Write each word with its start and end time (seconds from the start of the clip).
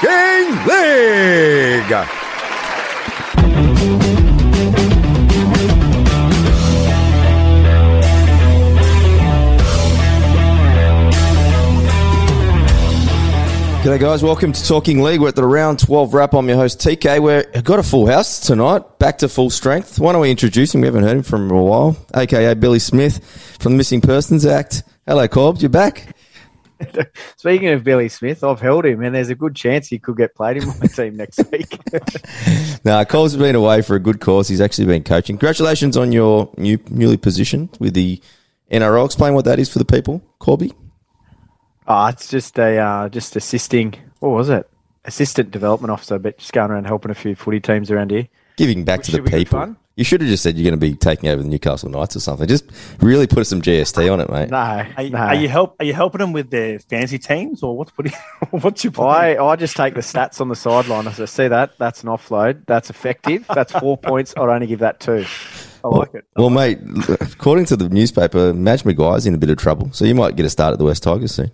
Talking 0.00 0.54
League. 0.66 2.08
G'day, 13.84 14.00
guys. 14.00 14.22
Welcome 14.22 14.52
to 14.52 14.64
Talking 14.66 15.02
League. 15.02 15.20
We're 15.20 15.28
at 15.28 15.36
the 15.36 15.44
round 15.44 15.78
12 15.78 16.14
wrap. 16.14 16.32
I'm 16.34 16.48
your 16.48 16.56
host, 16.56 16.80
TK. 16.80 17.20
We've 17.20 17.64
got 17.64 17.78
a 17.78 17.82
full 17.82 18.06
house 18.06 18.40
tonight, 18.40 18.98
back 18.98 19.18
to 19.18 19.28
full 19.28 19.50
strength. 19.50 20.00
Why 20.00 20.12
don't 20.12 20.22
we 20.22 20.30
introduce 20.30 20.74
him? 20.74 20.80
We 20.80 20.86
haven't 20.86 21.04
heard 21.04 21.18
him 21.18 21.22
from 21.22 21.50
a 21.50 21.62
while, 21.62 21.96
aka 22.16 22.54
Billy 22.54 22.78
Smith 22.78 23.22
from 23.60 23.72
the 23.72 23.78
Missing 23.78 24.00
Persons 24.00 24.46
Act. 24.46 24.82
Hello, 25.06 25.28
Corbs. 25.28 25.60
You're 25.60 25.68
back. 25.68 26.13
Speaking 27.36 27.68
of 27.68 27.84
Billy 27.84 28.08
Smith, 28.08 28.42
I've 28.44 28.60
held 28.60 28.84
him, 28.86 29.02
and 29.02 29.14
there's 29.14 29.28
a 29.30 29.34
good 29.34 29.54
chance 29.54 29.88
he 29.88 29.98
could 29.98 30.16
get 30.16 30.34
played 30.34 30.56
in 30.58 30.66
my 30.66 30.86
team 30.86 31.16
next 31.16 31.40
week. 31.52 31.78
Now, 32.84 33.02
Cole's 33.04 33.34
been 33.34 33.54
away 33.54 33.80
for 33.80 33.96
a 33.96 33.98
good 33.98 34.20
cause. 34.20 34.46
He's 34.48 34.60
actually 34.60 34.84
been 34.84 35.04
coaching. 35.04 35.36
Congratulations 35.38 35.96
on 35.96 36.12
your 36.12 36.50
new 36.58 36.78
newly 36.90 37.16
positioned 37.16 37.74
with 37.80 37.94
the 37.94 38.20
NRL. 38.70 39.06
Explain 39.06 39.32
what 39.32 39.46
that 39.46 39.58
is 39.58 39.72
for 39.72 39.78
the 39.78 39.86
people, 39.86 40.20
Corby. 40.38 40.72
oh, 41.88 42.06
it's 42.08 42.28
just 42.28 42.58
a 42.58 42.76
uh, 42.78 43.08
just 43.08 43.36
assisting. 43.36 43.94
What 44.20 44.30
was 44.30 44.50
it? 44.50 44.68
Assistant 45.06 45.50
development 45.50 45.92
officer, 45.92 46.18
but 46.18 46.36
just 46.36 46.52
going 46.52 46.70
around 46.70 46.84
helping 46.84 47.10
a 47.10 47.14
few 47.14 47.34
footy 47.34 47.60
teams 47.60 47.90
around 47.90 48.10
here. 48.10 48.28
Giving 48.56 48.84
back 48.84 48.98
Which 49.00 49.06
to 49.06 49.12
the 49.12 49.16
should 49.18 49.24
be 49.24 49.30
good 49.30 49.36
people. 49.38 49.58
fun. 49.60 49.76
You 49.96 50.02
should 50.02 50.20
have 50.22 50.28
just 50.30 50.42
said 50.42 50.56
you're 50.56 50.64
going 50.68 50.78
to 50.80 50.86
be 50.86 50.96
taking 50.96 51.28
over 51.28 51.40
the 51.40 51.48
Newcastle 51.48 51.88
Knights 51.88 52.16
or 52.16 52.20
something. 52.20 52.48
Just 52.48 52.64
really 53.00 53.28
put 53.28 53.46
some 53.46 53.62
GST 53.62 54.12
on 54.12 54.18
it, 54.20 54.28
mate. 54.28 54.50
No, 54.50 54.56
Are, 54.56 55.02
you- 55.02 55.10
no. 55.10 55.18
are 55.18 55.34
you 55.36 55.48
help? 55.48 55.76
Are 55.78 55.84
you 55.84 55.92
helping 55.92 56.18
them 56.18 56.32
with 56.32 56.50
their 56.50 56.80
fancy 56.80 57.16
teams, 57.18 57.62
or 57.62 57.76
what's 57.78 57.92
putting? 57.92 58.12
what's 58.50 58.82
your 58.82 58.92
plan? 58.92 59.38
I, 59.38 59.44
I 59.44 59.54
just 59.56 59.76
take 59.76 59.94
the 59.94 60.00
stats 60.00 60.40
on 60.40 60.48
the 60.48 60.56
sideline. 60.56 61.06
I 61.06 61.12
see 61.12 61.46
that? 61.46 61.78
That's 61.78 62.02
an 62.02 62.08
offload. 62.08 62.66
That's 62.66 62.90
effective. 62.90 63.46
That's 63.54 63.70
four 63.72 63.96
points. 64.02 64.34
I'd 64.36 64.48
only 64.48 64.66
give 64.66 64.80
that 64.80 64.98
two. 64.98 65.24
I 65.84 65.88
like 65.88 66.14
it. 66.14 66.24
Well, 66.34 66.50
mate, 66.50 66.78
according 67.20 67.66
to 67.66 67.76
the 67.76 67.88
newspaper, 67.88 68.52
Madge 68.52 68.84
Maguire's 68.84 69.26
in 69.26 69.34
a 69.34 69.38
bit 69.38 69.50
of 69.50 69.58
trouble, 69.58 69.92
so 69.92 70.04
you 70.06 70.14
might 70.16 70.34
get 70.34 70.44
a 70.46 70.50
start 70.50 70.72
at 70.72 70.78
the 70.80 70.84
West 70.86 71.02
Tigers 71.04 71.32
soon. 71.34 71.52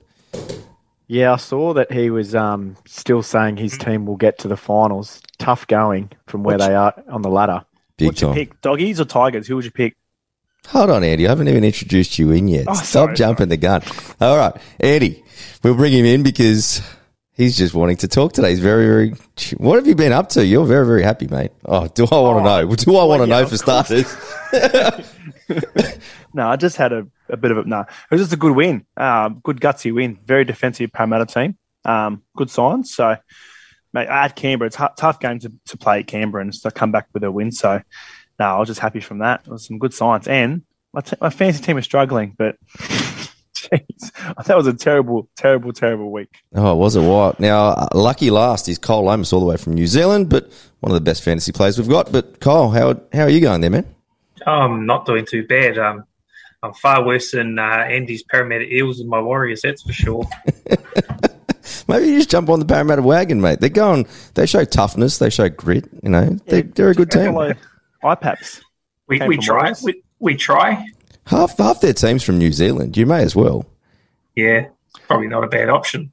Yeah, 1.13 1.33
I 1.33 1.37
saw 1.39 1.75
that 1.75 1.91
he 1.91 2.09
was 2.09 2.37
um, 2.37 2.77
still 2.87 3.21
saying 3.25 3.57
his 3.57 3.77
team 3.77 4.07
will 4.07 4.17
get 4.17 4.39
to 4.39 4.49
the 4.49 4.57
finals. 4.57 5.21
Tough 5.39 5.67
going 5.67 6.09
from 6.29 6.45
where 6.45 6.55
What's- 6.57 6.69
they 6.69 6.75
are 6.77 6.95
on 7.09 7.23
the 7.23 7.29
ladder. 7.29 7.65
Big 7.97 8.07
What's 8.11 8.21
your 8.21 8.31
time. 8.31 8.37
pick? 8.37 8.61
Doggies 8.61 9.01
or 9.01 9.05
Tigers? 9.07 9.49
Who 9.49 9.57
would 9.57 9.65
you 9.65 9.73
pick? 9.73 9.97
Hold 10.69 10.91
on, 10.91 11.03
Andy. 11.03 11.27
I 11.27 11.31
haven't 11.31 11.49
even 11.49 11.65
introduced 11.65 12.17
you 12.17 12.31
in 12.31 12.47
yet. 12.47 12.67
Oh, 12.69 12.75
Stop 12.75 12.85
sorry, 12.87 13.15
jumping 13.17 13.49
the 13.49 13.57
gun. 13.57 13.83
All 14.21 14.37
right, 14.37 14.55
Andy, 14.79 15.25
we'll 15.65 15.75
bring 15.75 15.93
him 15.93 16.05
in 16.05 16.23
because 16.23 16.81
he's 17.33 17.59
just 17.59 17.75
wanting 17.75 17.97
to 17.97 18.07
talk 18.09 18.33
today. 18.33 18.51
He's 18.51 18.61
very, 18.61 18.87
very. 18.87 19.15
What 19.57 19.77
have 19.77 19.89
you 19.89 19.97
been 19.97 20.13
up 20.13 20.29
to? 20.31 20.47
You're 20.47 20.65
very, 20.65 20.87
very 20.87 21.03
happy, 21.03 21.27
mate. 21.27 21.51
Oh, 21.65 21.89
do 21.89 22.05
I 22.05 22.15
want 22.21 22.45
to 22.45 22.51
Oh, 22.51 22.63
know? 22.69 22.75
Do 22.77 22.97
I 22.97 23.05
want 23.05 23.23
to 23.23 23.29
yeah, 23.29 23.41
know 23.41 23.47
for 23.49 23.59
course. 23.59 23.89
starters? 23.89 25.07
No, 26.33 26.47
I 26.49 26.55
just 26.55 26.77
had 26.77 26.93
a, 26.93 27.09
a 27.31 27.37
bit 27.37 27.51
of 27.51 27.59
a 27.59 27.65
no. 27.65 27.81
It 27.81 27.87
was 28.11 28.21
just 28.21 28.33
a 28.33 28.37
good 28.37 28.55
win. 28.55 28.87
Um, 28.97 29.41
good 29.43 29.61
gutsy 29.61 29.95
win. 29.95 30.19
Very 30.25 30.45
defensive 30.45 30.93
Parramatta 30.93 31.27
team. 31.27 31.57
Um, 31.85 32.23
good 32.37 32.51
signs. 32.51 32.95
So, 32.95 33.17
mate, 33.93 34.09
I 34.09 34.23
had 34.23 34.37
Canberra. 34.37 34.67
It's 34.67 34.79
a 34.79 34.91
tough 34.97 35.21
game 35.21 35.39
to, 35.41 35.53
to 35.67 35.79
play 35.79 36.01
at 36.01 36.07
Canberra 36.07 36.43
and 36.43 36.53
to 36.53 36.71
come 36.71 36.93
back 36.93 37.09
with 37.13 37.25
a 37.25 37.31
win. 37.31 37.53
So, 37.53 37.81
no, 38.39 38.45
I 38.45 38.59
was 38.59 38.69
just 38.69 38.81
happy 38.81 39.01
from 39.01 39.19
that. 39.19 39.43
It 39.47 39.51
was 39.51 39.67
some 39.67 39.79
good 39.79 39.95
signs. 39.95 40.29
And 40.29 40.63
my, 40.93 41.01
t- 41.01 41.17
my 41.21 41.31
fancy 41.31 41.63
team 41.63 41.79
is 41.79 41.85
struggling, 41.85 42.35
but 42.37 42.57
jeez, 42.79 44.45
that 44.47 44.57
was 44.57 44.67
a 44.67 44.75
terrible, 44.75 45.29
terrible, 45.37 45.73
terrible 45.73 46.11
week. 46.11 46.35
Oh, 46.55 46.73
it 46.73 46.77
was 46.77 46.97
it 46.97 47.03
what? 47.03 47.39
Now, 47.39 47.69
uh, 47.69 47.89
lucky 47.95 48.31
last 48.31 48.69
is 48.69 48.79
Cole 48.79 49.05
Lomas 49.05 49.33
all 49.33 49.41
the 49.41 49.47
way 49.47 49.57
from 49.57 49.75
New 49.75 49.87
Zealand, 49.87 50.29
but 50.29 50.51
one 50.81 50.91
of 50.91 50.95
the 50.95 51.01
best 51.01 51.23
fantasy 51.23 51.53
players 51.53 51.79
we've 51.79 51.89
got. 51.89 52.11
But 52.11 52.41
Cole, 52.41 52.71
how 52.71 53.01
how 53.13 53.23
are 53.23 53.31
you 53.31 53.41
going 53.41 53.61
there, 53.61 53.71
man? 53.71 53.87
I'm 54.47 54.87
not 54.87 55.07
doing 55.07 55.27
too 55.27 55.47
bad. 55.47 55.79
Um, 55.79 56.05
I'm 56.63 56.75
far 56.75 57.05
worse 57.05 57.31
than 57.31 57.59
uh, 57.59 57.63
Andy's 57.63 58.23
Parramatta 58.23 58.65
Eels 58.65 59.01
and 59.01 59.09
my 59.09 59.21
Warriors, 59.21 59.63
that's 59.63 59.83
for 59.83 59.93
sure. 59.93 60.25
Maybe 61.89 62.09
you 62.09 62.19
just 62.19 62.31
jump 62.31 62.49
on 62.51 62.59
the 62.59 62.67
Parramatta 62.67 63.03
wagon, 63.03 63.41
mate. 63.41 63.61
They're 63.61 63.69
going. 63.69 64.07
They 64.35 64.47
show 64.47 64.65
toughness. 64.65 65.19
They 65.19 65.31
show 65.31 65.49
grit. 65.49 65.89
You 66.03 66.11
know, 66.11 66.39
they, 66.47 66.63
they're 66.63 66.91
a 66.91 66.95
good 66.95 67.11
team. 67.11 67.33
Hello, 67.33 67.53
iPaps. 68.03 68.61
We, 69.09 69.21
we 69.27 69.39
try. 69.39 69.73
We, 69.83 70.03
we 70.19 70.37
try. 70.37 70.87
Half 71.27 71.59
half 71.59 71.81
their 71.81 71.93
teams 71.93 72.23
from 72.23 72.39
New 72.39 72.53
Zealand. 72.53 72.97
You 72.97 73.07
may 73.07 73.23
as 73.23 73.35
well. 73.35 73.67
Yeah, 74.37 74.69
probably 75.09 75.29
not 75.29 75.45
a 75.45 75.49
bad 75.49 75.69
option. 75.69 76.13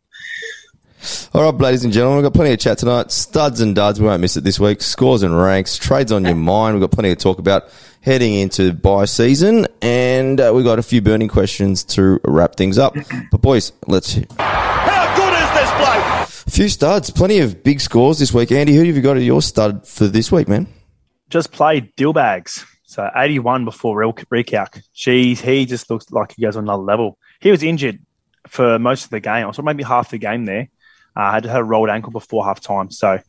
All 1.34 1.44
right, 1.44 1.62
ladies 1.62 1.84
and 1.84 1.94
gentlemen, 1.94 2.18
we've 2.18 2.24
got 2.24 2.34
plenty 2.34 2.54
of 2.54 2.60
chat 2.60 2.78
tonight. 2.78 3.12
Studs 3.12 3.62
and 3.62 3.76
duds, 3.76 4.00
we 4.00 4.08
won't 4.08 4.22
miss 4.22 4.38
it 4.38 4.44
this 4.44 4.60
week. 4.60 4.82
Scores 4.82 5.24
and 5.24 5.38
ranks, 5.38 5.78
trades 5.78 6.12
on 6.12 6.26
your 6.26 6.36
mind. 6.36 6.76
We've 6.76 6.82
got 6.82 6.92
plenty 6.92 7.10
to 7.10 7.16
talk 7.16 7.40
about 7.40 7.70
heading 8.02 8.34
into 8.34 8.74
buy 8.74 9.06
season, 9.06 9.68
and 9.82 10.40
uh, 10.40 10.52
we've 10.56 10.66
got 10.66 10.80
a 10.80 10.84
few 10.84 11.02
burning 11.02 11.28
questions 11.28 11.84
to 11.84 12.20
wrap 12.24 12.56
things 12.56 12.78
up. 12.78 12.96
But 13.32 13.42
boys, 13.42 13.74
let's. 13.88 14.14
How 14.40 15.16
good 15.16 15.34
is 15.34 15.50
this 15.54 15.72
bloke? 15.78 16.48
A 16.48 16.52
few 16.52 16.70
studs, 16.70 17.10
plenty 17.12 17.40
of 17.40 17.64
big 17.64 17.80
scores 17.82 18.20
this 18.20 18.34
week. 18.34 18.52
Andy, 18.52 18.74
who 18.74 18.84
have 18.84 18.96
you 18.96 19.02
got 19.02 19.18
as 19.18 19.24
your 19.24 19.42
stud 19.42 19.88
for 19.88 20.08
this 20.08 20.32
week, 20.32 20.48
man? 20.48 20.68
just 21.30 21.52
played 21.52 21.96
Dillbags. 21.96 22.66
So 22.84 23.10
81 23.16 23.66
before 23.66 23.98
Real 23.98 24.14
Recalc. 24.14 24.82
Jeez, 24.96 25.40
he 25.40 25.66
just 25.66 25.90
looks 25.90 26.10
like 26.12 26.34
he 26.36 26.42
goes 26.42 26.56
on 26.56 26.64
another 26.64 26.84
level. 26.84 27.18
He 27.42 27.52
was 27.52 27.62
injured 27.64 28.00
for 28.48 28.80
most 28.80 29.06
of 29.06 29.10
the 29.10 29.20
game, 29.20 29.52
so 29.54 29.62
maybe 29.62 29.84
half 29.84 30.10
the 30.10 30.18
game 30.18 30.46
there. 30.46 30.70
Uh, 31.18 31.32
had 31.32 31.46
had 31.46 31.60
a 31.60 31.64
rolled 31.64 31.90
ankle 31.90 32.12
before 32.12 32.46
half 32.46 32.60
time. 32.60 32.92
So, 32.92 33.20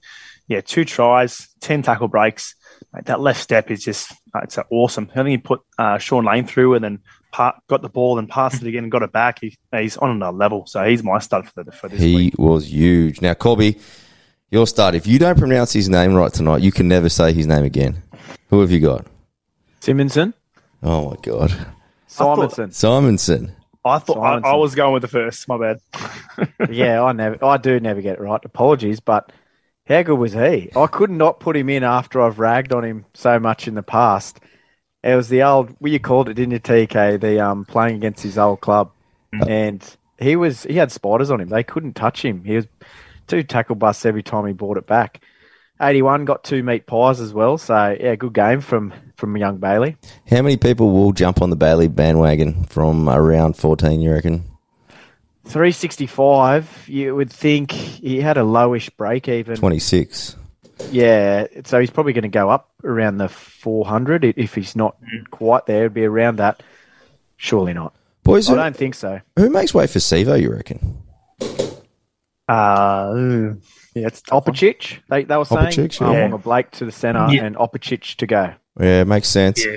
yeah, 0.47 0.61
two 0.61 0.85
tries, 0.85 1.49
10 1.61 1.83
tackle 1.83 2.09
breaks. 2.09 2.55
Mate, 2.93 3.07
that 3.07 3.21
left 3.21 3.41
step 3.41 3.71
is 3.71 3.83
just, 3.83 4.13
uh, 4.35 4.41
it's 4.43 4.59
uh, 4.59 4.65
awesome. 4.71 5.09
I 5.13 5.15
think 5.15 5.29
he 5.29 5.39
put 5.39 5.63
uh, 5.79 5.97
Sean 5.97 6.27
Lane 6.27 6.47
through 6.47 6.75
and 6.75 6.85
then 6.85 6.99
pa- 7.33 7.59
got 7.67 7.81
the 7.81 7.89
ball 7.89 8.19
and 8.19 8.29
passed 8.29 8.61
it 8.61 8.69
again 8.69 8.83
and 8.83 8.93
got 8.93 9.03
it 9.03 9.13
back. 9.13 9.39
He, 9.41 9.57
he's 9.73 9.97
on 9.97 10.11
another 10.11 10.37
level. 10.37 10.67
So 10.67 10.85
he's 10.85 11.03
my 11.03 11.19
stud 11.19 11.49
for, 11.49 11.65
the, 11.65 11.73
for 11.73 11.89
this 11.89 11.99
week. 12.01 12.09
He 12.09 12.15
week. 12.17 12.39
was 12.39 12.71
huge. 12.71 13.23
Now, 13.23 13.33
Colby, 13.33 13.79
your 14.51 14.67
start. 14.67 14.95
If 14.95 15.07
you 15.07 15.19
don't 15.19 15.39
pronounce 15.39 15.73
his 15.73 15.89
name 15.89 16.15
right 16.15 16.33
tonight, 16.33 16.61
you 16.61 16.73
can 16.73 16.89
never 16.89 17.09
say 17.09 17.33
his 17.33 17.47
name 17.47 17.65
again. 17.65 18.03
Who 18.51 18.61
have 18.61 18.71
you 18.71 18.81
got? 18.81 19.07
Simonsson, 19.81 20.35
Oh 20.83 21.11
my 21.11 21.17
God, 21.23 21.51
Simonsson. 22.09 22.69
Simonsson. 22.69 23.53
I 23.85 23.99
thought 23.99 24.45
I, 24.45 24.51
I 24.51 24.55
was 24.57 24.75
going 24.75 24.93
with 24.93 25.03
the 25.03 25.09
first. 25.09 25.49
My 25.49 25.59
bad. 25.59 25.81
yeah, 26.71 27.03
I 27.03 27.13
never, 27.13 27.43
I 27.45 27.57
do 27.57 27.79
never 27.81 28.01
get 28.01 28.19
it 28.19 28.21
right. 28.21 28.41
Apologies, 28.45 29.01
but 29.01 29.33
how 29.87 30.03
good 30.03 30.19
was 30.19 30.33
he? 30.33 30.71
I 30.77 30.87
could 30.87 31.11
not 31.11 31.41
put 31.41 31.57
him 31.57 31.69
in 31.69 31.85
after 31.85 32.21
I've 32.21 32.39
ragged 32.39 32.73
on 32.73 32.85
him 32.85 33.07
so 33.15 33.39
much 33.39 33.67
in 33.67 33.75
the 33.75 33.83
past. 33.83 34.41
It 35.03 35.15
was 35.15 35.29
the 35.29 35.43
old, 35.45 35.75
well, 35.81 35.93
you 35.93 36.01
called 36.01 36.29
it, 36.29 36.35
didn't 36.35 36.53
you, 36.53 36.61
TK? 36.61 37.21
The 37.21 37.41
um, 37.41 37.65
playing 37.65 37.97
against 37.97 38.23
his 38.23 38.37
old 38.37 38.61
club, 38.61 38.91
and 39.33 39.83
he 40.19 40.37
was 40.37 40.65
he 40.65 40.75
had 40.75 40.93
spiders 40.93 41.31
on 41.31 41.41
him. 41.41 41.49
They 41.49 41.63
couldn't 41.63 41.95
touch 41.95 42.25
him. 42.25 42.45
He 42.45 42.57
was 42.57 42.67
two 43.27 43.43
tackle 43.43 43.77
busts 43.77 44.05
every 44.05 44.23
time 44.23 44.47
he 44.47 44.53
brought 44.53 44.77
it 44.77 44.87
back. 44.87 45.21
Eighty-one 45.81 46.25
got 46.25 46.43
two 46.45 46.63
meat 46.63 46.87
pies 46.87 47.21
as 47.21 47.33
well. 47.33 47.57
So 47.59 47.97
yeah, 48.01 48.17
good 48.17 48.33
game 48.33 48.61
from 48.61 48.93
from 49.17 49.37
young 49.37 49.59
Bailey. 49.59 49.97
How 50.29 50.43
many 50.43 50.57
people 50.57 50.93
will 50.93 51.13
jump 51.13 51.43
on 51.43 51.51
the 51.51 51.57
Bailey 51.57 51.89
bandwagon 51.89 52.65
from 52.65 53.09
around 53.09 53.57
14, 53.57 54.01
you 54.01 54.13
reckon? 54.13 54.45
365, 55.47 56.85
you 56.89 57.17
would 57.17 57.33
think 57.33 57.73
he 57.73 58.21
had 58.21 58.37
a 58.37 58.43
lowish 58.43 58.91
break 58.97 59.29
even. 59.29 59.57
26. 59.57 60.37
Yeah, 60.91 61.47
so 61.65 61.81
he's 61.81 61.91
probably 61.91 62.13
going 62.13 62.23
to 62.23 62.29
go 62.29 62.49
up 62.51 62.71
around 62.85 63.17
the 63.19 63.29
400 63.29 64.25
if 64.25 64.55
he's 64.55 64.77
not 64.77 64.97
quite 65.31 65.67
there. 65.67 65.81
It'd 65.81 65.95
be 65.95 66.05
around 66.05 66.37
that. 66.37 66.63
Surely 67.37 67.73
not. 67.73 67.95
Boys, 68.23 68.49
I 68.49 68.53
who, 68.53 68.57
don't 68.57 68.77
think 68.77 68.95
so. 68.95 69.21
who 69.37 69.49
makes 69.51 69.73
way 69.73 69.87
for 69.87 69.99
Sivo, 69.99 70.41
you 70.41 70.53
reckon? 70.53 70.99
Uh, 72.47 73.55
yeah, 74.01 74.07
it's 74.07 74.21
a 74.21 74.23
tough 74.25 74.47
one. 74.47 74.55
Opacic, 74.55 74.99
they, 75.09 75.25
they 75.25 75.37
were 75.37 75.45
saying. 75.45 75.67
Opacic, 75.67 76.03
um, 76.03 76.15
yeah. 76.15 76.25
on 76.25 76.31
the 76.31 76.39
Blake 76.39 76.71
to 76.73 76.85
the 76.85 76.93
centre 76.93 77.27
Yeah. 77.31 77.45
and 77.45 77.57
Opacic 77.57 78.17
to 78.17 78.27
go. 78.27 78.55
Yeah, 78.81 79.03
it 79.03 79.07
makes 79.07 79.29
sense. 79.29 79.65
Yeah. 79.65 79.77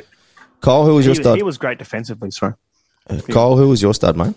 Cole, 0.62 0.86
who 0.86 0.96
was 0.96 1.06
He, 1.06 1.10
your 1.10 1.16
stud? 1.16 1.38
he 1.38 1.44
was 1.44 1.58
great 1.58 1.80
defensively, 1.80 2.32
sorry. 2.32 2.54
Cole, 3.32 3.58
who 3.58 3.70
was 3.70 3.82
your 3.82 3.94
stud, 3.94 4.16
mate? 4.16 4.36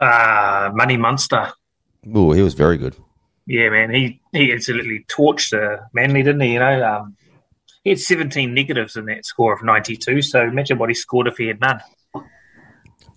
Uh, 0.00 0.70
Money 0.74 0.96
Munster. 0.96 1.52
Oh, 2.14 2.32
he 2.32 2.42
was 2.42 2.54
very 2.54 2.76
good. 2.76 2.96
Yeah, 3.46 3.70
man, 3.70 3.92
he 3.92 4.20
he 4.32 4.52
absolutely 4.52 5.04
torched 5.08 5.52
uh, 5.52 5.82
Manly, 5.92 6.22
didn't 6.22 6.42
he? 6.42 6.52
You 6.52 6.60
know, 6.60 6.84
um, 6.88 7.16
he 7.82 7.90
had 7.90 8.00
17 8.00 8.54
negatives 8.54 8.96
in 8.96 9.06
that 9.06 9.26
score 9.26 9.52
of 9.52 9.62
92. 9.64 10.22
So 10.22 10.42
imagine 10.42 10.78
what 10.78 10.88
he 10.90 10.94
scored 10.94 11.26
if 11.26 11.36
he 11.38 11.48
had 11.48 11.60
none. 11.60 11.80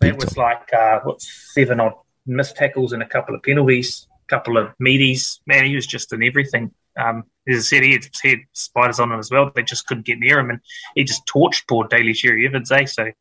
That 0.01 0.17
was 0.17 0.35
like 0.35 0.73
uh, 0.73 0.99
what 1.03 1.21
seven 1.21 1.79
odd 1.79 1.93
missed 2.25 2.55
tackles 2.55 2.91
and 2.91 3.03
a 3.03 3.07
couple 3.07 3.35
of 3.35 3.43
penalties, 3.43 4.07
a 4.09 4.14
couple 4.27 4.57
of 4.57 4.69
meaties. 4.81 5.39
Man, 5.45 5.65
he 5.65 5.75
was 5.75 5.87
just 5.87 6.11
in 6.13 6.23
everything. 6.23 6.71
Um, 6.97 7.25
as 7.47 7.57
I 7.57 7.61
said, 7.61 7.83
he 7.83 7.91
had, 7.91 8.07
he 8.23 8.29
had 8.29 8.39
spiders 8.53 8.99
on 9.01 9.11
him 9.11 9.19
as 9.19 9.29
well. 9.29 9.51
They 9.53 9.63
just 9.63 9.85
couldn't 9.85 10.05
get 10.05 10.17
near 10.17 10.39
him, 10.39 10.49
and 10.49 10.61
he 10.95 11.03
just 11.03 11.25
torched 11.27 11.67
poor 11.67 11.85
Daly 11.89 12.13
Cherry 12.13 12.47
Evans. 12.47 12.71
Eh? 12.71 12.85
So 12.85 13.11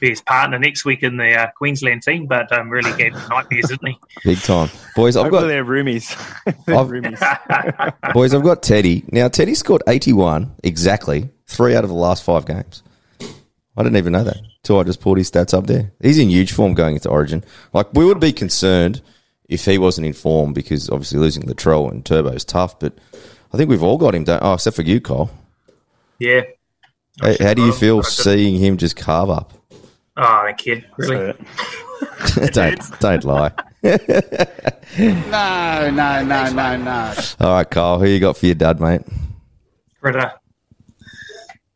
be 0.00 0.08
his 0.10 0.20
partner 0.20 0.58
next 0.58 0.84
week 0.84 1.04
in 1.04 1.16
the 1.16 1.34
uh, 1.34 1.46
Queensland 1.56 2.02
team, 2.02 2.26
but 2.26 2.50
um, 2.50 2.68
really 2.68 2.90
gave 2.98 3.14
him 3.14 3.22
nightmares, 3.28 3.68
didn't 3.68 3.86
he? 3.86 3.98
Big 4.24 4.38
time, 4.40 4.68
boys. 4.96 5.16
I've 5.16 5.30
Hopefully 5.30 5.42
got 5.42 5.46
they're 5.46 5.64
roomies. 5.64 6.44
They're 6.66 6.76
I've- 6.76 6.90
roomies. 8.04 8.12
boys. 8.12 8.34
I've 8.34 8.42
got 8.42 8.62
Teddy 8.64 9.04
now. 9.12 9.28
Teddy 9.28 9.54
scored 9.54 9.82
eighty-one 9.86 10.56
exactly, 10.64 11.30
three 11.46 11.76
out 11.76 11.84
of 11.84 11.90
the 11.90 11.96
last 11.96 12.24
five 12.24 12.46
games. 12.46 12.82
I 13.76 13.82
didn't 13.84 13.96
even 13.98 14.12
know 14.12 14.24
that 14.24 14.38
till 14.64 14.78
I 14.80 14.82
just 14.82 15.00
pulled 15.00 15.18
his 15.18 15.30
stats 15.30 15.56
up 15.56 15.66
there. 15.68 15.92
He's 16.02 16.18
in 16.18 16.28
huge 16.28 16.52
form 16.52 16.74
going 16.74 16.96
into 16.96 17.08
Origin. 17.08 17.44
Like 17.72 17.94
we 17.94 18.04
would 18.04 18.18
be 18.20 18.32
concerned 18.32 19.00
if 19.50 19.64
he 19.66 19.76
wasn't 19.76 20.06
in 20.06 20.12
form 20.14 20.52
because 20.54 20.88
obviously 20.88 21.18
losing 21.18 21.42
Latrell 21.42 21.90
and 21.90 22.04
Turbo 22.06 22.30
is 22.30 22.44
tough, 22.44 22.78
but 22.78 22.96
I 23.52 23.56
think 23.58 23.68
we've 23.68 23.82
all 23.82 23.98
got 23.98 24.14
him. 24.14 24.24
Don't, 24.24 24.42
oh, 24.42 24.54
except 24.54 24.76
for 24.76 24.82
you, 24.82 25.00
Cole. 25.00 25.30
yeah. 26.18 26.42
How, 27.20 27.34
how 27.40 27.54
do 27.54 27.66
you 27.66 27.72
feel 27.72 27.98
But 27.98 28.06
I 28.06 28.08
did- 28.08 28.22
seeing 28.22 28.56
him 28.56 28.76
just 28.78 28.96
carve 28.96 29.28
up? 29.28 29.52
Oh, 30.16 30.22
I 30.22 30.46
don't 30.46 30.58
care. 30.58 30.84
Really? 30.96 31.34
Don't 32.52 32.80
don't 33.00 33.24
lie. 33.24 33.52
No, 34.98 35.90
no, 35.90 36.24
no, 36.24 36.50
no, 36.52 36.76
no. 36.76 37.14
All 37.40 37.52
right, 37.54 37.70
Kyle, 37.70 37.98
who 37.98 38.06
you 38.06 38.18
got 38.20 38.36
for 38.36 38.46
your 38.46 38.54
dad, 38.56 38.80
mate? 38.80 39.02
Critter. 40.00 40.32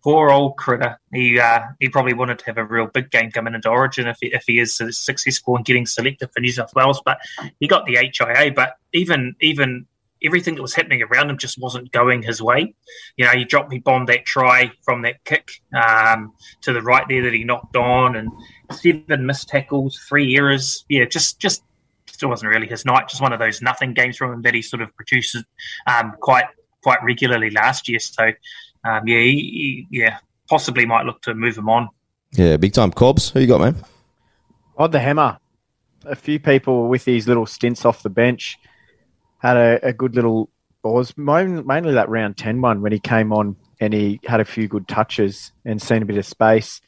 Poor 0.05 0.31
old 0.31 0.59
Critter. 0.59 1.01
He 1.15 1.41
uh, 1.41 1.61
he 1.81 1.89
probably 1.89 2.13
wanted 2.13 2.39
to 2.41 2.45
have 2.45 2.59
a 2.59 2.65
real 2.65 2.87
big 2.87 3.11
game 3.11 3.31
coming 3.31 3.55
into 3.55 3.71
Origin 3.71 4.07
if 4.07 4.19
he, 4.21 4.27
if 4.35 4.45
he 4.47 4.59
is 4.59 4.77
successful 4.91 5.57
in 5.57 5.63
getting 5.63 5.87
selected 5.87 6.31
for 6.31 6.41
New 6.41 6.53
South 6.53 6.75
Wales. 6.77 7.01
But 7.03 7.19
he 7.59 7.67
got 7.67 7.87
the 7.87 7.97
HIA. 7.97 8.53
But 8.53 8.77
even 8.93 9.35
even 9.41 9.87
everything 10.23 10.57
that 10.57 10.63
was 10.63 10.75
happening 10.75 11.03
around 11.03 11.31
him 11.31 11.39
just 11.39 11.59
wasn't 11.59 11.91
going 11.91 12.23
his 12.23 12.43
way. 12.43 12.75
You 13.17 13.25
know, 13.25 13.33
he 13.33 13.45
dropped, 13.45 13.73
he 13.73 13.79
bombed 13.79 14.09
that 14.09 14.25
try 14.25 14.73
from 14.83 15.03
that 15.03 15.25
kick 15.25 15.51
um, 15.75 16.33
to 16.63 16.73
the 16.73 16.83
right 16.83 17.07
there 17.09 17.23
that 17.23 17.33
he 17.33 17.45
knocked 17.45 17.77
on, 17.77 18.17
and 18.17 18.31
seven 18.73 19.25
missed 19.25 19.49
tackles, 19.49 19.99
three 20.07 20.37
errors. 20.37 20.85
Yeah, 20.91 21.07
just 21.07 21.39
just 21.39 21.63
still 22.07 22.29
wasn't 22.29 22.51
really 22.53 22.67
his 22.67 22.85
night. 22.85 23.09
Just 23.09 23.23
one 23.23 23.33
of 23.33 23.39
those 23.39 23.63
nothing 23.63 23.95
games 23.95 24.19
from 24.19 24.33
him 24.33 24.43
that 24.43 24.55
he 24.55 24.61
sort 24.61 24.83
of 24.83 24.95
produces 24.97 25.45
um, 25.87 26.15
quite 26.21 26.47
quite 26.83 27.03
regularly 27.03 27.49
last 27.49 27.89
year. 27.89 27.99
So 27.99 28.33
um, 28.85 29.07
yeah, 29.09 29.19
he, 29.21 29.87
he, 29.91 29.99
yeah, 29.99 30.19
possibly 30.49 30.87
might 30.87 31.07
look 31.07 31.23
to 31.23 31.35
move 31.35 31.57
him 31.57 31.69
on. 31.69 31.89
Yeah, 32.33 32.57
big 32.57 32.73
time. 32.73 32.91
Cobbs, 32.91 33.31
who 33.31 33.41
you 33.41 33.47
got, 33.47 33.61
man? 33.61 33.77
Odd 34.77 34.93
the 34.93 35.01
hammer. 35.01 35.39
A 36.05 36.17
few 36.17 36.39
people 36.39 36.89
with 36.89 37.05
these 37.05 37.27
little 37.27 37.47
stints 37.47 37.85
off 37.85 38.03
the 38.03 38.11
bench 38.11 38.59
had 39.39 39.57
a, 39.57 39.89
a 39.89 39.93
good 39.93 40.15
little. 40.15 40.51
It 40.85 40.89
was 40.89 41.17
mainly 41.17 41.95
that 41.95 42.11
round 42.11 42.37
10 42.37 42.61
one 42.61 42.83
when 42.83 42.93
he 42.93 42.99
came 42.99 43.33
on 43.33 43.57
and 43.81 43.95
he 43.95 44.21
had 44.25 44.41
a 44.41 44.45
few 44.45 44.69
good 44.69 44.87
touches 44.87 45.53
and 45.65 45.81
seen 45.81 46.03
a 46.03 46.07
bit 46.07 46.19
of 46.19 46.27
space. 46.27 46.83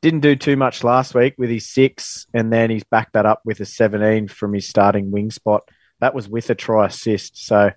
Didn't 0.00 0.20
do 0.20 0.36
too 0.36 0.56
much 0.56 0.84
last 0.84 1.14
week 1.14 1.34
with 1.36 1.50
his 1.50 1.68
six, 1.68 2.26
and 2.32 2.52
then 2.52 2.70
he's 2.70 2.84
backed 2.84 3.14
that 3.14 3.26
up 3.26 3.40
with 3.44 3.58
a 3.60 3.64
17 3.64 4.28
from 4.28 4.52
his 4.52 4.68
starting 4.68 5.10
wing 5.10 5.30
spot. 5.32 5.68
That 6.00 6.14
was 6.14 6.28
with 6.28 6.50
a 6.50 6.54
try 6.54 6.86
assist. 6.86 7.44
So 7.44 7.72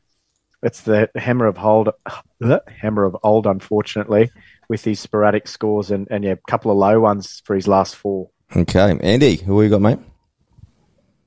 it's 0.63 0.81
the 0.81 1.09
hammer 1.15 1.45
of 1.45 1.57
hold, 1.57 1.89
the 2.39 2.61
hammer 2.67 3.05
of 3.05 3.17
old, 3.23 3.47
unfortunately, 3.47 4.31
with 4.67 4.83
these 4.83 4.99
sporadic 4.99 5.47
scores 5.47 5.91
and, 5.91 6.07
and 6.11 6.23
yeah, 6.23 6.31
a 6.33 6.37
couple 6.49 6.71
of 6.71 6.77
low 6.77 6.99
ones 6.99 7.41
for 7.45 7.55
his 7.55 7.67
last 7.67 7.95
four. 7.95 8.29
Okay, 8.55 8.97
Andy, 9.01 9.37
who 9.37 9.61
you 9.61 9.69
got, 9.69 9.81
mate? 9.81 9.99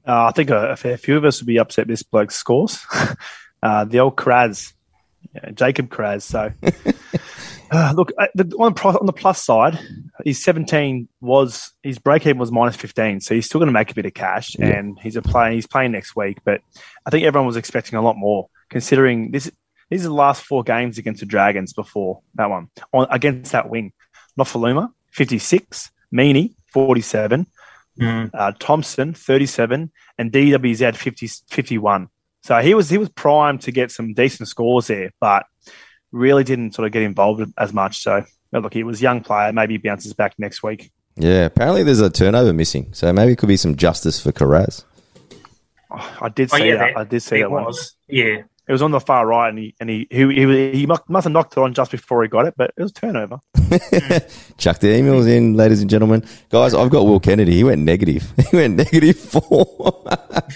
Uh, 0.07 0.27
I 0.27 0.33
think 0.33 0.51
a, 0.51 0.71
a 0.73 0.77
fair 0.77 0.97
few 0.97 1.17
of 1.17 1.25
us 1.25 1.41
would 1.41 1.47
be 1.47 1.59
upset 1.59 1.87
with 1.87 1.93
this 1.93 2.03
bloke's 2.03 2.35
scores. 2.35 2.85
uh, 3.63 3.85
the 3.85 4.01
old 4.01 4.17
Kiraz, 4.17 4.73
yeah, 5.35 5.51
Jacob 5.53 5.89
Kiraz. 5.91 6.23
So, 6.23 6.51
uh, 7.71 7.93
look, 7.97 8.11
uh, 8.19 8.27
the, 8.35 8.45
on, 8.59 8.75
the, 8.75 8.99
on 8.99 9.07
the 9.07 9.13
plus 9.13 9.45
side, 9.45 9.79
his 10.25 10.43
17 10.43 11.09
was 11.21 11.73
his 11.85 11.99
break 11.99 12.27
even 12.27 12.39
was 12.39 12.51
minus 12.51 12.75
15, 12.77 13.21
so 13.21 13.35
he's 13.35 13.47
still 13.47 13.61
going 13.61 13.69
to 13.69 13.73
make 13.73 13.93
a 13.93 13.95
bit 13.95 14.07
of 14.07 14.15
cash, 14.15 14.57
Yeah. 14.59 14.67
and 14.67 14.99
he's 15.01 15.17
a 15.17 15.23
play, 15.23 15.55
he's 15.55 15.69
playing 15.69 15.93
next 15.93 16.17
week. 16.17 16.39
But 16.45 16.61
I 17.07 17.11
think 17.11 17.25
everyone 17.25 17.47
was 17.47 17.57
expecting 17.57 17.97
a 17.97 18.03
lot 18.03 18.17
more, 18.17 18.49
considering 18.73 19.31
this. 19.31 19.51
These 19.91 20.07
are 20.07 20.09
the 20.09 20.15
last 20.15 20.43
four 20.43 20.63
games 20.65 20.97
against 20.99 21.21
the 21.21 21.27
Dragons 21.27 21.75
before 21.75 22.23
that 22.37 22.49
one 22.49 22.69
on, 22.93 23.07
against 23.11 23.53
that 23.53 23.69
wing. 23.69 23.93
Nofoaluma 24.39 24.91
56, 25.11 25.91
Meany 26.11 26.55
47, 26.73 27.47
Mm. 28.01 28.31
uh, 28.33 28.53
Thompson 28.59 29.13
37, 29.13 29.93
and 30.17 30.33
DWZ 30.33 30.97
50, 30.97 31.27
51. 31.51 32.09
So 32.43 32.59
he 32.61 32.73
was 32.75 32.89
he 32.89 32.97
was 32.97 33.11
primed 33.11 33.61
to 33.63 33.71
get 33.71 33.91
some 33.91 34.15
decent 34.15 34.49
scores 34.49 34.87
there, 34.87 35.11
but 35.21 35.45
really 36.11 36.43
didn't 36.43 36.75
sort 36.75 36.87
of 36.87 36.93
get 36.93 37.03
involved 37.03 37.53
as 37.59 37.75
much. 37.75 38.03
So 38.03 38.25
but 38.51 38.63
look, 38.63 38.73
he 38.73 38.83
was 38.83 39.01
a 39.01 39.03
young 39.03 39.21
player. 39.23 39.53
Maybe 39.53 39.75
he 39.75 39.79
bounces 39.79 40.15
back 40.15 40.33
next 40.39 40.63
week. 40.63 40.91
Yeah, 41.17 41.45
apparently 41.45 41.83
there's 41.83 42.01
a 42.01 42.09
turnover 42.09 42.55
missing, 42.55 42.95
so 42.95 43.13
maybe 43.13 43.33
it 43.33 43.37
could 43.39 43.49
be 43.51 43.59
some 43.59 43.77
justice 43.77 44.19
for 44.19 44.33
Kiraz. 44.33 44.85
Oh, 45.91 46.17
I 46.23 46.29
did 46.31 46.49
Oh, 46.53 46.57
see 46.57 46.69
yeah, 46.69 46.77
that. 46.77 46.95
that- 46.95 47.01
I 47.01 47.05
did 47.05 47.21
see 47.23 47.37
It 47.37 47.41
that 47.41 47.51
one. 47.51 47.65
was. 47.65 47.95
Yeah. 48.09 48.43
It 48.69 48.73
was 48.73 48.83
on 48.83 48.93
the 48.93 49.01
far 49.01 49.27
right, 49.27 49.49
and 49.49 49.59
he 49.59 49.75
and 49.81 49.91
he 49.91 50.07
he, 50.09 50.25
he, 50.25 50.73
he 50.73 50.87
must 50.87 51.09
must 51.09 51.25
have 51.25 51.33
knocked 51.33 51.57
it 51.57 51.59
on 51.59 51.75
just 51.75 51.91
before 51.91 52.23
he 52.23 52.29
got 52.29 52.47
it, 52.47 52.55
but 52.57 52.73
it 52.77 52.83
was 52.83 52.93
turnover. 52.93 53.41
Chuck 54.57 54.79
the 54.79 54.87
emails 54.87 55.27
in, 55.27 55.55
ladies 55.55 55.81
and 55.81 55.91
gentlemen. 55.91 56.25
Guys, 56.49 56.73
I've 56.73 56.91
got 56.91 57.05
Will 57.05 57.19
Kennedy. 57.19 57.53
He 57.55 57.65
went 57.65 57.83
negative. 57.83 58.33
He 58.53 58.59
went 58.59 58.77
negative 58.77 59.19
four. 59.19 59.67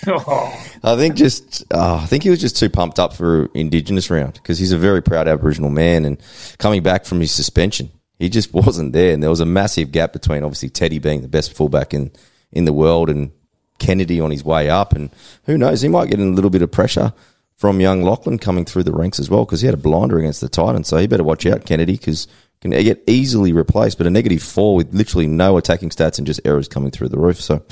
Oh, 0.06 0.68
I 0.84 0.96
think 0.96 1.14
just, 1.14 1.64
oh, 1.72 1.96
I 1.96 2.06
think 2.06 2.24
he 2.24 2.30
was 2.30 2.40
just 2.40 2.58
too 2.58 2.68
pumped 2.68 2.98
up 2.98 3.14
for 3.14 3.48
Indigenous 3.54 4.10
round 4.10 4.34
because 4.34 4.58
he's 4.58 4.72
a 4.72 4.76
very 4.76 5.02
proud 5.02 5.28
Aboriginal 5.28 5.70
man 5.70 6.04
and 6.04 6.20
coming 6.58 6.82
back 6.82 7.06
from 7.06 7.20
his 7.20 7.32
suspension, 7.32 7.90
he 8.18 8.28
just 8.28 8.52
wasn't 8.52 8.92
there. 8.92 9.14
And 9.14 9.22
there 9.22 9.30
was 9.30 9.40
a 9.40 9.46
massive 9.46 9.92
gap 9.92 10.12
between 10.12 10.44
obviously 10.44 10.68
Teddy 10.68 10.98
being 10.98 11.22
the 11.22 11.28
best 11.28 11.54
fullback 11.54 11.94
in, 11.94 12.12
in 12.52 12.66
the 12.66 12.72
world 12.72 13.08
and 13.08 13.32
Kennedy 13.78 14.20
on 14.20 14.30
his 14.30 14.44
way 14.44 14.68
up. 14.68 14.92
And 14.92 15.10
who 15.44 15.56
knows, 15.56 15.80
he 15.80 15.88
might 15.88 16.10
get 16.10 16.20
in 16.20 16.32
a 16.32 16.34
little 16.34 16.50
bit 16.50 16.62
of 16.62 16.70
pressure 16.70 17.14
from 17.56 17.80
young 17.80 18.02
Lachlan 18.02 18.38
coming 18.38 18.64
through 18.64 18.84
the 18.84 18.92
ranks 18.92 19.18
as 19.18 19.30
well 19.30 19.44
because 19.44 19.60
he 19.60 19.66
had 19.66 19.74
a 19.74 19.78
blinder 19.78 20.18
against 20.18 20.40
the 20.40 20.48
Titans. 20.48 20.88
So 20.88 20.98
he 20.98 21.06
better 21.06 21.24
watch 21.24 21.46
out, 21.46 21.64
Kennedy, 21.64 21.94
because 21.94 22.28
can 22.60 22.70
get 22.70 23.02
easily 23.06 23.52
replaced. 23.52 23.98
But 23.98 24.06
a 24.06 24.10
negative 24.10 24.42
four 24.42 24.76
with 24.76 24.92
literally 24.94 25.26
no 25.26 25.56
attacking 25.56 25.90
stats 25.90 26.18
and 26.18 26.26
just 26.26 26.40
errors 26.44 26.68
coming 26.68 26.90
through 26.90 27.08
the 27.08 27.18
roof. 27.18 27.40
So 27.40 27.64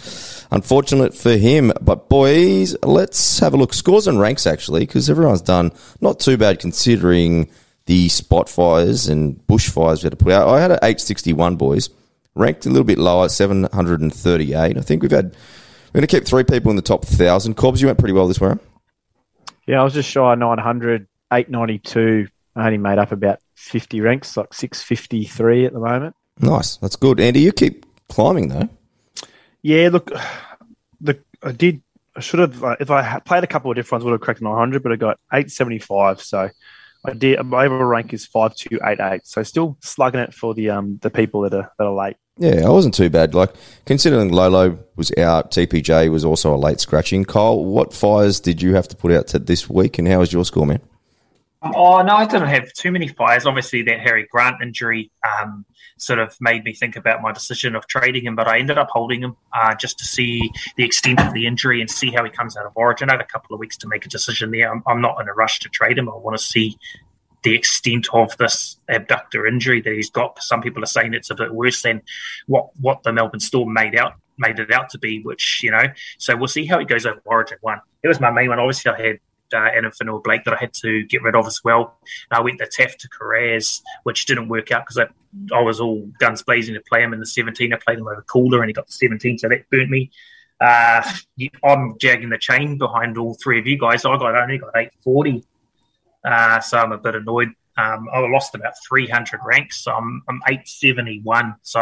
unfortunate 0.50 1.14
for 1.14 1.36
him. 1.36 1.72
But 1.80 2.08
boys, 2.08 2.76
let's 2.82 3.38
have 3.40 3.54
a 3.54 3.56
look. 3.56 3.72
Scores 3.72 4.06
and 4.06 4.20
ranks 4.20 4.46
actually, 4.46 4.80
because 4.80 5.08
everyone's 5.10 5.42
done 5.42 5.72
not 6.00 6.20
too 6.20 6.36
bad 6.36 6.60
considering 6.60 7.50
the 7.86 8.08
spot 8.08 8.48
fires 8.48 9.08
and 9.08 9.36
bushfires 9.46 10.02
we 10.02 10.06
had 10.06 10.18
to 10.18 10.24
put 10.24 10.32
out. 10.32 10.48
I 10.48 10.60
had 10.60 10.70
an 10.70 10.78
861 10.78 11.56
boys, 11.56 11.90
ranked 12.34 12.66
a 12.66 12.70
little 12.70 12.84
bit 12.84 12.98
lower, 12.98 13.28
738. 13.28 14.56
I 14.76 14.80
think 14.80 15.02
we've 15.02 15.10
had. 15.10 15.36
We're 15.92 16.00
going 16.00 16.08
to 16.08 16.16
keep 16.16 16.26
three 16.26 16.42
people 16.42 16.70
in 16.70 16.76
the 16.76 16.82
top 16.82 17.04
thousand. 17.04 17.54
Cobbs, 17.54 17.80
you 17.80 17.86
went 17.86 18.00
pretty 18.00 18.14
well 18.14 18.26
this 18.26 18.40
round. 18.40 18.58
Yeah, 19.66 19.80
I 19.80 19.84
was 19.84 19.94
just 19.94 20.10
shy 20.10 20.32
of 20.32 20.38
900, 20.38 21.06
892. 21.32 22.28
I 22.56 22.66
only 22.66 22.78
made 22.78 22.98
up 22.98 23.12
about 23.12 23.40
50 23.54 24.00
ranks, 24.00 24.36
like 24.36 24.52
653 24.52 25.66
at 25.66 25.72
the 25.72 25.80
moment. 25.80 26.14
Nice, 26.40 26.76
that's 26.76 26.96
good. 26.96 27.20
Andy, 27.20 27.40
you 27.40 27.52
keep 27.52 27.86
climbing 28.08 28.48
though. 28.48 28.68
Yeah, 29.62 29.88
look, 29.90 30.10
the 31.00 31.18
I 31.42 31.52
did. 31.52 31.82
I 32.16 32.20
should 32.20 32.40
have 32.40 32.62
uh, 32.62 32.76
if 32.78 32.90
I 32.90 33.02
had 33.02 33.24
played 33.24 33.42
a 33.42 33.48
couple 33.48 33.70
of 33.70 33.76
different 33.76 34.04
ones, 34.04 34.04
would 34.04 34.12
have 34.12 34.20
cracked 34.20 34.40
900, 34.40 34.82
but 34.82 34.92
I 34.92 34.96
got 34.96 35.18
875. 35.32 36.20
So 36.20 36.48
I 37.04 37.12
did. 37.12 37.42
My 37.44 37.66
overall 37.66 37.84
rank 37.84 38.12
is 38.12 38.26
5288. 38.26 39.26
So 39.26 39.42
still 39.42 39.76
slugging 39.80 40.20
it 40.20 40.32
for 40.32 40.54
the 40.54 40.70
um 40.70 40.98
the 41.02 41.10
people 41.10 41.40
that 41.42 41.54
are 41.54 41.72
that 41.78 41.84
are 41.84 41.94
late. 41.94 42.16
Yeah, 42.38 42.66
I 42.66 42.70
wasn't 42.70 42.94
too 42.94 43.10
bad. 43.10 43.34
Like 43.34 43.54
considering 43.86 44.30
Lolo 44.30 44.78
was 44.96 45.16
out, 45.16 45.52
TPJ 45.52 46.10
was 46.10 46.24
also 46.24 46.54
a 46.54 46.56
late 46.56 46.80
scratching. 46.80 47.24
Kyle, 47.24 47.64
what 47.64 47.92
fires 47.92 48.40
did 48.40 48.60
you 48.60 48.74
have 48.74 48.88
to 48.88 48.96
put 48.96 49.12
out 49.12 49.28
to 49.28 49.38
this 49.38 49.70
week, 49.70 49.98
and 49.98 50.08
how 50.08 50.18
was 50.18 50.32
your 50.32 50.44
score, 50.44 50.66
man? 50.66 50.80
Oh 51.62 52.02
no, 52.02 52.16
I 52.16 52.26
didn't 52.26 52.48
have 52.48 52.72
too 52.72 52.90
many 52.90 53.08
fires. 53.08 53.46
Obviously, 53.46 53.82
that 53.82 54.00
Harry 54.00 54.26
Grant 54.30 54.60
injury 54.60 55.10
um, 55.26 55.64
sort 55.96 56.18
of 56.18 56.36
made 56.40 56.64
me 56.64 56.74
think 56.74 56.96
about 56.96 57.22
my 57.22 57.32
decision 57.32 57.74
of 57.74 57.86
trading 57.86 58.26
him, 58.26 58.36
but 58.36 58.48
I 58.48 58.58
ended 58.58 58.78
up 58.78 58.88
holding 58.90 59.22
him 59.22 59.36
uh, 59.52 59.74
just 59.74 59.98
to 60.00 60.04
see 60.04 60.50
the 60.76 60.84
extent 60.84 61.20
of 61.20 61.32
the 61.32 61.46
injury 61.46 61.80
and 61.80 61.90
see 61.90 62.10
how 62.10 62.24
he 62.24 62.30
comes 62.30 62.56
out 62.56 62.66
of 62.66 62.72
Origin. 62.74 63.08
I 63.08 63.14
had 63.14 63.20
a 63.20 63.26
couple 63.26 63.54
of 63.54 63.60
weeks 63.60 63.76
to 63.78 63.88
make 63.88 64.04
a 64.04 64.08
decision 64.08 64.50
there. 64.50 64.70
I'm, 64.70 64.82
I'm 64.86 65.00
not 65.00 65.20
in 65.20 65.28
a 65.28 65.32
rush 65.32 65.60
to 65.60 65.68
trade 65.68 65.96
him. 65.96 66.08
I 66.08 66.16
want 66.16 66.36
to 66.36 66.42
see 66.42 66.76
the 67.44 67.54
extent 67.54 68.08
of 68.12 68.36
this 68.38 68.78
abductor 68.88 69.46
injury 69.46 69.80
that 69.82 69.92
he's 69.92 70.10
got. 70.10 70.42
Some 70.42 70.62
people 70.62 70.82
are 70.82 70.86
saying 70.86 71.14
it's 71.14 71.30
a 71.30 71.34
bit 71.34 71.54
worse 71.54 71.82
than 71.82 72.02
what 72.46 72.70
what 72.80 73.02
the 73.02 73.12
Melbourne 73.12 73.40
Storm 73.40 73.72
made 73.72 73.94
out 73.94 74.14
made 74.38 74.58
it 74.58 74.72
out 74.72 74.90
to 74.90 74.98
be. 74.98 75.22
Which 75.22 75.62
you 75.62 75.70
know, 75.70 75.84
so 76.18 76.36
we'll 76.36 76.48
see 76.48 76.66
how 76.66 76.78
he 76.78 76.84
goes 76.84 77.06
over 77.06 77.20
Origin 77.24 77.58
one. 77.60 77.80
It 78.02 78.08
was 78.08 78.18
my 78.18 78.30
main 78.30 78.48
one. 78.48 78.58
Obviously, 78.58 78.92
I 78.92 79.06
had 79.06 79.18
uh, 79.52 79.68
Adam 79.74 79.92
Blake 80.22 80.44
that 80.44 80.54
I 80.54 80.56
had 80.56 80.72
to 80.74 81.04
get 81.04 81.22
rid 81.22 81.36
of 81.36 81.46
as 81.46 81.62
well. 81.62 81.98
I 82.30 82.40
went 82.40 82.58
the 82.58 82.66
Taaffe 82.66 82.96
to 82.96 83.08
Kiraz, 83.08 83.82
which 84.02 84.26
didn't 84.26 84.48
work 84.48 84.72
out 84.72 84.86
because 84.86 84.98
I, 84.98 85.54
I 85.54 85.60
was 85.60 85.80
all 85.80 86.06
guns 86.18 86.42
blazing 86.42 86.74
to 86.74 86.80
play 86.80 87.02
him 87.02 87.12
in 87.12 87.20
the 87.20 87.26
17. 87.26 87.72
I 87.72 87.76
played 87.76 87.98
him 87.98 88.08
over 88.08 88.24
Koula 88.26 88.60
and 88.60 88.68
he 88.68 88.72
got 88.72 88.86
the 88.86 88.92
17, 88.92 89.38
so 89.38 89.48
that 89.48 89.68
burnt 89.70 89.90
me. 89.90 90.10
Uh, 90.60 91.02
I'm 91.64 91.98
jagging 91.98 92.30
the 92.30 92.38
chain 92.38 92.78
behind 92.78 93.18
all 93.18 93.34
three 93.34 93.58
of 93.58 93.66
you 93.66 93.78
guys. 93.78 94.04
I 94.04 94.16
got 94.16 94.34
only 94.34 94.58
got 94.58 94.70
840, 94.74 95.44
uh, 96.24 96.60
so 96.60 96.78
I'm 96.78 96.92
a 96.92 96.98
bit 96.98 97.14
annoyed. 97.14 97.48
Um, 97.76 98.08
I 98.12 98.20
lost 98.20 98.54
about 98.54 98.74
300 98.88 99.40
ranks, 99.44 99.82
so 99.82 99.92
I'm, 99.92 100.22
I'm 100.28 100.40
871. 100.46 101.56
So 101.62 101.80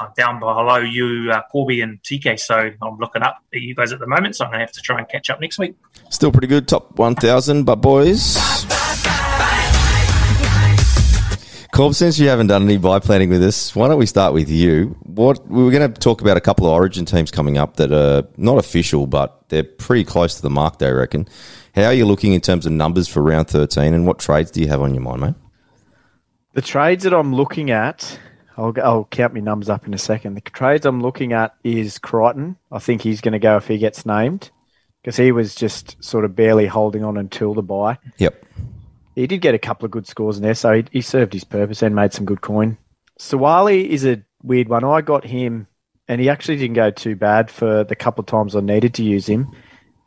I'm 0.00 0.08
down 0.16 0.40
below 0.40 0.78
you, 0.78 1.30
uh, 1.30 1.42
Corby 1.52 1.80
and 1.82 2.02
TK. 2.02 2.38
So 2.38 2.72
I'm 2.82 2.98
looking 2.98 3.22
up 3.22 3.38
at 3.54 3.60
you 3.60 3.74
guys 3.74 3.92
at 3.92 4.00
the 4.00 4.08
moment. 4.08 4.36
So 4.36 4.44
I'm 4.44 4.50
going 4.50 4.58
to 4.60 4.66
have 4.66 4.72
to 4.72 4.80
try 4.80 4.98
and 4.98 5.08
catch 5.08 5.30
up 5.30 5.40
next 5.40 5.58
week. 5.58 5.76
Still 6.10 6.32
pretty 6.32 6.48
good, 6.48 6.66
top 6.66 6.98
1,000, 6.98 7.64
but 7.64 7.76
boys. 7.76 8.36
Corb, 11.72 11.92
since 11.94 12.20
you 12.20 12.28
haven't 12.28 12.46
done 12.46 12.62
any 12.62 12.76
buy 12.76 13.00
planning 13.00 13.30
with 13.30 13.42
us, 13.42 13.74
why 13.74 13.88
don't 13.88 13.98
we 13.98 14.06
start 14.06 14.32
with 14.32 14.48
you? 14.48 14.96
What 15.02 15.44
we 15.48 15.64
were 15.64 15.72
going 15.72 15.92
to 15.92 16.00
talk 16.00 16.20
about 16.20 16.36
a 16.36 16.40
couple 16.40 16.66
of 16.66 16.72
Origin 16.72 17.04
teams 17.04 17.32
coming 17.32 17.58
up 17.58 17.78
that 17.78 17.90
are 17.90 18.28
not 18.36 18.58
official, 18.58 19.08
but 19.08 19.48
they're 19.48 19.64
pretty 19.64 20.04
close 20.04 20.36
to 20.36 20.42
the 20.42 20.50
mark. 20.50 20.78
They 20.78 20.92
reckon. 20.92 21.26
How 21.74 21.86
are 21.86 21.94
you 21.94 22.06
looking 22.06 22.32
in 22.34 22.40
terms 22.40 22.66
of 22.66 22.72
numbers 22.72 23.08
for 23.08 23.20
round 23.20 23.48
thirteen, 23.48 23.94
and 23.94 24.06
what 24.06 24.20
trades 24.20 24.52
do 24.52 24.60
you 24.60 24.68
have 24.68 24.80
on 24.80 24.94
your 24.94 25.02
mind, 25.02 25.20
mate? 25.20 25.34
The 26.52 26.62
trades 26.62 27.02
that 27.02 27.12
I'm 27.12 27.34
looking 27.34 27.72
at, 27.72 28.16
I'll, 28.56 28.72
I'll 28.80 29.04
count 29.06 29.34
my 29.34 29.40
numbers 29.40 29.68
up 29.68 29.84
in 29.84 29.92
a 29.92 29.98
second. 29.98 30.34
The 30.34 30.40
trades 30.40 30.86
I'm 30.86 31.02
looking 31.02 31.32
at 31.32 31.56
is 31.64 31.98
Crichton. 31.98 32.56
I 32.70 32.78
think 32.78 33.02
he's 33.02 33.20
going 33.20 33.32
to 33.32 33.40
go 33.40 33.56
if 33.56 33.66
he 33.66 33.78
gets 33.78 34.06
named 34.06 34.52
because 35.02 35.16
he 35.16 35.32
was 35.32 35.56
just 35.56 36.02
sort 36.02 36.24
of 36.24 36.36
barely 36.36 36.66
holding 36.66 37.02
on 37.02 37.16
until 37.16 37.54
the 37.54 37.62
buy. 37.62 37.98
Yep. 38.18 38.44
He 39.16 39.26
did 39.26 39.40
get 39.40 39.56
a 39.56 39.58
couple 39.58 39.84
of 39.84 39.90
good 39.90 40.06
scores 40.06 40.36
in 40.36 40.44
there, 40.44 40.54
so 40.54 40.74
he, 40.74 40.84
he 40.92 41.00
served 41.00 41.32
his 41.32 41.44
purpose 41.44 41.82
and 41.82 41.94
made 41.94 42.12
some 42.12 42.24
good 42.24 42.40
coin. 42.40 42.78
Suaalii 43.18 43.84
is 43.88 44.06
a 44.06 44.22
weird 44.44 44.68
one. 44.68 44.84
I 44.84 45.00
got 45.00 45.24
him, 45.24 45.66
and 46.06 46.20
he 46.20 46.28
actually 46.28 46.56
didn't 46.56 46.74
go 46.74 46.92
too 46.92 47.16
bad 47.16 47.50
for 47.50 47.82
the 47.82 47.96
couple 47.96 48.22
of 48.22 48.26
times 48.26 48.54
I 48.54 48.60
needed 48.60 48.94
to 48.94 49.02
use 49.02 49.26
him, 49.26 49.50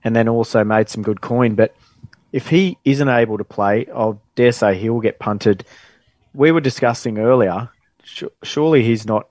and 0.08 0.16
then 0.16 0.30
also 0.30 0.64
made 0.64 0.88
some 0.88 1.04
good 1.04 1.20
coin. 1.20 1.54
But 1.56 1.76
if 2.32 2.48
he 2.48 2.78
isn't 2.86 3.10
able 3.10 3.38
to 3.38 3.44
play, 3.44 3.86
I'll 3.94 4.22
dare 4.36 4.54
say 4.54 4.78
he 4.78 4.90
will 4.90 5.02
get 5.02 5.20
punted. 5.20 5.66
We 6.34 6.52
were 6.52 6.62
discussing 6.62 7.20
earlier, 7.20 7.70
surely 8.42 8.84
he's 8.84 9.06
not 9.06 9.28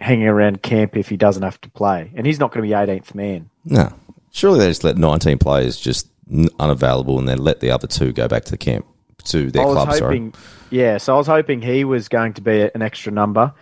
hanging 0.00 0.26
around 0.26 0.62
camp 0.62 0.96
if 0.96 1.08
he 1.08 1.16
doesn't 1.16 1.44
have 1.44 1.60
to 1.60 1.70
play, 1.70 2.10
and 2.16 2.26
he's 2.26 2.40
not 2.40 2.52
going 2.52 2.68
to 2.68 2.68
be 2.68 2.74
18th 2.74 3.14
man. 3.14 3.48
No. 3.64 3.92
Surely 4.32 4.58
they 4.58 4.66
just 4.66 4.82
let 4.82 4.98
19 4.98 5.38
players 5.38 5.78
just 5.78 6.08
unavailable 6.58 7.18
and 7.20 7.28
then 7.28 7.38
let 7.38 7.60
the 7.60 7.70
other 7.70 7.86
two 7.86 8.12
go 8.12 8.26
back 8.26 8.44
to 8.46 8.50
the 8.50 8.58
camp, 8.58 8.84
to 9.24 9.50
their 9.50 9.62
I 9.62 9.66
was 9.66 9.74
club, 9.74 9.94
sorry. 9.94 10.32
yeah. 10.70 10.98
So 10.98 11.14
I 11.14 11.18
was 11.18 11.28
hoping 11.28 11.62
he 11.62 11.84
was 11.84 12.08
going 12.08 12.34
to 12.34 12.40
be 12.40 12.68
an 12.74 12.82
extra 12.82 13.12
number. 13.12 13.54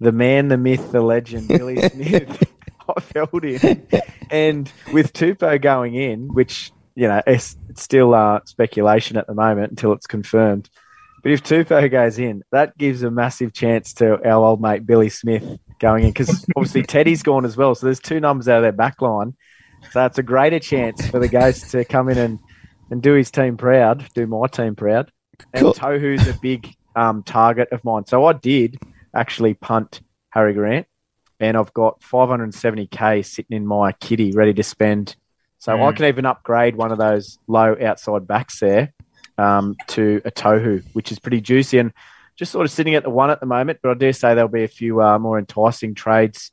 The 0.00 0.10
man, 0.10 0.48
the 0.48 0.56
myth, 0.56 0.90
the 0.90 1.02
legend, 1.02 1.48
Billy 1.48 1.76
Smith. 1.90 2.48
I 2.96 3.00
felt 3.00 3.44
him, 3.44 3.86
and 4.32 4.72
with 4.92 5.12
Tupou 5.12 5.60
going 5.60 5.94
in, 5.94 6.28
which 6.28 6.72
you 6.94 7.06
know 7.06 7.22
it's, 7.26 7.56
it's 7.68 7.82
still 7.82 8.14
uh, 8.14 8.40
speculation 8.46 9.16
at 9.16 9.26
the 9.26 9.34
moment 9.34 9.70
until 9.70 9.92
it's 9.92 10.06
confirmed. 10.06 10.68
But 11.22 11.30
if 11.30 11.44
Tupou 11.44 11.88
goes 11.88 12.18
in, 12.18 12.42
that 12.50 12.76
gives 12.76 13.04
a 13.04 13.10
massive 13.10 13.52
chance 13.52 13.92
to 13.94 14.14
our 14.28 14.44
old 14.44 14.60
mate 14.60 14.84
Billy 14.84 15.08
Smith 15.08 15.44
going 15.78 16.04
in 16.04 16.10
because 16.10 16.44
obviously 16.56 16.82
Teddy's 16.88 17.22
gone 17.22 17.44
as 17.44 17.56
well. 17.56 17.76
So 17.76 17.86
there's 17.86 18.00
two 18.00 18.18
numbers 18.18 18.48
out 18.48 18.56
of 18.56 18.62
their 18.62 18.72
back 18.72 19.00
line. 19.00 19.36
So 19.92 20.04
it's 20.04 20.18
a 20.18 20.22
greater 20.22 20.58
chance 20.58 21.06
for 21.06 21.20
the 21.20 21.28
Ghost 21.28 21.70
to 21.72 21.84
come 21.84 22.08
in 22.08 22.18
and, 22.18 22.38
and 22.90 23.02
do 23.02 23.12
his 23.12 23.30
team 23.30 23.56
proud, 23.56 24.04
do 24.14 24.26
my 24.26 24.46
team 24.48 24.74
proud. 24.74 25.12
And 25.52 25.62
Cool. 25.62 25.74
Tohu's 25.74 26.26
a 26.26 26.38
big 26.40 26.74
um, 26.96 27.22
target 27.22 27.68
of 27.72 27.84
mine. 27.84 28.06
So 28.06 28.24
I 28.24 28.32
did 28.32 28.78
actually 29.14 29.54
punt 29.54 30.00
Harry 30.30 30.54
Grant, 30.54 30.86
and 31.42 31.56
I've 31.56 31.74
got 31.74 32.00
570k 32.00 33.24
sitting 33.24 33.56
in 33.56 33.66
my 33.66 33.90
kitty 33.92 34.30
ready 34.30 34.54
to 34.54 34.62
spend. 34.62 35.16
So 35.58 35.72
I 35.72 35.90
Mm. 35.90 35.96
can 35.96 36.04
even 36.06 36.24
upgrade 36.24 36.76
one 36.76 36.92
of 36.92 36.98
those 36.98 37.38
low 37.48 37.76
outside 37.84 38.26
backs 38.28 38.60
there 38.60 38.92
um, 39.38 39.76
to 39.88 40.22
a 40.24 40.30
Tohu, 40.30 40.84
which 40.92 41.10
is 41.10 41.18
pretty 41.18 41.40
juicy 41.40 41.78
and 41.78 41.92
just 42.36 42.52
sort 42.52 42.64
of 42.64 42.70
sitting 42.70 42.94
at 42.94 43.02
the 43.02 43.10
one 43.10 43.30
at 43.30 43.40
the 43.40 43.46
moment. 43.46 43.80
But 43.82 43.90
I 43.90 43.94
dare 43.94 44.12
say 44.12 44.34
there'll 44.34 44.48
be 44.48 44.62
a 44.64 44.68
few 44.68 45.02
uh, 45.02 45.18
more 45.18 45.38
enticing 45.38 45.94
trades 45.94 46.52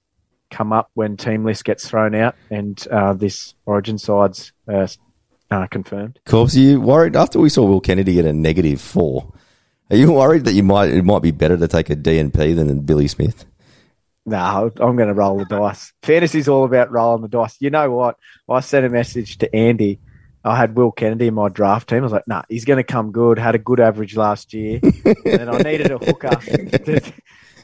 come 0.50 0.74
up 0.74 0.89
when 0.96 1.15
team 1.17 1.46
list 1.46 1.63
gets 1.65 1.88
thrown 1.88 2.15
out 2.15 2.34
and 2.50 2.84
uh, 2.91 3.13
this 3.13 3.53
Origin 3.67 4.00
side's 4.00 4.51
uh, 4.67 4.88
uh, 5.51 5.67
confirmed. 5.67 6.19
Corbs, 6.25 6.55
are 6.58 6.60
you 6.60 6.81
worried 6.81 7.15
after 7.15 7.39
we 7.39 7.50
saw 7.50 7.63
Will 7.65 7.79
Kennedy 7.79 8.13
get 8.13 8.25
a 8.25 8.34
negative 8.34 8.81
four? 8.81 9.31
Are 9.91 9.98
you 9.98 10.12
worried 10.12 10.46
that 10.46 10.53
you 10.53 10.63
might 10.63 10.89
it 10.89 11.03
might 11.03 11.22
be 11.22 11.31
better 11.31 11.58
to 11.58 11.67
take 11.67 11.91
a 11.91 11.96
DNP 11.96 12.55
than 12.55 12.81
Billy 12.81 13.08
Smith? 13.08 13.46
No, 14.26 14.72
I'm 14.80 14.96
going 14.96 15.08
to 15.08 15.14
roll 15.14 15.38
the 15.38 15.46
dice. 15.46 15.94
Fantasy's 16.04 16.48
all 16.48 16.66
about 16.66 16.92
rolling 16.92 17.22
the 17.22 17.28
dice. 17.28 17.56
You 17.60 17.70
know 17.70 17.90
what? 17.92 18.18
I 18.50 18.60
sent 18.60 18.86
a 18.86 18.90
message 18.90 19.38
to 19.40 19.56
Andy. 19.56 20.00
I 20.44 20.56
had 20.56 20.76
Will 20.76 20.92
Kennedy 20.92 21.28
in 21.28 21.34
my 21.34 21.50
draft 21.50 21.90
team. 21.90 22.00
I 22.00 22.02
was 22.02 22.12
like, 22.12 22.28
nah, 22.28 22.44
he's 22.48 22.66
going 22.66 22.78
to 22.78 22.84
come 22.84 23.12
good. 23.12 23.38
Had 23.38 23.56
a 23.56 23.60
good 23.60 23.80
average 23.80 24.16
last 24.16 24.54
year. 24.54 24.80
and 25.26 25.50
I 25.50 25.58
needed 25.64 25.92
a 25.92 25.98
hooker 25.98 26.30
to, 26.30 27.14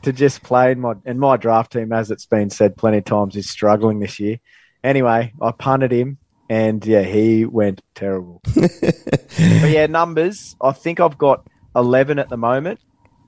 to 0.03 0.13
just 0.13 0.43
play 0.43 0.71
in 0.71 0.79
my 0.79 0.93
and 1.05 1.19
my 1.19 1.37
draft 1.37 1.73
team, 1.73 1.93
as 1.93 2.11
it's 2.11 2.25
been 2.25 2.49
said 2.49 2.77
plenty 2.77 2.97
of 2.99 3.05
times, 3.05 3.35
is 3.35 3.49
struggling 3.49 3.99
this 3.99 4.19
year. 4.19 4.39
Anyway, 4.83 5.33
I 5.41 5.51
punted 5.51 5.91
him, 5.91 6.17
and 6.49 6.85
yeah, 6.85 7.01
he 7.01 7.45
went 7.45 7.81
terrible. 7.95 8.41
but 8.55 9.69
yeah, 9.69 9.87
numbers. 9.87 10.55
I 10.61 10.73
think 10.73 10.99
I've 10.99 11.17
got 11.17 11.47
eleven 11.75 12.19
at 12.19 12.29
the 12.29 12.37
moment, 12.37 12.79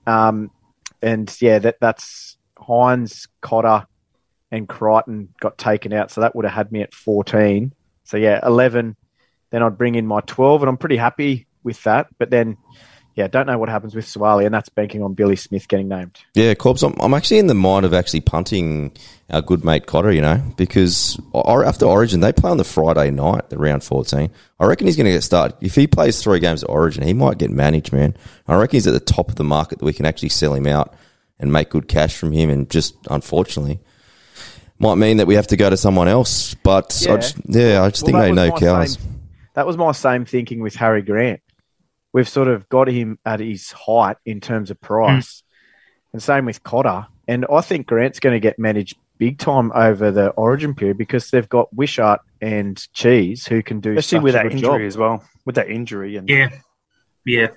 um, 0.06 0.52
and 1.02 1.36
yeah, 1.42 1.60
that 1.60 1.78
that's 1.80 2.37
Hynes, 2.58 3.28
Cotter, 3.42 3.88
and 4.52 4.68
Crichton 4.68 5.30
got 5.40 5.58
taken 5.58 5.94
out, 5.94 6.12
so 6.12 6.22
that 6.22 6.36
would 6.36 6.46
have 6.46 6.54
had 6.54 6.72
me 6.72 6.82
at 6.82 6.94
fourteen. 6.94 7.74
So 8.04 8.18
yeah, 8.18 8.40
eleven. 8.44 8.96
Then 9.50 9.64
I'd 9.64 9.78
bring 9.78 9.96
in 9.96 10.08
my 10.08 10.22
twelve, 10.22 10.62
and 10.62 10.70
I'm 10.70 10.78
pretty 10.78 10.98
happy 10.98 11.48
with 11.64 11.84
that. 11.84 12.08
But 12.18 12.30
then, 12.30 12.58
yeah, 13.16 13.28
don't 13.28 13.46
know 13.46 13.58
what 13.58 13.70
happens 13.70 13.96
with 13.96 14.06
Suaalii, 14.06 14.46
and 14.46 14.54
that's 14.54 14.70
banking 14.70 15.04
on 15.04 15.14
Billy 15.14 15.36
Smith 15.36 15.68
getting 15.68 15.88
named. 15.88 16.18
Yeah, 16.34 16.54
Corbs, 16.54 16.84
I'm, 16.84 16.96
I'm 17.00 17.14
actually 17.14 17.40
in 17.40 17.48
the 17.48 17.54
mind 17.54 17.86
of 17.86 17.94
actually 17.94 18.22
punting 18.22 18.98
our 19.30 19.42
good 19.42 19.64
mate 19.64 19.86
Cotter, 19.86 20.12
you 20.12 20.22
know, 20.22 20.42
because 20.56 21.20
after 21.34 21.86
Origin, 21.86 22.22
they 22.22 22.32
play 22.32 22.50
on 22.50 22.58
the 22.58 22.64
Friday 22.64 23.12
night, 23.12 23.50
the 23.50 23.58
round 23.58 23.84
14. 23.84 24.30
I 24.60 24.66
reckon 24.66 24.88
he's 24.88 24.96
going 24.96 25.06
to 25.06 25.12
get 25.12 25.24
started. 25.24 25.58
If 25.62 25.76
he 25.76 25.88
plays 25.88 26.22
three 26.22 26.40
games 26.40 26.64
at 26.64 26.70
Origin, 26.70 27.04
he 27.04 27.14
might 27.14 27.38
get 27.38 27.52
managed, 27.52 27.92
man. 27.92 28.16
I 28.48 28.56
reckon 28.56 28.78
he's 28.78 28.88
at 28.88 28.94
the 28.94 29.00
top 29.00 29.30
of 29.30 29.36
the 29.36 29.44
market 29.44 29.80
that 29.80 29.86
we 29.86 29.94
can 29.94 30.06
actually 30.06 30.30
sell 30.30 30.54
him 30.54 30.68
out 30.68 30.94
and 31.40 31.52
make 31.52 31.70
good 31.70 31.88
cash 31.88 32.16
from 32.18 32.32
him. 32.32 32.50
And 32.50 32.70
just, 32.70 32.96
unfortunately, 33.10 33.80
might 34.80 34.96
mean 34.96 35.18
that 35.18 35.28
we 35.28 35.36
have 35.36 35.48
to 35.48 35.58
go 35.58 35.70
to 35.70 35.78
someone 35.78 36.08
else. 36.08 36.54
But 36.56 37.04
I 37.08 37.12
Yeah. 37.12 37.18
just, 37.18 37.38
yeah, 37.46 37.84
I 37.84 37.90
just 37.90 38.04
Well, 38.04 38.12
think 38.24 38.36
they 38.36 38.42
that 38.42 38.50
know 38.52 38.58
cows. 38.58 38.94
same- 38.94 39.22
that 39.56 39.66
was 39.68 39.78
my 39.78 39.92
same 39.92 40.26
thinking 40.26 40.62
with 40.62 40.76
Harry 40.76 41.02
Grant. 41.02 41.42
We've 42.14 42.30
sort 42.30 42.48
of 42.48 42.68
got 42.70 42.88
him 42.88 43.20
at 43.26 43.40
his 43.40 43.72
height 43.72 44.18
in 44.26 44.40
terms 44.40 44.72
of 44.72 44.80
price, 44.82 45.44
hmm. 45.44 45.54
and 46.14 46.24
same 46.24 46.46
with 46.46 46.64
Cotter. 46.64 47.08
And 47.28 47.46
I 47.52 47.62
think 47.62 47.88
Grant's 47.88 48.20
going 48.20 48.34
to 48.36 48.40
get 48.40 48.58
managed 48.58 48.98
big 49.18 49.38
time 49.40 49.72
over 49.74 50.12
the 50.12 50.30
Origin 50.30 50.74
period 50.76 50.98
because 50.98 51.30
they've 51.32 51.50
got 51.50 51.74
Wishart 51.76 52.22
and 52.40 52.82
Cheese 52.94 53.46
who 53.48 53.62
can 53.64 53.80
do 53.80 53.92
Especially 53.98 54.18
such 54.18 54.24
with 54.24 54.36
a 54.36 54.38
that 54.38 54.44
good 54.44 54.52
injury 54.54 54.70
job. 54.80 54.82
as 54.88 54.98
well. 54.98 55.24
With 55.46 55.56
that 55.56 55.70
injury 55.70 56.16
and 56.18 56.30
Yeah. 56.30 56.50
Yeah. 57.26 57.48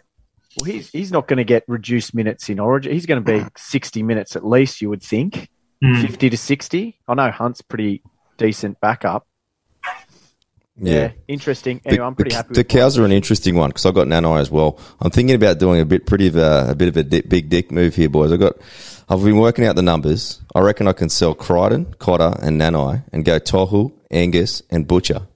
Well, 0.59 0.71
he's 0.71 0.91
he's 0.91 1.13
not 1.13 1.29
going 1.29 1.37
to 1.39 1.45
get 1.45 1.65
reduced 1.69 2.15
minutes 2.15 2.49
in 2.49 2.59
Origin. 2.59 2.93
He's 2.93 3.07
going 3.07 3.25
to 3.25 3.33
be 3.33 3.45
sixty 3.57 4.03
minutes 4.03 4.35
at 4.37 4.45
least. 4.47 4.81
You 4.83 4.89
would 4.91 5.03
think 5.03 5.49
Mm. 5.83 6.03
fifty 6.03 6.29
to 6.29 6.37
sixty. 6.37 6.99
I 7.09 7.15
know 7.15 7.31
Hunt's 7.31 7.63
pretty 7.63 8.03
decent 8.37 8.79
backup. 8.81 9.27
Yeah. 10.83 11.13
interesting. 11.29 11.81
Anyway, 11.85 12.05
I'm 12.05 12.15
pretty 12.15 12.31
the, 12.31 12.37
happy. 12.37 12.55
The 12.55 12.61
with 12.61 12.69
cows 12.69 12.97
are 12.99 13.05
an 13.05 13.13
interesting 13.13 13.55
one 13.55 13.71
because 13.71 13.85
I've 13.87 13.95
got 13.95 14.07
Nanai 14.07 14.41
as 14.41 14.51
well. 14.51 14.79
I'm 15.01 15.11
thinking 15.11 15.35
about 15.35 15.59
doing 15.59 15.81
a 15.81 15.85
bit, 15.85 16.07
pretty 16.07 16.27
of 16.29 16.37
a, 16.37 16.71
a 16.71 16.75
bit 16.75 16.89
of 16.89 16.97
a 16.97 17.03
di- 17.03 17.21
big 17.23 17.49
dick 17.51 17.71
move 17.71 17.95
here, 17.95 18.09
boys. 18.09 18.33
I 18.33 18.37
got, 18.39 18.55
I've 19.09 19.23
been 19.23 19.37
working 19.39 19.67
out 19.67 19.77
the 19.77 19.83
numbers. 19.83 20.41
I 20.55 20.61
reckon 20.61 20.89
I 20.89 20.93
can 20.93 21.09
sell 21.11 21.35
Crichton, 21.35 21.95
Cotter, 21.99 22.35
and 22.43 22.59
Nanai, 22.61 23.05
and 23.13 23.25
go 23.27 23.39
Tohu, 23.39 23.93
Angus, 24.11 24.63
and 24.71 24.87
Butcher, 24.87 25.27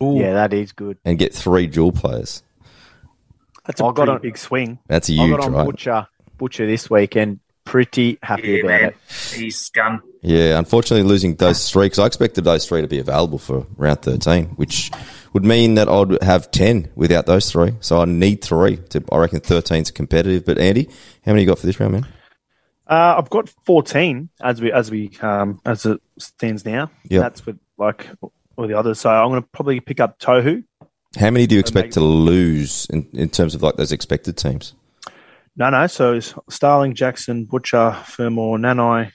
Yeah, 0.00 0.34
that 0.34 0.52
is 0.52 0.72
good. 0.72 0.98
and 1.06 1.18
get 1.18 1.34
three 1.34 1.66
dual 1.66 1.92
players. 1.92 2.42
That's 3.68 3.80
a 3.80 3.84
I 3.84 3.86
got 3.88 3.94
pretty 3.96 4.10
on- 4.12 4.20
big 4.22 4.36
swing. 4.38 4.78
That's 4.88 5.08
a 5.08 5.12
huge, 5.12 5.34
I 5.34 5.36
got 5.36 5.44
on 5.44 5.52
right? 5.52 5.66
Butcher 5.66 6.06
Butcher 6.38 6.66
this 6.66 6.90
week 6.90 7.14
and 7.16 7.38
pretty 7.64 8.18
happy 8.22 8.48
Yeah, 8.48 8.58
about 8.60 8.68
man. 8.68 8.88
it. 8.88 8.94
He's 9.36 9.68
gun. 9.70 10.00
Yeah, 10.22 10.58
unfortunately, 10.58 11.06
losing 11.08 11.36
those 11.36 11.70
three 11.70 11.86
because 11.86 11.98
I 12.00 12.06
expected 12.06 12.42
those 12.44 12.66
three 12.66 12.80
to 12.80 12.88
be 12.88 12.98
available 12.98 13.38
for 13.38 13.66
round 13.76 14.02
13, 14.02 14.46
which 14.56 14.90
would 15.32 15.44
mean 15.44 15.74
that 15.74 15.88
I'd 15.88 16.20
have 16.24 16.50
10 16.50 16.90
without 16.96 17.26
those 17.26 17.52
three. 17.52 17.74
So 17.80 18.00
I 18.00 18.04
need 18.06 18.42
three. 18.42 18.78
To, 18.78 19.04
I 19.12 19.18
reckon 19.18 19.40
13's 19.40 19.90
competitive. 19.92 20.44
But 20.44 20.58
Andy, 20.58 20.84
how 21.24 21.32
many 21.32 21.42
you 21.42 21.46
got 21.46 21.58
for 21.58 21.66
this 21.66 21.78
round, 21.78 21.92
man? 21.92 22.06
Uh, 22.86 23.16
I've 23.18 23.28
got 23.30 23.50
14 23.66 24.30
as 24.40 24.60
we 24.62 24.72
as 24.72 24.90
we 24.90 25.10
um, 25.20 25.60
as 25.66 25.84
it 25.84 26.00
stands 26.18 26.64
now. 26.64 26.90
Yeah, 27.04 27.20
That's 27.20 27.44
with 27.44 27.58
like 27.76 28.08
all 28.56 28.66
the 28.66 28.78
others. 28.78 28.98
So 29.00 29.10
I'm 29.10 29.28
going 29.28 29.42
to 29.42 29.48
probably 29.52 29.78
pick 29.80 30.00
up 30.00 30.18
Tohu 30.18 30.64
How 31.16 31.30
many 31.30 31.46
do 31.46 31.54
you 31.54 31.60
expect 31.60 31.94
to 31.94 32.00
lose 32.00 32.86
in, 32.90 33.08
in 33.12 33.30
terms 33.30 33.54
of 33.54 33.62
like 33.62 33.76
those 33.76 33.92
expected 33.92 34.36
teams? 34.36 34.74
No, 35.56 35.70
no. 35.70 35.86
So 35.86 36.14
it's 36.14 36.34
Starling, 36.50 36.94
Jackson, 36.94 37.44
Butcher, 37.46 37.96
Fermor, 38.06 38.58
Nanai. 38.58 39.10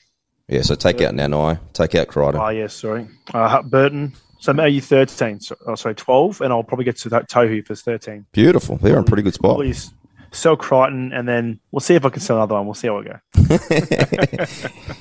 Yeah, 0.48 0.62
so 0.64 0.76
take 0.76 1.02
out 1.02 1.14
Nanai, 1.14 1.60
take 1.74 1.96
out 1.96 2.08
Crichton. 2.08 2.42
Oh, 2.42 2.50
yes, 2.50 2.74
sorry. 2.74 3.08
Uh, 3.34 3.62
Burton. 3.62 4.14
So 4.40 4.52
maybe 4.52 4.80
13. 4.82 5.40
So, 5.40 5.56
oh, 5.68 5.76
sorry, 5.76 5.96
12. 5.96 6.42
And 6.42 6.52
I'll 6.52 6.64
probably 6.64 6.84
get 6.84 6.98
to 6.98 7.10
that 7.10 7.30
Tohu 7.30 7.66
for 7.66 7.76
13. 7.76 8.26
Beautiful. 8.34 8.76
They're 8.78 8.98
in 8.98 9.04
a 9.04 9.06
pretty 9.06 9.24
good 9.24 9.34
spot. 9.36 9.52
Probably 9.52 9.70
s- 9.70 9.94
sell 10.32 10.58
Crichton, 10.58 11.14
and 11.14 11.28
then 11.28 11.60
we'll 11.72 11.80
see 11.80 11.96
if 11.96 12.04
I 12.06 12.10
can 12.10 12.20
sell 12.22 12.36
another 12.38 12.56
one. 12.56 12.66
We'll 12.66 12.74
see 12.74 12.88
how 12.88 12.98
we 13.00 13.06
go. 13.06 13.20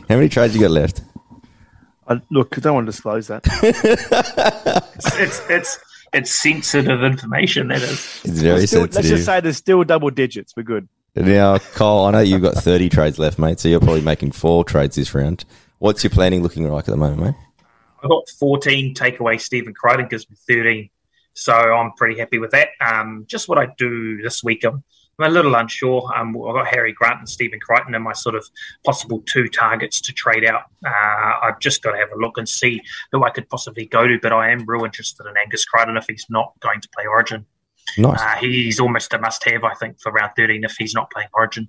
How 0.08 0.14
many 0.16 0.28
trades 0.28 0.54
you 0.54 0.61
got 0.61 0.70
left? 0.70 1.00
I, 2.06 2.20
look, 2.30 2.56
I 2.56 2.61
don't 2.61 2.75
want 2.75 2.87
to 2.87 2.92
disclose 2.92 3.26
that. 3.28 3.42
It's, 4.94 5.16
it's 5.18 5.42
it's 5.50 5.78
it's 6.12 6.31
sensitive 6.31 7.02
information. 7.02 7.69
That 7.69 7.83
is. 7.83 8.21
It's 8.25 8.40
very 8.40 8.66
Still- 8.66 8.83
let's 8.83 9.09
just 9.09 9.25
say 9.25 9.40
there's 9.40 9.57
still 9.57 9.83
double 9.85 10.11
digits. 10.11 10.54
We're 10.57 10.62
good. 10.62 10.88
Now, 11.14 11.59
Cole, 11.59 12.07
I 12.07 12.11
know 12.12 12.21
you've 12.21 12.40
got 12.40 12.54
30 12.54 12.88
trades 12.88 13.19
left, 13.19 13.38
mate, 13.38 13.61
so 13.61 13.69
you're 13.69 13.81
probably 13.81 14.00
making 14.00 14.33
four 14.33 14.64
trades 14.64 14.97
this 14.97 15.14
round. 15.14 15.45
What's 15.78 16.02
your 16.02 16.11
planning 16.11 16.42
looking 16.42 16.66
like 16.71 16.85
at 16.88 16.90
the 16.90 16.97
moment, 16.97 17.21
mate? 17.23 17.35
I 18.02 18.09
got 18.09 18.28
14 18.31 18.95
takeaway 18.95 19.40
Stephen 19.40 19.75
Crichton 19.75 20.09
gives 20.09 20.28
me 20.31 20.37
13. 20.49 20.88
So 21.35 21.52
I'm 21.52 21.92
pretty 21.92 22.19
happy 22.19 22.38
with 22.38 22.50
that. 22.52 22.69
Um, 22.81 23.25
just 23.28 23.49
what 23.49 23.59
I 23.59 23.69
do 23.76 24.23
this 24.23 24.42
week, 24.42 24.64
I'm, 24.64 24.83
I'm 25.22 25.30
a 25.30 25.34
little 25.34 25.54
unsure. 25.54 26.10
Um, 26.16 26.36
I've 26.36 26.54
got 26.54 26.66
Harry 26.66 26.92
Grant 26.92 27.20
and 27.20 27.28
Stephen 27.28 27.60
Crichton 27.60 27.94
in 27.94 28.02
my 28.02 28.12
sort 28.12 28.34
of 28.34 28.48
possible 28.84 29.22
two 29.26 29.48
targets 29.48 30.00
to 30.02 30.12
trade 30.12 30.44
out. 30.44 30.64
Uh, 30.84 31.32
I've 31.42 31.60
just 31.60 31.82
got 31.82 31.92
to 31.92 31.98
have 31.98 32.10
a 32.12 32.18
look 32.18 32.38
and 32.38 32.48
see 32.48 32.80
who 33.12 33.24
I 33.24 33.30
could 33.30 33.48
possibly 33.48 33.86
go 33.86 34.06
to, 34.06 34.18
but 34.20 34.32
I 34.32 34.50
am 34.50 34.64
real 34.66 34.84
interested 34.84 35.26
in 35.26 35.34
Angus 35.36 35.64
Crichton 35.64 35.96
if 35.96 36.06
he's 36.08 36.26
not 36.28 36.52
going 36.60 36.80
to 36.80 36.88
play 36.88 37.06
Origin. 37.06 37.46
Nice. 37.98 38.20
Uh, 38.20 38.36
he's 38.40 38.80
almost 38.80 39.12
a 39.14 39.18
must 39.18 39.44
have, 39.48 39.64
I 39.64 39.74
think, 39.74 40.00
for 40.00 40.12
round 40.12 40.32
13 40.36 40.64
if 40.64 40.74
he's 40.76 40.94
not 40.94 41.10
playing 41.10 41.28
Origin. 41.34 41.68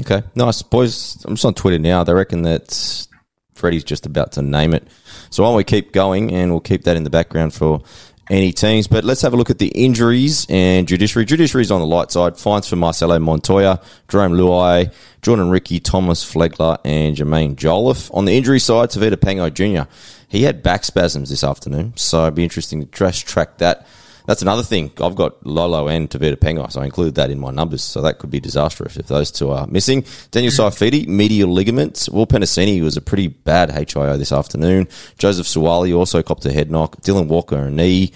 Okay, 0.00 0.22
nice. 0.34 0.62
Boys, 0.62 1.24
I'm 1.24 1.34
just 1.34 1.44
on 1.44 1.54
Twitter 1.54 1.78
now. 1.78 2.04
They 2.04 2.14
reckon 2.14 2.42
that 2.42 3.08
Freddie's 3.54 3.84
just 3.84 4.06
about 4.06 4.32
to 4.32 4.42
name 4.42 4.74
it. 4.74 4.86
So 5.30 5.42
while 5.42 5.54
we 5.54 5.64
keep 5.64 5.92
going 5.92 6.32
and 6.32 6.50
we'll 6.50 6.60
keep 6.60 6.84
that 6.84 6.96
in 6.96 7.04
the 7.04 7.10
background 7.10 7.54
for 7.54 7.82
any 8.30 8.52
teams. 8.52 8.86
But 8.86 9.04
let's 9.04 9.22
have 9.22 9.32
a 9.32 9.36
look 9.36 9.50
at 9.50 9.58
the 9.58 9.68
injuries 9.68 10.46
and 10.48 10.86
judiciary. 10.86 11.24
Judiciary's 11.24 11.70
on 11.70 11.80
the 11.80 11.86
light 11.86 12.10
side. 12.10 12.36
Fines 12.36 12.68
for 12.68 12.76
Marcelo 12.76 13.18
Montoya, 13.18 13.80
Jarome 14.08 14.34
Luai, 14.34 14.92
Jordan 15.22 15.50
Riki, 15.50 15.80
Thomas 15.80 16.24
Flegler, 16.24 16.78
and 16.84 17.16
Jermaine 17.16 17.56
Jolliffe. 17.56 18.10
On 18.14 18.24
the 18.24 18.36
injury 18.36 18.60
side, 18.60 18.90
Tevita 18.90 19.16
Pangai 19.16 19.52
Jr. 19.52 19.90
He 20.28 20.44
had 20.44 20.62
back 20.62 20.84
spasms 20.84 21.30
this 21.30 21.44
afternoon, 21.44 21.92
so 21.96 22.22
it'd 22.22 22.34
be 22.34 22.42
interesting 22.42 22.80
to 22.80 22.90
just 22.90 23.26
track 23.26 23.58
that. 23.58 23.86
That's 24.26 24.42
another 24.42 24.62
thing. 24.62 24.92
I've 25.00 25.16
got 25.16 25.44
Lolo 25.46 25.88
and 25.88 26.08
Tevita 26.08 26.36
Pangai, 26.36 26.70
so 26.70 26.80
I 26.80 26.84
include 26.84 27.16
that 27.16 27.30
in 27.30 27.38
my 27.38 27.50
numbers. 27.50 27.82
So 27.82 28.02
that 28.02 28.18
could 28.18 28.30
be 28.30 28.40
disastrous 28.40 28.96
if 28.96 29.06
those 29.06 29.30
two 29.30 29.50
are 29.50 29.66
missing. 29.66 30.04
Daniel 30.30 30.52
Saifiti, 30.52 31.06
medial 31.06 31.50
ligaments. 31.50 32.08
Will 32.08 32.26
Penisini 32.26 32.82
was 32.82 32.96
a 32.96 33.00
pretty 33.00 33.28
bad 33.28 33.70
HIO 33.70 34.16
this 34.18 34.32
afternoon. 34.32 34.88
Joseph 35.18 35.46
Suaalii 35.46 35.96
also 35.96 36.22
copped 36.22 36.44
a 36.46 36.52
head 36.52 36.70
knock. 36.70 37.00
Dylan 37.02 37.28
Walker, 37.28 37.56
a 37.56 37.70
knee. 37.70 38.12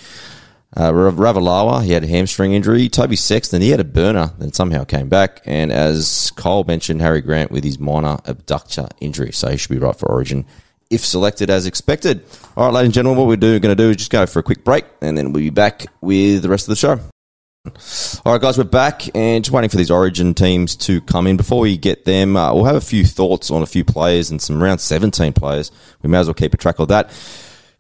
Uh, 0.77 0.93
Ravalawa, 0.93 1.83
he 1.83 1.93
had 1.93 2.05
a 2.05 2.07
hamstring 2.07 2.53
injury. 2.53 2.89
Toby 2.89 3.17
Sexton, 3.17 3.63
he 3.63 3.71
had 3.71 3.81
a 3.81 3.85
burner 3.85 4.33
that 4.39 4.55
somehow 4.55 4.85
came 4.85 5.09
back. 5.09 5.41
And 5.47 5.73
as 5.73 6.31
Cole 6.37 6.65
mentioned, 6.65 7.01
Harry 7.01 7.23
Grant 7.23 7.51
with 7.51 7.65
his 7.65 7.79
minor 7.79 8.19
abductor 8.27 8.89
injury. 9.01 9.33
So 9.33 9.49
he 9.49 9.57
should 9.57 9.71
be 9.71 9.79
right 9.79 9.97
for 9.97 10.11
Origin 10.11 10.45
if 10.91 11.05
selected 11.05 11.51
as 11.51 11.67
expected. 11.67 12.25
All 12.57 12.67
right, 12.67 12.75
ladies 12.75 12.87
and 12.87 12.95
gentlemen, 12.95 13.19
what 13.19 13.29
we're 13.29 13.37
doing, 13.37 13.61
going 13.61 13.77
to 13.77 13.83
do 13.83 13.91
is 13.91 13.97
just 13.97 14.11
go 14.11 14.27
for 14.27 14.39
a 14.39 14.43
quick 14.43 14.65
break 14.65 14.85
and 15.01 15.17
then 15.17 15.33
we'll 15.33 15.43
be 15.43 15.51
back 15.51 15.87
with 16.01 16.43
the 16.43 16.49
rest 16.49 16.67
of 16.67 16.71
the 16.71 16.77
show. 16.77 17.01
All 18.25 18.33
right, 18.33 18.41
guys, 18.41 18.59
we're 18.59 18.65
back 18.65 19.15
and 19.17 19.45
just 19.45 19.53
waiting 19.53 19.71
for 19.71 19.77
these 19.77 19.91
Origin 19.91 20.35
teams 20.35 20.77
to 20.77 21.01
come 21.01 21.27
in. 21.27 21.37
Before 21.37 21.61
we 21.61 21.77
get 21.77 22.05
them, 22.05 22.37
uh, 22.37 22.55
we'll 22.55 22.65
have 22.65 22.77
a 22.77 22.81
few 22.81 23.05
thoughts 23.05 23.51
on 23.51 23.63
a 23.63 23.67
few 23.67 23.85
players 23.85 24.31
and 24.31 24.41
some 24.41 24.63
round 24.63 24.81
17 24.81 25.33
players. 25.33 25.73
We 26.03 26.09
may 26.09 26.19
as 26.19 26.27
well 26.27 26.35
keep 26.35 26.55
a 26.55 26.57
track 26.57 26.79
of 26.79 26.89
that. 26.89 27.11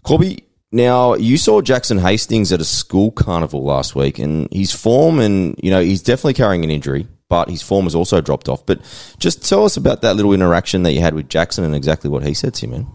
Corby, 0.02 0.44
now 0.72 1.14
you 1.14 1.36
saw 1.38 1.60
Jackson 1.60 1.98
Hastings 1.98 2.52
at 2.52 2.60
a 2.60 2.64
school 2.64 3.10
carnival 3.12 3.64
last 3.64 3.94
week 3.94 4.18
and 4.18 4.48
his 4.52 4.72
form 4.72 5.20
and, 5.20 5.58
you 5.62 5.70
know, 5.70 5.80
he's 5.80 6.02
definitely 6.02 6.34
carrying 6.34 6.64
an 6.64 6.70
injury, 6.70 7.06
but 7.28 7.48
his 7.48 7.62
form 7.62 7.84
has 7.84 7.94
also 7.94 8.20
dropped 8.20 8.48
off. 8.48 8.64
But 8.64 8.80
just 9.18 9.46
tell 9.46 9.64
us 9.64 9.76
about 9.76 10.02
that 10.02 10.16
little 10.16 10.32
interaction 10.32 10.82
that 10.84 10.92
you 10.92 11.00
had 11.00 11.14
with 11.14 11.28
Jackson 11.28 11.64
and 11.64 11.74
exactly 11.74 12.10
what 12.10 12.24
he 12.24 12.34
said 12.34 12.54
to 12.54 12.66
you, 12.66 12.72
man. 12.72 12.86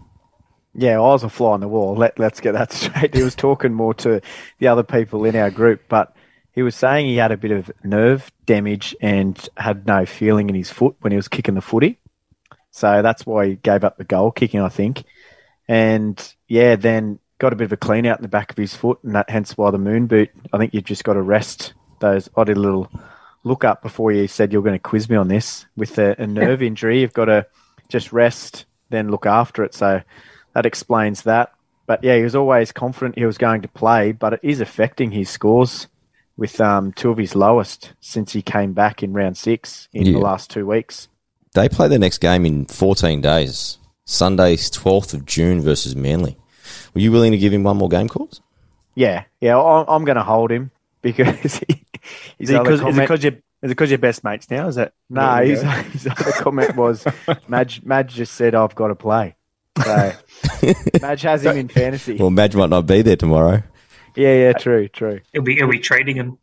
Yeah, 0.74 0.96
I 0.96 1.00
was 1.00 1.22
a 1.22 1.28
fly 1.28 1.52
on 1.52 1.60
the 1.60 1.68
wall. 1.68 1.94
Let, 1.94 2.18
let's 2.18 2.40
get 2.40 2.52
that 2.52 2.72
straight. 2.72 3.14
He 3.14 3.22
was 3.22 3.34
talking 3.34 3.74
more 3.74 3.94
to 3.94 4.20
the 4.58 4.68
other 4.68 4.82
people 4.82 5.24
in 5.24 5.36
our 5.36 5.50
group, 5.50 5.82
but 5.88 6.16
he 6.52 6.62
was 6.62 6.74
saying 6.74 7.06
he 7.06 7.16
had 7.16 7.32
a 7.32 7.36
bit 7.36 7.50
of 7.50 7.70
nerve 7.84 8.30
damage 8.46 8.94
and 9.00 9.48
had 9.56 9.86
no 9.86 10.06
feeling 10.06 10.48
in 10.48 10.54
his 10.54 10.70
foot 10.70 10.96
when 11.00 11.12
he 11.12 11.16
was 11.16 11.28
kicking 11.28 11.54
the 11.54 11.60
footy. 11.60 11.98
So 12.70 13.02
that's 13.02 13.26
why 13.26 13.48
he 13.48 13.54
gave 13.56 13.84
up 13.84 13.98
the 13.98 14.04
goal 14.04 14.30
kicking, 14.30 14.60
I 14.60 14.70
think. 14.70 15.04
And 15.68 16.34
yeah, 16.48 16.76
then 16.76 17.18
got 17.38 17.52
a 17.52 17.56
bit 17.56 17.64
of 17.64 17.72
a 17.72 17.76
clean 17.76 18.06
out 18.06 18.18
in 18.18 18.22
the 18.22 18.28
back 18.28 18.50
of 18.50 18.56
his 18.56 18.74
foot, 18.74 18.98
and 19.02 19.14
that 19.14 19.28
hence 19.28 19.56
why 19.56 19.70
the 19.70 19.78
moon 19.78 20.06
boot. 20.06 20.30
I 20.52 20.58
think 20.58 20.72
you've 20.74 20.84
just 20.84 21.04
got 21.04 21.14
to 21.14 21.22
rest 21.22 21.74
those. 22.00 22.28
I 22.36 22.44
did 22.44 22.56
a 22.56 22.60
little 22.60 22.90
look 23.44 23.64
up 23.64 23.82
before 23.82 24.12
you 24.12 24.28
said 24.28 24.52
you're 24.52 24.62
going 24.62 24.74
to 24.74 24.78
quiz 24.78 25.08
me 25.10 25.16
on 25.16 25.28
this. 25.28 25.66
With 25.76 25.98
a, 25.98 26.20
a 26.20 26.26
nerve 26.26 26.62
injury, 26.68 27.00
you've 27.00 27.12
got 27.12 27.26
to 27.26 27.46
just 27.88 28.12
rest, 28.12 28.64
then 28.90 29.10
look 29.10 29.26
after 29.26 29.64
it. 29.64 29.74
So 29.74 30.00
that 30.54 30.66
explains 30.66 31.22
that. 31.22 31.52
But 31.86 32.04
yeah, 32.04 32.16
he 32.16 32.22
was 32.22 32.36
always 32.36 32.72
confident 32.72 33.18
he 33.18 33.26
was 33.26 33.38
going 33.38 33.62
to 33.62 33.68
play, 33.68 34.12
but 34.12 34.34
it 34.34 34.40
is 34.42 34.60
affecting 34.60 35.10
his 35.10 35.28
scores 35.28 35.88
with 36.36 36.60
um, 36.60 36.92
two 36.92 37.10
of 37.10 37.18
his 37.18 37.34
lowest 37.34 37.92
since 38.00 38.32
he 38.32 38.40
came 38.40 38.72
back 38.72 39.02
in 39.02 39.12
round 39.12 39.36
six 39.36 39.88
in 39.92 40.06
Yeah. 40.06 40.12
the 40.12 40.18
last 40.20 40.48
two 40.50 40.66
weeks. 40.66 41.08
They 41.54 41.68
play 41.68 41.88
their 41.88 41.98
next 41.98 42.18
game 42.18 42.46
in 42.46 42.64
14 42.66 43.20
days, 43.20 43.78
Sunday, 44.06 44.56
12th 44.56 45.12
of 45.12 45.26
June 45.26 45.60
versus 45.60 45.94
Manly. 45.94 46.38
Were 46.94 47.00
you 47.00 47.12
willing 47.12 47.32
to 47.32 47.38
give 47.38 47.52
him 47.52 47.62
one 47.64 47.76
more 47.76 47.88
game, 47.90 48.08
calls? 48.08 48.40
Yeah, 48.94 49.24
yeah, 49.40 49.58
I'm, 49.58 49.84
I'm 49.88 50.04
going 50.04 50.16
to 50.16 50.22
hold 50.22 50.50
him 50.50 50.70
because 51.02 51.56
he, 51.68 51.84
Is 52.38 52.50
it 52.50 52.56
other 52.56 52.64
because 52.64 52.80
is 52.80 52.80
it 52.80 52.90
comment, 52.90 53.08
'cause 53.08 53.24
you're, 53.24 53.32
is 53.62 53.70
it 53.70 53.74
'cause 53.76 53.90
you're 53.90 53.98
best 53.98 54.24
mates 54.24 54.50
now? 54.50 54.68
Is 54.68 54.76
it? 54.76 54.92
no, 55.10 55.36
there 55.36 55.44
his, 55.44 55.62
his 55.92 56.06
other 56.06 56.32
comment 56.32 56.76
was 56.76 57.04
Madge, 57.48 57.82
Madge 57.84 58.14
just 58.14 58.34
said 58.34 58.54
I've 58.54 58.74
got 58.74 58.88
to 58.88 58.94
play. 58.94 59.36
So 59.82 60.12
Madge 61.02 61.22
has 61.22 61.44
him 61.44 61.56
in 61.56 61.68
fantasy. 61.68 62.16
Well, 62.16 62.30
Madge 62.30 62.54
might 62.54 62.70
not 62.70 62.86
be 62.86 63.02
there 63.02 63.16
tomorrow. 63.16 63.62
Yeah, 64.14 64.34
yeah, 64.34 64.52
true, 64.52 64.88
true. 64.88 65.20
Are 65.34 65.40
we, 65.40 65.60
are 65.62 65.66
we 65.66 65.78
trading 65.78 66.16
him? 66.16 66.38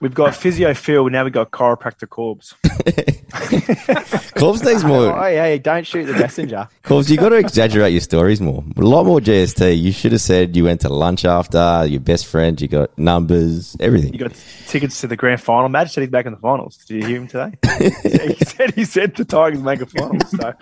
We've 0.00 0.14
got 0.14 0.34
physio 0.34 0.72
Phil. 0.72 1.10
Now 1.10 1.24
we've 1.24 1.32
got 1.32 1.50
chiropractor 1.50 2.08
Corbs. 2.08 2.54
Corbs 4.34 4.64
needs 4.64 4.82
more. 4.82 5.08
Oh, 5.08 5.16
more. 5.16 5.28
hey, 5.28 5.58
don't 5.58 5.86
shoot 5.86 6.06
the 6.06 6.14
messenger. 6.14 6.68
Corbs, 6.82 7.10
you 7.10 7.18
got 7.18 7.28
to 7.28 7.36
exaggerate 7.36 7.92
your 7.92 8.00
stories 8.00 8.40
more. 8.40 8.64
A 8.78 8.80
lot 8.80 9.04
more 9.04 9.20
GST. 9.20 9.78
You 9.78 9.92
should 9.92 10.12
have 10.12 10.22
said 10.22 10.56
you 10.56 10.64
went 10.64 10.80
to 10.80 10.88
lunch 10.88 11.26
after, 11.26 11.84
your 11.84 12.00
best 12.00 12.26
friend, 12.26 12.58
you 12.58 12.66
got 12.66 12.98
numbers, 12.98 13.76
everything. 13.78 14.14
You 14.14 14.20
got 14.20 14.32
tickets 14.66 15.02
to 15.02 15.06
the 15.06 15.16
grand 15.16 15.42
final. 15.42 15.68
Madge 15.68 15.92
said 15.92 16.00
he's 16.00 16.10
back 16.10 16.24
in 16.24 16.32
the 16.32 16.38
finals. 16.38 16.78
Did 16.78 17.02
you 17.02 17.06
hear 17.06 17.16
him 17.18 17.28
today? 17.28 17.58
he 18.02 18.44
said 18.44 18.74
he 18.74 18.84
said 18.86 19.14
the 19.14 19.26
Tigers 19.26 19.62
make 19.62 19.82
a 19.82 19.86
final. 19.86 20.18
So 20.26 20.54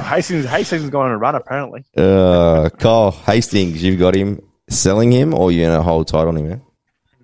Hastings 0.00 0.46
Hastings 0.46 0.84
is 0.84 0.90
going 0.90 1.08
on 1.08 1.12
a 1.12 1.18
run 1.18 1.34
apparently. 1.34 1.84
Uh, 1.94 2.70
Kyle 2.78 3.10
Hastings, 3.10 3.82
you've 3.82 3.98
got 3.98 4.14
him 4.14 4.40
selling 4.70 5.12
him 5.12 5.34
or 5.34 5.52
you're 5.52 5.66
going 5.66 5.78
to 5.78 5.82
hold 5.82 6.08
tight 6.08 6.26
on 6.26 6.38
him, 6.38 6.48
man? 6.48 6.62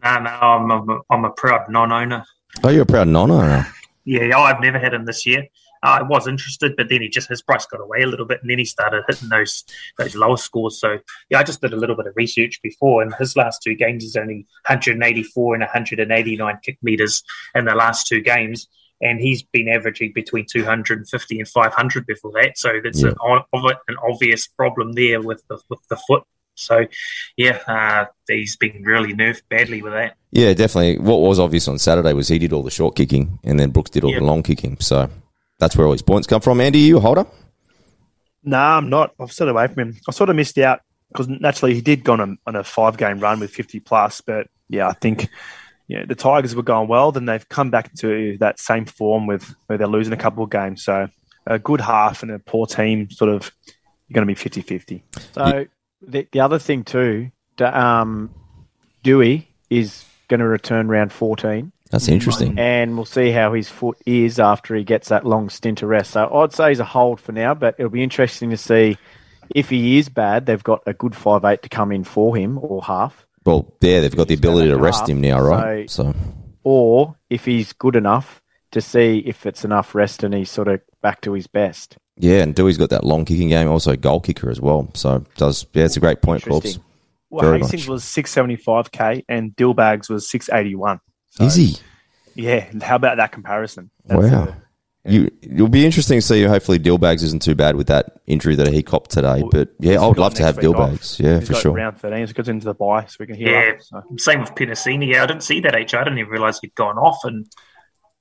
No, 0.05 0.11
I'm 0.11 0.71
a, 0.71 0.99
I'm 1.11 1.25
a 1.25 1.31
proud 1.31 1.69
non-owner. 1.71 2.25
Oh, 2.62 2.69
you're 2.69 2.83
a 2.83 2.87
proud 2.87 3.09
non-owner. 3.09 3.67
Yeah, 4.05 4.38
I've 4.38 4.61
never 4.61 4.79
had 4.79 4.93
him 4.93 5.07
this 5.07 5.25
year. 5.25 5.47
Uh, 5.83 5.99
I 6.01 6.03
was 6.03 6.29
interested, 6.29 6.77
but 6.77 6.88
then 6.88 7.01
he 7.03 7.09
just 7.09 7.29
his 7.29 7.43
price 7.43 7.64
got 7.67 7.81
away 7.81 8.03
a 8.03 8.07
little 8.07 8.27
bit, 8.27 8.40
and 8.43 8.51
then 8.51 8.59
he 8.59 8.64
started 8.67 9.03
hitting 9.09 9.29
those 9.31 9.64
those 9.99 10.14
lower 10.14 10.37
scores. 10.37 10.79
So 10.79 10.99
yeah, 11.31 11.38
I 11.38 11.43
just 11.43 11.61
did 11.62 11.73
a 11.73 11.77
little 11.77 11.97
bit 11.97 12.07
of 12.07 12.14
research 12.17 12.61
before, 12.62 13.03
and 13.03 13.14
his 13.19 13.35
last 13.37 13.62
two 13.62 13.75
games 13.75 14.05
is 14.05 14.14
only 14.17 14.47
184 14.67 15.55
and 15.55 15.62
189 15.62 16.59
kick 16.62 16.79
meters 16.83 17.23
in 17.55 17.64
the 17.64 17.75
last 17.75 18.07
two 18.07 18.21
games, 18.21 18.69
and 19.01 19.21
he's 19.21 19.43
been 19.43 19.69
averaging 19.69 20.12
between 20.14 20.47
250 20.51 21.38
and 21.38 21.49
500 21.49 22.07
before 22.07 22.33
that. 22.33 22.57
So 22.59 22.79
that's 22.83 23.03
Yeah. 23.03 23.12
an, 23.23 23.43
an 23.88 23.97
obvious 24.11 24.47
problem 24.47 24.93
there 24.93 25.21
with 25.23 25.43
the 25.49 25.59
with 25.71 25.81
the 25.88 25.97
foot. 26.07 26.25
So 26.57 26.87
yeah, 27.37 27.59
uh, 27.67 28.07
he's 28.29 28.57
been 28.57 28.83
really 28.85 29.12
nerfed 29.14 29.43
badly 29.49 29.83
with 29.83 29.93
that. 29.93 30.17
Yeah, 30.31 30.53
definitely. 30.55 30.99
What 30.99 31.17
was 31.21 31.38
obvious 31.38 31.69
on 31.69 31.79
Saturday 31.79 32.12
was 32.12 32.29
he 32.29 32.38
did 32.38 32.53
all 32.53 32.62
the 32.62 32.71
short 32.71 32.97
kicking 32.97 33.38
and 33.45 33.59
then 33.59 33.71
Brooks 33.71 33.90
did 33.90 34.05
all 34.05 34.11
Yeah. 34.12 34.19
the 34.21 34.25
long 34.25 34.43
kicking. 34.43 34.77
So 34.81 35.09
that's 35.59 35.77
where 35.77 35.87
all 35.87 35.93
his 35.93 36.03
points 36.03 36.27
come 36.27 36.40
from. 36.40 36.61
Andy, 36.61 36.81
you 36.81 36.97
a 36.99 37.01
holder? 37.01 37.27
Nah, 38.43 38.77
I'm 38.77 38.88
not. 38.90 39.14
I've 39.19 39.33
stayed 39.33 39.49
away 39.49 39.67
from 39.69 39.81
him. 39.90 39.97
I 40.09 40.12
sort 40.12 40.31
of 40.31 40.37
missed 40.37 40.59
out 40.59 40.81
because 41.12 41.29
naturally 41.29 41.75
he 41.75 41.81
did 41.81 42.05
go 42.05 42.12
on 42.14 42.21
a, 42.21 42.37
on 42.47 42.57
a 42.57 42.64
five 42.64 42.97
game 42.97 43.19
run 43.21 43.40
with 43.40 43.51
50 43.51 43.81
plus. 43.81 44.21
But 44.21 44.49
yeah, 44.69 44.88
I 44.88 44.93
think 44.93 45.29
yeah, 45.88 46.05
the 46.07 46.14
Tigers 46.14 46.55
were 46.55 46.62
going 46.62 46.88
well. 46.88 47.12
Then 47.12 47.25
they've 47.27 47.49
come 47.49 47.71
back 47.71 47.95
to 47.97 48.37
that 48.40 48.59
same 48.59 48.85
form 48.85 49.27
with 49.27 49.55
where 49.67 49.79
they're 49.79 49.87
losing 49.87 50.12
a 50.12 50.17
couple 50.19 50.45
of 50.45 50.51
games. 50.51 50.85
So 50.85 51.09
a 51.47 51.59
good 51.59 51.81
half 51.81 52.23
and 52.23 52.33
a 52.33 52.38
poor 52.38 52.67
team, 52.67 53.11
sort 53.11 53.31
of, 53.31 53.51
you're 54.09 54.14
going 54.14 54.27
to 54.27 54.31
be 54.31 54.35
50 54.35 54.61
50. 54.62 55.05
So 55.33 55.67
the, 56.07 56.27
the 56.33 56.40
other 56.40 56.59
thing 56.59 56.85
too, 56.85 57.31
um, 57.61 58.35
Doueihi 59.03 59.47
is 59.71 60.05
going 60.29 60.40
to 60.40 60.47
return 60.47 60.88
round 60.88 61.12
14, 61.12 61.71
That's 61.90 62.09
interesting. 62.09 62.59
and 62.59 62.97
we'll 62.97 63.05
see 63.05 63.31
how 63.31 63.53
his 63.53 63.69
foot 63.69 63.99
is 64.07 64.38
after 64.40 64.75
he 64.75 64.85
gets 64.85 65.09
that 65.09 65.27
long 65.27 65.51
stint 65.51 65.83
of 65.83 65.88
rest. 65.88 66.12
So 66.12 66.33
I'd 66.35 66.53
say 66.53 66.71
he's 66.71 66.81
a 66.81 66.85
hold 66.85 67.21
for 67.21 67.33
now, 67.33 67.55
but 67.55 67.75
it'll 67.79 67.90
be 67.90 68.03
interesting 68.03 68.51
to 68.51 68.57
see 68.57 68.97
if 69.55 69.69
he 69.69 69.99
is 69.99 70.09
bad. 70.09 70.47
They've 70.47 70.62
got 70.62 70.83
a 70.87 70.95
good 70.95 71.14
five 71.14 71.45
eight 71.45 71.62
to 71.62 71.69
come 71.69 71.93
in 71.93 72.05
for 72.05 72.35
him 72.37 72.59
or 72.62 72.83
half, 72.83 73.27
Well, 73.45 73.75
there 73.81 74.01
they've 74.01 74.17
got 74.17 74.29
the 74.29 74.35
ability 74.35 74.71
to 74.71 74.79
rest 74.79 75.01
half, 75.01 75.09
him 75.11 75.21
now, 75.21 75.40
right? 75.40 75.90
So 75.90 76.14
or 76.62 77.14
if 77.29 77.45
he's 77.45 77.73
good 77.75 77.95
enough 77.97 78.43
to 78.73 78.81
see 78.81 79.19
if 79.27 79.45
it's 79.47 79.64
enough 79.64 79.95
rest 79.95 80.25
and 80.25 80.35
he's 80.35 80.51
sort 80.51 80.69
of 80.69 80.81
back 81.03 81.21
to 81.21 81.33
his 81.35 81.47
best. 81.47 81.97
Yeah, 82.16 82.42
and 82.42 82.55
Doueihi's 82.55 82.79
got 82.79 82.90
that 82.90 83.05
long 83.05 83.24
kicking 83.24 83.48
game, 83.48 83.68
also 83.68 83.90
a 83.92 83.96
goal 83.96 84.20
kicker 84.20 84.50
as 84.50 84.61
well. 84.61 84.88
So 84.94 85.24
does 85.37 85.66
yeah, 85.72 85.85
it's 85.85 85.96
a 85.96 86.00
great 86.00 86.22
point, 86.22 86.44
Corpse. 86.44 86.66
Interesting. 86.66 86.85
Well, 87.31 87.44
Very 87.46 87.59
Hastings 87.61 87.83
much. 87.83 87.88
was 87.88 88.05
675k 88.05 89.24
and 89.29 89.55
Dillbags 89.57 90.09
was 90.09 90.29
681. 90.31 91.00
So, 91.31 91.44
Is 91.44 91.55
he? 91.57 91.77
Yeah. 92.37 92.66
How 92.83 92.96
about 92.96 93.16
that 93.16 93.33
comparison? 93.33 93.90
Wow. 94.05 94.22
uh, 94.44 94.55
You, 95.05 95.31
it'll 95.42 95.68
be 95.68 95.85
interesting 95.85 96.18
to 96.18 96.22
see. 96.22 96.44
Hopefully, 96.44 96.79
Dillbags 96.79 97.24
isn't 97.24 97.42
too 97.42 97.57
bad 97.57 97.74
with 97.74 97.88
that 97.88 98.20
injury 98.29 98.55
that 98.55 98.72
he 98.72 98.85
copped 98.85 99.11
today. 99.11 99.42
But 99.50 99.70
yeah, 99.81 100.00
I 100.00 100.07
would 100.07 100.18
love 100.18 100.35
to 100.35 100.44
have 100.44 100.57
next 100.57 100.66
week 100.68 100.77
off. 100.77 100.90
Dillbags. 100.90 101.18
Yeah, 101.20 101.38
he's 101.40 101.48
for 101.48 101.53
got 101.55 101.62
sure. 101.62 101.72
Round 101.72 101.98
13, 101.98 102.27
so 102.27 102.31
it 102.31 102.37
goes 102.37 102.48
into 102.48 102.66
the 102.66 102.74
bye, 102.74 103.05
so 103.07 103.16
we 103.18 103.27
can 103.27 103.35
hear 103.35 103.50
Yeah. 103.50 103.72
up. 103.72 103.83
So. 103.83 104.03
Same 104.18 104.40
with 104.40 104.55
Penisini. 104.55 105.09
Yeah, 105.12 105.24
I 105.24 105.27
didn't 105.27 105.42
see 105.42 105.59
that 105.61 105.74
HI. 105.74 105.98
I 105.98 106.05
didn't 106.05 106.18
even 106.20 106.31
realise 106.31 106.61
he'd 106.61 106.74
gone 106.77 106.96
off. 106.98 107.18
And 107.24 107.46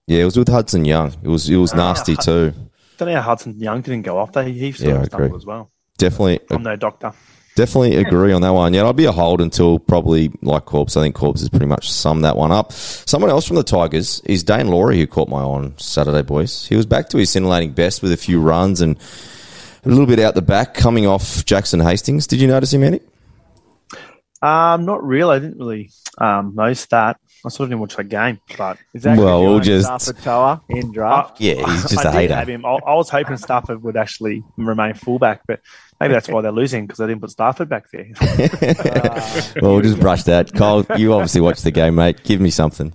Yeah, 0.07 0.21
it 0.21 0.25
was 0.25 0.37
with 0.37 0.47
Hudson 0.49 0.85
Young. 0.85 1.13
It 1.23 1.27
was 1.29 1.47
it 1.49 1.55
was 1.57 1.73
nasty 1.75 2.15
too. 2.15 2.53
Don't 2.97 3.07
know 3.09 3.15
how 3.15 3.21
Hudson 3.21 3.59
Young 3.59 3.81
didn't 3.81 4.03
go 4.03 4.17
off. 4.17 4.31
They 4.33 4.51
he 4.51 4.71
still 4.71 4.89
Yeah, 4.89 5.05
yeah, 5.11 5.35
as 5.35 5.45
well. 5.45 5.71
Definitely, 5.97 6.39
I'm 6.49 6.63
no 6.63 6.75
doctor. 6.75 7.13
definitely 7.55 7.95
agree 7.97 8.33
on 8.33 8.41
that 8.41 8.49
one. 8.51 8.73
Yeah, 8.73 8.87
I'd 8.87 8.95
be 8.95 9.05
a 9.05 9.11
hold 9.11 9.41
until 9.41 9.79
probably 9.79 10.31
like 10.41 10.65
Corpse. 10.65 10.97
I 10.97 11.01
think 11.01 11.15
Corpse 11.15 11.41
has 11.41 11.49
pretty 11.49 11.65
much 11.67 11.89
summed 11.91 12.23
that 12.25 12.35
one 12.35 12.51
up. 12.51 12.71
Someone 12.71 13.29
else 13.29 13.45
from 13.47 13.55
the 13.57 13.63
Tigers 13.63 14.21
is 14.25 14.43
Daine 14.43 14.69
Laurie, 14.69 14.97
who 14.97 15.07
caught 15.07 15.29
my 15.29 15.39
eye 15.39 15.43
on 15.43 15.77
Saturday, 15.77 16.23
boys. 16.23 16.65
He 16.67 16.75
was 16.75 16.85
back 16.85 17.09
to 17.09 17.17
his 17.17 17.29
scintillating 17.29 17.73
best 17.73 18.01
with 18.01 18.11
a 18.11 18.17
few 18.17 18.41
runs 18.41 18.81
and 18.81 18.97
a 19.85 19.89
little 19.89 20.05
bit 20.07 20.19
out 20.19 20.33
the 20.35 20.41
back, 20.41 20.73
coming 20.73 21.05
off 21.05 21.45
Jackson 21.45 21.79
Hastings. 21.79 22.25
Did 22.27 22.41
you 22.41 22.47
notice 22.47 22.73
him, 22.73 22.83
Andy? 22.83 23.01
Um, 24.41 24.85
not 24.85 25.03
really. 25.03 25.35
I 25.35 25.39
didn't 25.39 25.57
really 25.57 25.91
um, 26.17 26.53
notice 26.55 26.85
that. 26.87 27.17
I 27.45 27.49
sort 27.49 27.65
of 27.65 27.69
didn't 27.71 27.81
watch 27.81 27.95
that 27.97 28.05
game, 28.05 28.39
but 28.57 28.77
Is 28.93 29.03
that 29.03 29.17
Well, 29.17 29.43
we'll 29.43 29.59
just- 29.59 29.85
Stafford 29.85 30.23
Toa 30.23 30.61
in 30.69 30.91
draft? 30.93 31.39
Yeah, 31.41 31.55
he's 31.55 31.81
just 31.89 32.05
I 32.05 32.09
a 32.09 32.11
did 32.13 32.19
hater. 32.19 32.35
have 32.35 32.47
him. 32.47 32.65
I, 32.65 32.69
I 32.87 32.93
was 32.95 33.09
hoping 33.09 33.35
Stafford 33.37 33.83
would 33.83 33.97
actually 33.97 34.43
remain 34.55 34.93
fullback, 34.93 35.41
but 35.45 35.59
maybe 35.99 36.13
that's 36.13 36.29
why 36.29 36.41
they're 36.41 36.51
losing 36.53 36.85
because 36.87 36.99
they 36.99 37.07
didn't 37.07 37.19
put 37.21 37.31
Stafford 37.31 37.67
back 37.67 37.85
there. 37.91 38.07
well, 39.61 39.73
we'll 39.73 39.81
just 39.81 39.97
uh, 39.97 40.01
brush 40.01 40.23
that. 40.23 40.53
Kyle, 40.53 40.85
you 40.97 41.13
obviously 41.13 41.41
watched 41.41 41.63
the 41.63 41.71
game, 41.71 41.95
mate. 41.95 42.23
Give 42.23 42.39
me 42.39 42.49
something. 42.49 42.93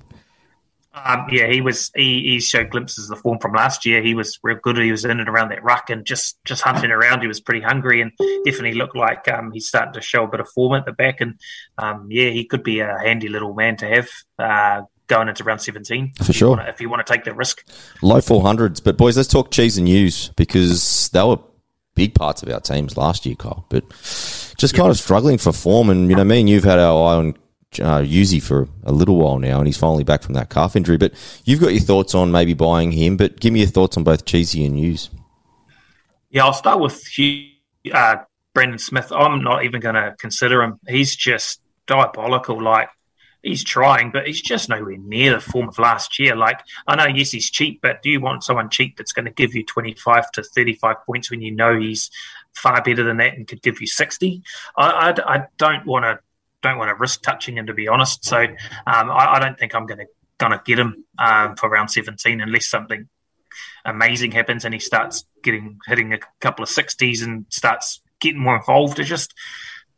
Um, 1.05 1.27
yeah, 1.31 1.47
he 1.49 1.61
was. 1.61 1.91
He, 1.95 2.23
he 2.23 2.41
showed 2.41 2.71
glimpses 2.71 3.11
of 3.11 3.17
the 3.17 3.23
form 3.23 3.39
from 3.39 3.53
last 3.53 3.85
year. 3.87 4.03
He 4.03 4.15
was 4.15 4.39
real 4.43 4.59
good. 4.63 4.77
He 4.79 4.91
was 4.91 5.05
in 5.05 5.21
and 5.21 5.29
around 5.29 5.51
that 5.51 5.63
ruck 5.63 5.91
and 5.91 6.05
just 6.05 6.39
just 6.45 6.63
hunting 6.63 6.91
around. 6.91 7.21
He 7.23 7.29
was 7.29 7.41
pretty 7.41 7.61
hungry 7.61 8.01
and 8.01 8.13
definitely 8.45 8.75
looked 8.75 8.97
like 8.97 9.27
um, 9.29 9.53
he's 9.53 9.67
starting 9.69 9.95
to 9.95 10.01
show 10.01 10.25
a 10.25 10.29
bit 10.29 10.41
of 10.41 10.49
form 10.51 10.75
at 10.75 10.85
the 10.87 10.93
back. 10.93 11.21
And 11.21 11.39
um, 11.79 12.07
yeah, 12.11 12.31
he 12.31 12.45
could 12.45 12.63
be 12.63 12.81
a 12.81 12.99
handy 12.99 13.29
little 13.29 13.55
man 13.55 13.77
to 13.79 13.87
have. 13.89 14.09
Uh, 14.39 14.83
Going 15.07 15.29
into 15.29 15.43
round 15.43 15.63
seventeen, 15.63 16.13
For 16.19 16.25
if 16.25 16.29
you 16.29 16.35
sure. 16.35 16.49
wanna- 16.51 16.67
if 16.69 16.83
you 16.83 16.91
want 16.91 17.07
to 17.07 17.11
take 17.11 17.25
the 17.25 17.33
risk, 17.33 17.65
Low 18.03 18.19
400s. 18.19 18.85
But, 18.85 18.99
boys, 18.99 19.17
let's 19.17 19.27
talk 19.31 19.51
cheese 19.51 19.79
and 19.79 19.87
news 19.87 20.29
because 20.37 21.09
they 21.15 21.23
were 21.23 21.39
big 21.95 22.15
parts 22.15 22.43
of 22.43 22.51
our 22.51 22.61
teams 22.61 22.95
last 22.99 23.25
year, 23.25 23.35
Kyle. 23.35 23.65
But 23.71 23.89
just 24.59 24.75
kind 24.75 24.91
of 24.91 24.99
struggling 24.99 25.39
for 25.39 25.51
form. 25.55 25.89
And, 25.89 26.11
you 26.11 26.15
know, 26.17 26.25
me 26.25 26.41
and 26.41 26.51
you've 26.51 26.65
had 26.65 26.79
our 26.79 26.93
eye 27.11 27.15
on 27.17 27.35
uh, 27.75 28.01
Yuzi 28.01 28.43
for 28.43 28.69
a 28.85 28.93
little 28.93 29.17
while 29.17 29.39
now, 29.39 29.59
and 29.59 29.67
he's 29.67 29.77
finally 29.77 30.05
back 30.05 30.23
from 30.23 30.35
that 30.35 30.51
calf 30.51 30.77
injury. 30.77 30.97
But 30.97 31.13
you've 31.45 31.61
got 31.61 31.73
your 31.73 31.83
thoughts 31.83 32.15
on 32.15 32.33
maybe 32.33 32.55
buying 32.55 32.93
him, 32.93 33.17
but 33.17 33.41
give 33.41 33.53
me 33.53 33.61
your 33.61 33.69
thoughts 33.69 33.97
on 33.97 34.05
both 34.05 34.25
Cheesy 34.25 34.65
and 34.65 34.75
News. 34.75 35.11
Yeah, 36.31 36.45
I'll 36.45 36.53
start 36.53 36.81
with 36.81 37.07
Hugh, 37.07 37.51
uh, 37.93 38.17
Brandon 38.55 38.79
Smith. 38.79 39.13
I'm 39.13 39.43
not 39.43 39.65
even 39.65 39.81
going 39.81 39.95
to 39.95 40.15
consider 40.19 40.63
him. 40.63 40.79
He's 40.87 41.15
just 41.15 41.61
diabolical. 41.87 42.61
Like 42.61 42.89
he's 43.43 43.65
trying, 43.65 44.11
but 44.11 44.27
he's 44.27 44.41
just 44.41 44.69
nowhere 44.69 44.99
near 44.99 45.35
the 45.35 45.41
form 45.41 45.69
of 45.69 45.79
last 45.79 46.19
year. 46.19 46.37
Like 46.37 46.61
I 46.87 46.97
know, 46.97 47.07
yes, 47.07 47.31
he's 47.31 47.51
cheap, 47.51 47.81
but 47.83 48.03
do 48.03 48.11
you 48.11 48.21
want 48.21 48.45
someone 48.45 48.71
cheap 48.71 48.97
that's 48.97 49.13
going 49.13 49.27
to 49.27 49.31
give 49.31 49.55
you 49.55 49.65
25 49.65 50.31
to 50.33 50.43
35 50.43 50.97
points 51.07 51.31
when 51.31 51.41
you 51.41 51.51
know 51.51 51.79
he's 51.79 52.11
far 52.55 52.83
better 52.83 53.05
than 53.05 53.19
that 53.19 53.35
and 53.35 53.47
could 53.47 53.63
give 53.63 53.81
you 53.81 53.87
60? 53.87 54.43
I, 54.77 55.13
I, 55.17 55.35
I 55.35 55.47
don't 55.57 55.87
want 55.87 56.05
to 56.05 56.19
don't 56.63 56.79
want 56.79 56.89
to 56.89 56.95
risk 56.95 57.23
touching 57.23 57.57
him 57.57 57.67
to 57.67 57.75
be 57.75 57.89
honest. 57.89 58.25
So 58.25 58.39
um, 58.39 58.57
I, 58.87 59.35
I 59.35 59.39
don't 59.39 59.59
think 59.59 59.75
I'm 59.75 59.87
going 59.87 59.99
to 59.99 60.07
to 60.41 60.63
get 60.65 60.79
him 60.79 61.05
um, 61.19 61.57
for 61.57 61.69
round 61.69 61.91
17 61.91 62.41
unless 62.41 62.67
something 62.67 63.09
amazing 63.85 64.31
happens 64.31 64.65
and 64.65 64.73
he 64.73 64.79
starts 64.79 65.25
getting 65.43 65.79
hitting 65.87 66.13
a 66.13 66.19
couple 66.41 66.63
of 66.63 66.69
60s 66.69 67.25
and 67.25 67.45
starts 67.49 68.01
getting 68.21 68.41
more 68.41 68.57
involved. 68.57 69.01
I 69.01 69.03
just 69.03 69.35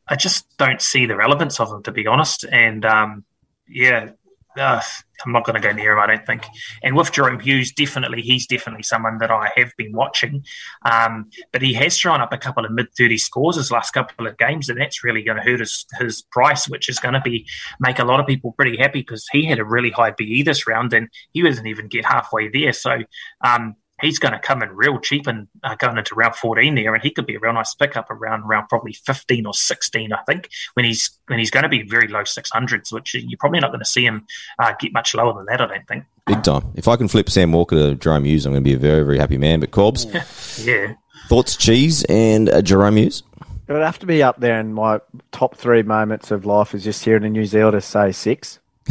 I 0.09 0.16
just 0.16 0.46
don't 0.57 0.81
see 0.81 1.07
the 1.07 1.16
relevance 1.16 1.61
of 1.61 1.70
him 1.70 1.83
to 1.85 1.92
be 1.92 2.07
honest. 2.07 2.44
And 2.51 2.85
um, 2.85 3.25
yeah, 3.68 4.11
uh, 4.58 4.80
I'm 5.24 5.32
not 5.32 5.44
going 5.44 5.60
to 5.60 5.66
go 5.66 5.72
near 5.74 5.92
him. 5.92 5.98
I 5.98 6.06
don't 6.06 6.26
think. 6.26 6.44
And 6.82 6.96
with 6.96 7.12
Jahrome 7.12 7.40
Hughes, 7.40 7.72
definitely 7.72 8.22
he's 8.22 8.46
definitely 8.46 8.82
someone 8.82 9.18
that 9.18 9.30
I 9.30 9.50
have 9.56 9.72
been 9.76 9.92
watching. 9.92 10.44
Um, 10.90 11.30
but 11.52 11.62
he 11.62 11.74
has 11.74 11.98
thrown 11.98 12.20
up 12.20 12.32
a 12.32 12.38
couple 12.38 12.64
of 12.64 12.72
mid 12.72 12.88
30 12.96 13.18
scores 13.18 13.56
his 13.56 13.70
last 13.70 13.92
couple 13.92 14.26
of 14.26 14.38
games, 14.38 14.68
and 14.68 14.80
that's 14.80 15.04
really 15.04 15.22
going 15.22 15.36
to 15.36 15.42
hurt 15.42 15.60
his, 15.60 15.86
his 15.98 16.22
price, 16.22 16.68
which 16.68 16.88
is 16.88 16.98
going 16.98 17.14
to 17.14 17.20
be 17.20 17.46
make 17.78 17.98
a 17.98 18.04
lot 18.04 18.20
of 18.20 18.26
people 18.26 18.52
pretty 18.52 18.76
happy 18.76 19.00
because 19.00 19.26
he 19.30 19.44
had 19.44 19.58
a 19.58 19.64
really 19.64 19.90
high 19.90 20.10
BE 20.10 20.42
this 20.42 20.66
round 20.66 20.92
and 20.92 21.08
he 21.32 21.42
doesn't 21.42 21.66
even 21.66 21.88
get 21.88 22.04
halfway 22.04 22.48
there. 22.48 22.72
So 22.72 22.98
um, 23.44 23.76
he's 24.00 24.18
going 24.18 24.32
to 24.32 24.38
come 24.38 24.62
in 24.62 24.70
real 24.74 24.98
cheap 24.98 25.26
and 25.26 25.48
uh, 25.62 25.74
going 25.76 25.98
into 25.98 26.14
round 26.14 26.34
14 26.36 26.74
there, 26.74 26.94
and 26.94 27.02
he 27.02 27.10
could 27.10 27.26
be 27.26 27.34
a 27.34 27.38
real 27.40 27.52
nice 27.52 27.74
pickup 27.74 28.10
around 28.10 28.42
around 28.44 28.68
probably 28.68 28.92
15 28.92 29.46
or 29.46 29.54
16, 29.54 30.12
I 30.12 30.18
think, 30.22 30.48
when 30.74 30.84
he's 30.84 31.10
when 31.26 31.38
he's 31.38 31.50
going 31.50 31.62
to 31.64 31.68
be 31.68 31.82
very 31.82 32.08
low 32.08 32.22
600s, 32.22 32.92
which 32.92 33.14
you're 33.14 33.38
probably 33.38 33.60
not 33.60 33.70
going 33.70 33.80
to 33.80 33.84
see 33.86 34.04
him 34.04 34.26
uh, 34.58 34.72
get 34.80 34.92
much 34.92 35.14
lower 35.14 35.32
than 35.34 35.46
that, 35.46 35.60
I 35.60 35.66
don't 35.66 35.86
think. 35.88 36.04
Big 36.26 36.42
time. 36.42 36.64
If 36.74 36.86
I 36.88 36.96
can 36.96 37.08
flip 37.08 37.28
Sam 37.30 37.52
Walker 37.52 37.76
to 37.76 37.96
Jahrome 37.96 38.24
Hughes, 38.26 38.46
I'm 38.46 38.52
going 38.52 38.62
to 38.62 38.68
be 38.68 38.74
a 38.74 38.78
very, 38.78 39.04
very 39.04 39.18
happy 39.18 39.38
man. 39.38 39.60
But 39.60 39.70
Corbs, 39.72 40.04
Yeah. 40.64 40.94
thoughts, 41.28 41.56
Cheese 41.56 42.04
and 42.04 42.48
uh, 42.48 42.62
Jahrome 42.62 42.98
Hughes? 42.98 43.22
It 43.68 43.72
would 43.72 43.82
have 43.82 43.98
to 44.00 44.06
be 44.06 44.22
up 44.22 44.40
there 44.40 44.58
in 44.58 44.72
my 44.72 45.00
top 45.30 45.56
three 45.56 45.82
moments 45.82 46.30
of 46.32 46.44
life 46.44 46.74
is 46.74 46.82
just 46.82 47.04
hearing 47.04 47.24
a 47.24 47.30
New 47.30 47.46
Zealander 47.46 47.80
say 47.80 48.10
six. 48.12 48.58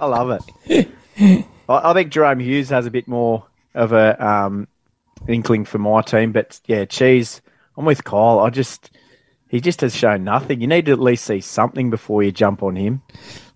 I 0.00 0.06
love 0.06 0.40
it. 0.68 0.88
I, 1.68 1.90
I 1.90 1.92
think 1.94 2.12
Jahrome 2.12 2.42
Hughes 2.42 2.70
has 2.70 2.86
a 2.86 2.90
bit 2.90 3.08
more 3.08 3.46
of 3.74 3.92
a 3.92 4.24
um, 4.24 4.68
inkling 5.26 5.64
for 5.64 5.78
my 5.78 6.02
team, 6.02 6.32
but 6.32 6.60
yeah, 6.66 6.84
Cheese, 6.84 7.40
I'm 7.76 7.84
with 7.84 8.04
Kyle. 8.04 8.40
I 8.40 8.50
just 8.50 8.90
he 9.48 9.60
just 9.60 9.80
has 9.80 9.94
shown 9.94 10.24
nothing. 10.24 10.60
You 10.60 10.66
need 10.66 10.86
to 10.86 10.92
at 10.92 11.00
least 11.00 11.24
see 11.24 11.40
something 11.40 11.90
before 11.90 12.22
you 12.22 12.32
jump 12.32 12.62
on 12.62 12.76
him. 12.76 13.02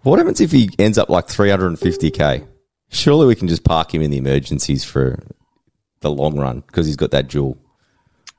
What 0.03 0.19
happens 0.19 0.41
if 0.41 0.51
he 0.51 0.71
ends 0.79 0.99
up 0.99 1.09
like 1.09 1.27
350k? 1.27 2.47
Surely 2.89 3.27
we 3.27 3.35
can 3.35 3.49
just 3.49 3.65
park 3.65 3.95
him 3.95 4.03
in 4.03 4.11
the 4.11 4.17
emergencies 4.17 4.85
for 4.85 5.23
the 6.01 6.11
long 6.11 6.39
run 6.39 6.61
because 6.67 6.87
he's 6.87 6.97
got 6.97 7.11
that 7.13 7.29
jewel. 7.29 7.57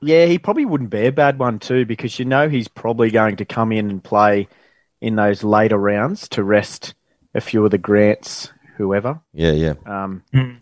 Yeah, 0.00 0.26
he 0.26 0.38
probably 0.38 0.66
wouldn't 0.66 0.90
be 0.90 1.06
a 1.06 1.12
bad 1.12 1.38
one 1.38 1.58
too, 1.58 1.86
because 1.86 2.18
you 2.18 2.24
know 2.24 2.48
he's 2.48 2.68
probably 2.68 3.10
going 3.10 3.36
to 3.36 3.44
come 3.44 3.72
in 3.72 3.88
and 3.88 4.04
play 4.04 4.48
in 5.00 5.16
those 5.16 5.42
later 5.42 5.78
rounds 5.78 6.28
to 6.30 6.44
rest 6.44 6.94
a 7.34 7.40
few 7.40 7.64
of 7.64 7.70
the 7.70 7.78
Grants, 7.78 8.50
whoever, 8.76 9.20
Yeah, 9.32 9.52
yeah. 9.52 9.74
um, 9.86 10.22
Mm. 10.34 10.56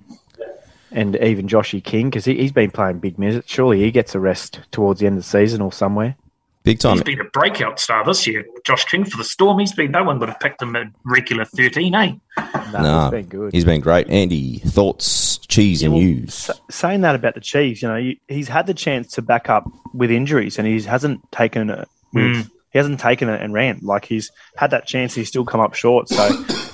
and 0.91 1.17
even 1.17 1.47
Joshy 1.49 1.83
King, 1.83 2.11
because 2.11 2.25
he, 2.25 2.37
he's 2.37 2.53
been 2.53 2.71
playing 2.71 2.99
big 2.99 3.19
minutes. 3.19 3.51
Surely 3.51 3.81
he 3.81 3.91
gets 3.91 4.15
a 4.15 4.21
rest 4.21 4.61
towards 4.71 5.01
the 5.01 5.07
end 5.07 5.17
of 5.19 5.23
the 5.25 5.29
season 5.29 5.61
or 5.63 5.73
somewhere. 5.73 6.17
Big 6.65 6.79
time. 6.79 6.93
He's 6.95 7.03
been 7.03 7.21
a 7.21 7.25
breakout 7.25 7.81
star 7.81 8.05
this 8.05 8.25
year. 8.25 8.45
Josh 8.65 8.85
King 8.85 9.05
for 9.05 9.17
the 9.17 9.25
Storm. 9.25 9.59
He's 9.59 9.73
been 9.73 9.91
no 9.91 10.05
one 10.05 10.21
would 10.21 10.29
have 10.29 10.39
picked 10.39 10.63
him 10.63 10.77
at 10.77 10.87
regular 11.05 11.45
13, 11.45 11.93
eh? 11.93 12.13
No, 12.37 12.51
Nah, 12.73 13.03
he's 13.11 13.11
been 13.11 13.27
good. 13.29 13.53
He's 13.53 13.65
been 13.65 13.81
great. 13.81 14.09
Andy, 14.09 14.59
thoughts, 14.59 15.39
Cheese 15.39 15.83
and 15.83 15.93
well, 15.93 16.03
Hughes? 16.03 16.51
s- 16.51 16.61
saying 16.71 17.01
that 17.01 17.17
about 17.17 17.35
the 17.35 17.41
Chiefs, 17.41 17.83
you 17.83 17.89
know, 17.89 17.97
he, 17.97 18.21
he's 18.29 18.47
had 18.47 18.69
the 18.69 18.75
chance 18.75 19.09
to 19.15 19.23
back 19.23 19.51
up 19.51 19.69
with 19.93 20.13
injuries, 20.13 20.57
and 20.57 20.69
he 20.69 20.81
hasn't 20.83 21.21
taken 21.33 21.69
it. 21.71 21.89
With, 22.13 22.25
Mm. 22.25 22.51
He 22.71 22.79
hasn't 22.79 23.01
taken 23.01 23.29
it 23.29 23.43
and 23.43 23.53
ran. 23.53 23.81
Like 23.83 24.05
he's 24.07 24.31
had 24.57 24.71
that 24.71 24.87
chance, 24.87 25.15
he's 25.15 25.29
still 25.29 25.45
come 25.45 25.61
up 25.61 25.75
short. 25.75 26.09
So 26.09 26.29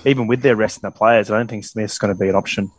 even 0.05 0.27
with 0.27 0.43
their 0.43 0.57
rest 0.57 0.77
resting 0.77 0.91
the 0.91 0.97
players, 0.97 1.31
I 1.31 1.37
don't 1.37 1.49
think 1.49 1.65
Smith's 1.65 1.99
going 1.99 2.13
to 2.13 2.19
be 2.19 2.29
an 2.29 2.35
option. 2.35 2.71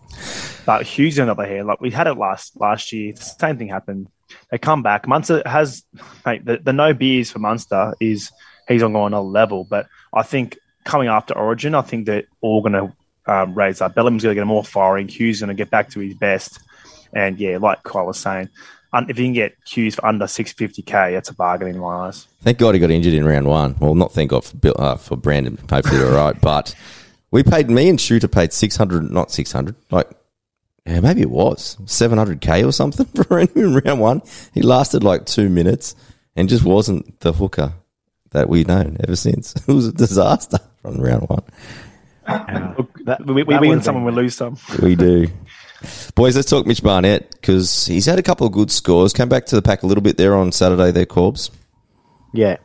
But 0.65 0.86
Hughes 0.86 1.19
on 1.19 1.27
the 1.27 1.34
other 1.34 1.45
hand, 1.45 1.67
like 1.67 1.82
we 1.82 1.91
had 1.91 2.08
it 2.08 2.15
last 2.15 2.60
last 2.60 2.91
year, 2.93 3.13
the 3.13 3.21
same 3.21 3.58
thing 3.58 3.67
happened. 3.67 4.08
They 4.51 4.58
come 4.58 4.84
back. 4.84 5.08
Munster 5.08 5.41
has 5.45 5.84
mate, 6.25 6.45
the, 6.45 6.58
the 6.58 6.73
no 6.73 6.93
beers 6.93 7.32
for 7.32 7.39
Munster 7.39 7.93
is 7.99 8.32
he's 8.67 8.84
on 8.84 8.95
another 8.95 9.19
level. 9.19 9.65
But 9.69 9.88
I 10.13 10.23
think 10.23 10.58
coming 10.86 11.08
after 11.08 11.38
Origin, 11.38 11.75
I 11.75 11.82
think 11.82 12.05
they're 12.05 12.23
all 12.41 12.62
going 12.62 12.73
to 12.73 12.93
um, 13.25 13.55
raise 13.55 13.82
up. 13.82 13.95
Bellamy's 13.95 14.23
going 14.23 14.36
to 14.36 14.41
get 14.41 14.47
more 14.47 14.63
firing. 14.63 15.08
Hughes 15.08 15.39
going 15.39 15.49
to 15.49 15.53
get 15.53 15.69
back 15.69 15.89
to 15.91 15.99
his 15.99 16.13
best. 16.15 16.60
And 17.13 17.39
yeah, 17.39 17.58
like 17.58 17.84
Kyle 17.84 18.05
was 18.05 18.19
saying, 18.19 18.49
if 18.93 19.19
you 19.19 19.25
can 19.25 19.34
get 19.34 19.55
Hughes 19.67 19.95
for 19.95 20.05
under 20.05 20.25
650k, 20.25 21.13
that's 21.13 21.29
a 21.29 21.36
bargain 21.36 21.67
in 21.67 21.79
my 21.79 22.08
eyes. 22.08 22.27
Thank 22.41 22.58
God 22.58 22.73
he 22.73 22.79
got 22.79 22.91
injured 22.91 23.13
in 23.13 23.25
round 23.25 23.47
one. 23.47 23.75
Well, 23.79 23.95
not 23.95 24.13
thank 24.13 24.32
God 24.32 24.43
for 24.43 24.82
uh, 24.82 24.95
for 24.95 25.15
Brandon. 25.15 25.58
Hopefully, 25.69 25.97
they're 25.97 26.08
all 26.08 26.32
right. 26.32 26.41
But 26.41 26.75
we 27.31 27.43
paid 27.43 27.69
me 27.69 27.89
and 27.89 27.99
Shooter 27.99 28.27
paid 28.27 28.53
six 28.53 28.75
hundred, 28.75 29.09
not 29.11 29.31
six 29.31 29.51
hundred, 29.51 29.75
like 29.91 30.09
yeah, 30.85 30.99
maybe 31.01 31.21
it 31.21 31.29
was 31.29 31.77
seven 31.85 32.17
hundred 32.17 32.41
k 32.41 32.63
or 32.63 32.71
something 32.71 33.05
for 33.23 33.39
him 33.39 33.49
in 33.55 33.75
round 33.75 33.99
one. 33.99 34.21
He 34.53 34.61
lasted 34.61 35.03
like 35.03 35.25
two 35.25 35.49
minutes 35.49 35.95
and 36.35 36.49
just 36.49 36.63
wasn't 36.63 37.19
the 37.19 37.33
hooker 37.33 37.73
that 38.31 38.47
we've 38.49 38.67
known 38.67 38.97
ever 39.03 39.15
since. 39.15 39.53
It 39.67 39.71
was 39.73 39.87
a 39.87 39.91
disaster 39.93 40.59
from 40.81 40.97
round 40.97 41.27
one. 41.29 41.43
Look, 42.77 43.03
That- 43.05 43.25
we 43.25 43.33
we, 43.43 43.43
that 43.53 43.61
we 43.61 43.69
win 43.69 43.81
some 43.81 43.95
and 43.97 44.05
we 44.05 44.11
lose 44.11 44.35
some. 44.35 44.57
We 44.81 44.95
do. 44.95 45.27
Boys, 46.13 46.35
let's 46.35 46.49
talk 46.49 46.65
Mitch 46.67 46.83
Barnett 46.83 47.31
because 47.31 47.85
he's 47.85 48.05
had 48.05 48.19
a 48.19 48.23
couple 48.23 48.45
of 48.45 48.51
good 48.53 48.69
scores. 48.69 49.13
Came 49.13 49.29
back 49.29 49.45
to 49.47 49.55
the 49.55 49.61
pack 49.61 49.81
a 49.83 49.87
little 49.87 50.01
bit 50.03 50.17
there 50.17 50.35
on 50.35 50.51
Saturday, 50.51 50.91
there, 50.91 51.05
Corbs. 51.05 51.49
Yeah. 52.33 52.57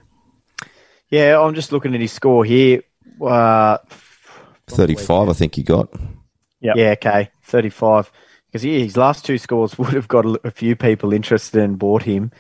Yeah, 1.11 1.39
I'm 1.41 1.55
just 1.55 1.71
looking 1.71 1.95
at 1.95 2.01
his 2.01 2.13
score 2.13 2.45
here. 2.45 2.83
Uh, 3.25 3.79
35, 4.69 5.29
I 5.29 5.33
think 5.33 5.55
he 5.55 5.63
got. 5.63 5.89
Yep. 6.61 6.77
Yeah, 6.77 6.91
okay, 6.93 7.31
35. 7.45 8.11
Because 8.47 8.65
yeah, 8.65 8.79
his 8.79 8.97
last 8.97 9.25
two 9.25 9.39
scores 9.39 9.79
would 9.79 9.93
have 9.93 10.09
got 10.09 10.25
a, 10.25 10.41
a 10.45 10.51
few 10.51 10.77
people 10.77 11.13
interested 11.13 11.63
and 11.63 11.79
bought 11.79 12.03
him. 12.03 12.33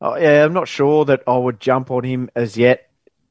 Oh, 0.00 0.16
yeah, 0.16 0.44
I'm 0.44 0.52
not 0.52 0.68
sure 0.68 1.04
that 1.06 1.22
I 1.26 1.36
would 1.36 1.58
jump 1.60 1.90
on 1.90 2.04
him 2.04 2.30
as 2.36 2.56
yet. 2.56 2.84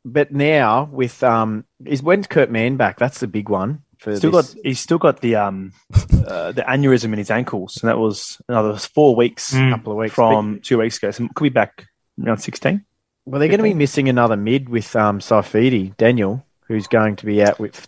But 0.04 0.32
now 0.32 0.90
with 0.92 1.22
um, 1.24 1.66
is 1.86 2.02
when's 2.02 2.28
Kurt 2.28 2.50
Mann 2.50 2.78
back? 2.78 2.98
That's 2.98 3.20
the 3.20 3.28
big 3.28 3.50
one 3.50 3.84
for 3.98 4.16
Still 4.16 4.32
this. 4.32 4.54
got 4.54 4.62
he's 4.64 4.80
still 4.80 4.98
got 4.98 5.20
the 5.20 5.36
um 5.36 5.74
uh, 6.26 6.54
the 6.54 6.62
aneurysm 6.62 7.12
in 7.12 7.18
his 7.18 7.30
ankles, 7.32 7.78
and 7.82 7.90
that 7.90 7.98
was 7.98 8.42
another 8.48 8.78
four 8.78 9.16
weeks 9.18 9.54
Mm. 9.54 9.72
couple 9.72 9.92
of 9.92 9.98
weeks 9.98 10.14
from 10.14 10.62
two 10.62 10.78
weeks 10.78 10.98
ago. 10.98 11.12
So 11.12 11.28
could 11.36 11.44
be 11.44 11.50
back 11.50 11.88
around 12.24 12.38
16. 12.38 12.86
Well, 13.26 13.40
they're 13.40 13.50
going 13.50 13.58
to 13.60 13.64
be 13.64 13.74
missing 13.74 14.08
another 14.08 14.38
mid 14.38 14.70
with 14.70 14.96
um, 14.96 15.20
Saifiti, 15.20 15.96
Daniel, 15.98 16.46
who's 16.68 16.88
going 16.88 17.18
to 17.18 17.26
be 17.26 17.44
out 17.44 17.60
with 17.60 17.78
a 17.78 17.88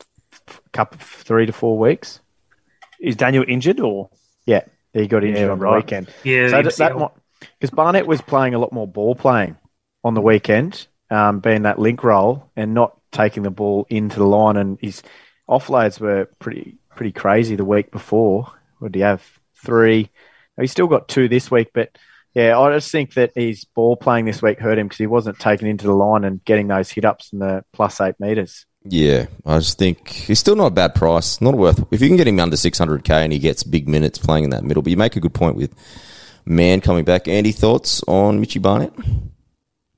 couple 0.73 0.99
three 1.01 1.45
to 1.45 1.51
four 1.53 1.77
weeks. 1.77 2.19
Is 2.99 3.15
Daniel 3.15 3.45
injured 3.47 3.79
or 3.79 4.09
Yeah, 4.45 4.63
he 4.93 5.07
got 5.07 5.23
injured 5.23 5.45
Yeah, 5.47 5.51
on 5.51 5.59
the 5.59 5.65
right. 5.65 5.83
weekend. 5.83 6.09
Yeah, 6.23 6.49
So 6.49 6.61
that, 6.61 6.75
that 6.77 7.11
because 7.39 7.69
Barnett 7.69 8.07
was 8.07 8.21
playing 8.21 8.53
a 8.53 8.59
lot 8.59 8.73
more 8.73 8.87
ball 8.87 9.15
playing 9.15 9.57
on 10.03 10.13
the 10.13 10.21
weekend, 10.21 10.87
um, 11.09 11.39
being 11.39 11.63
that 11.63 11.79
link 11.79 12.03
role 12.03 12.49
and 12.55 12.73
not 12.73 12.99
taking 13.11 13.43
the 13.43 13.49
ball 13.51 13.87
into 13.89 14.17
the 14.17 14.25
line, 14.25 14.57
and 14.57 14.77
his 14.81 15.01
offloads 15.49 15.99
were 15.99 16.25
pretty 16.39 16.77
pretty 16.95 17.11
crazy 17.11 17.55
the 17.55 17.65
week 17.65 17.91
before. 17.91 18.51
What 18.79 18.91
do 18.91 18.99
you 18.99 19.05
have? 19.05 19.23
Three. 19.55 20.09
He's 20.59 20.71
still 20.71 20.87
got 20.87 21.07
two 21.07 21.27
this 21.27 21.49
week, 21.51 21.69
but 21.73 21.97
yeah, 22.33 22.57
I 22.57 22.73
just 22.73 22.91
think 22.91 23.13
that 23.15 23.31
his 23.35 23.65
ball 23.65 23.95
playing 23.97 24.25
this 24.25 24.41
week 24.41 24.59
hurt 24.59 24.77
him 24.77 24.87
because 24.87 24.99
he 24.99 25.07
wasn't 25.07 25.39
taken 25.39 25.67
into 25.67 25.87
the 25.87 25.93
line 25.93 26.23
and 26.23 26.43
getting 26.45 26.67
those 26.67 26.89
hit 26.89 27.03
ups 27.05 27.33
in 27.33 27.39
the 27.39 27.63
plus 27.73 27.99
eight 27.99 28.15
meters. 28.19 28.65
Yeah, 28.83 29.25
I 29.45 29.59
just 29.59 29.77
think 29.77 30.07
he's 30.07 30.39
still 30.39 30.55
not 30.55 30.67
a 30.67 30.71
bad 30.71 30.95
price. 30.95 31.41
Not 31.41 31.55
worth 31.55 31.85
if 31.91 32.01
you 32.01 32.07
can 32.07 32.17
get 32.17 32.27
him 32.27 32.39
under 32.39 32.57
six 32.57 32.77
hundred 32.77 33.03
k 33.03 33.23
and 33.23 33.33
he 33.33 33.39
gets 33.39 33.63
big 33.63 33.89
minutes 33.89 34.17
playing 34.17 34.45
in 34.45 34.49
that 34.51 34.63
middle. 34.63 34.81
But 34.81 34.91
you 34.91 34.97
make 34.97 35.15
a 35.15 35.19
good 35.19 35.33
point 35.33 35.55
with 35.55 35.73
man 36.45 36.81
coming 36.81 37.03
back. 37.03 37.27
Andy, 37.27 37.51
thoughts 37.51 38.01
on 38.07 38.39
Mitchy 38.39 38.59
Barnett? 38.59 38.93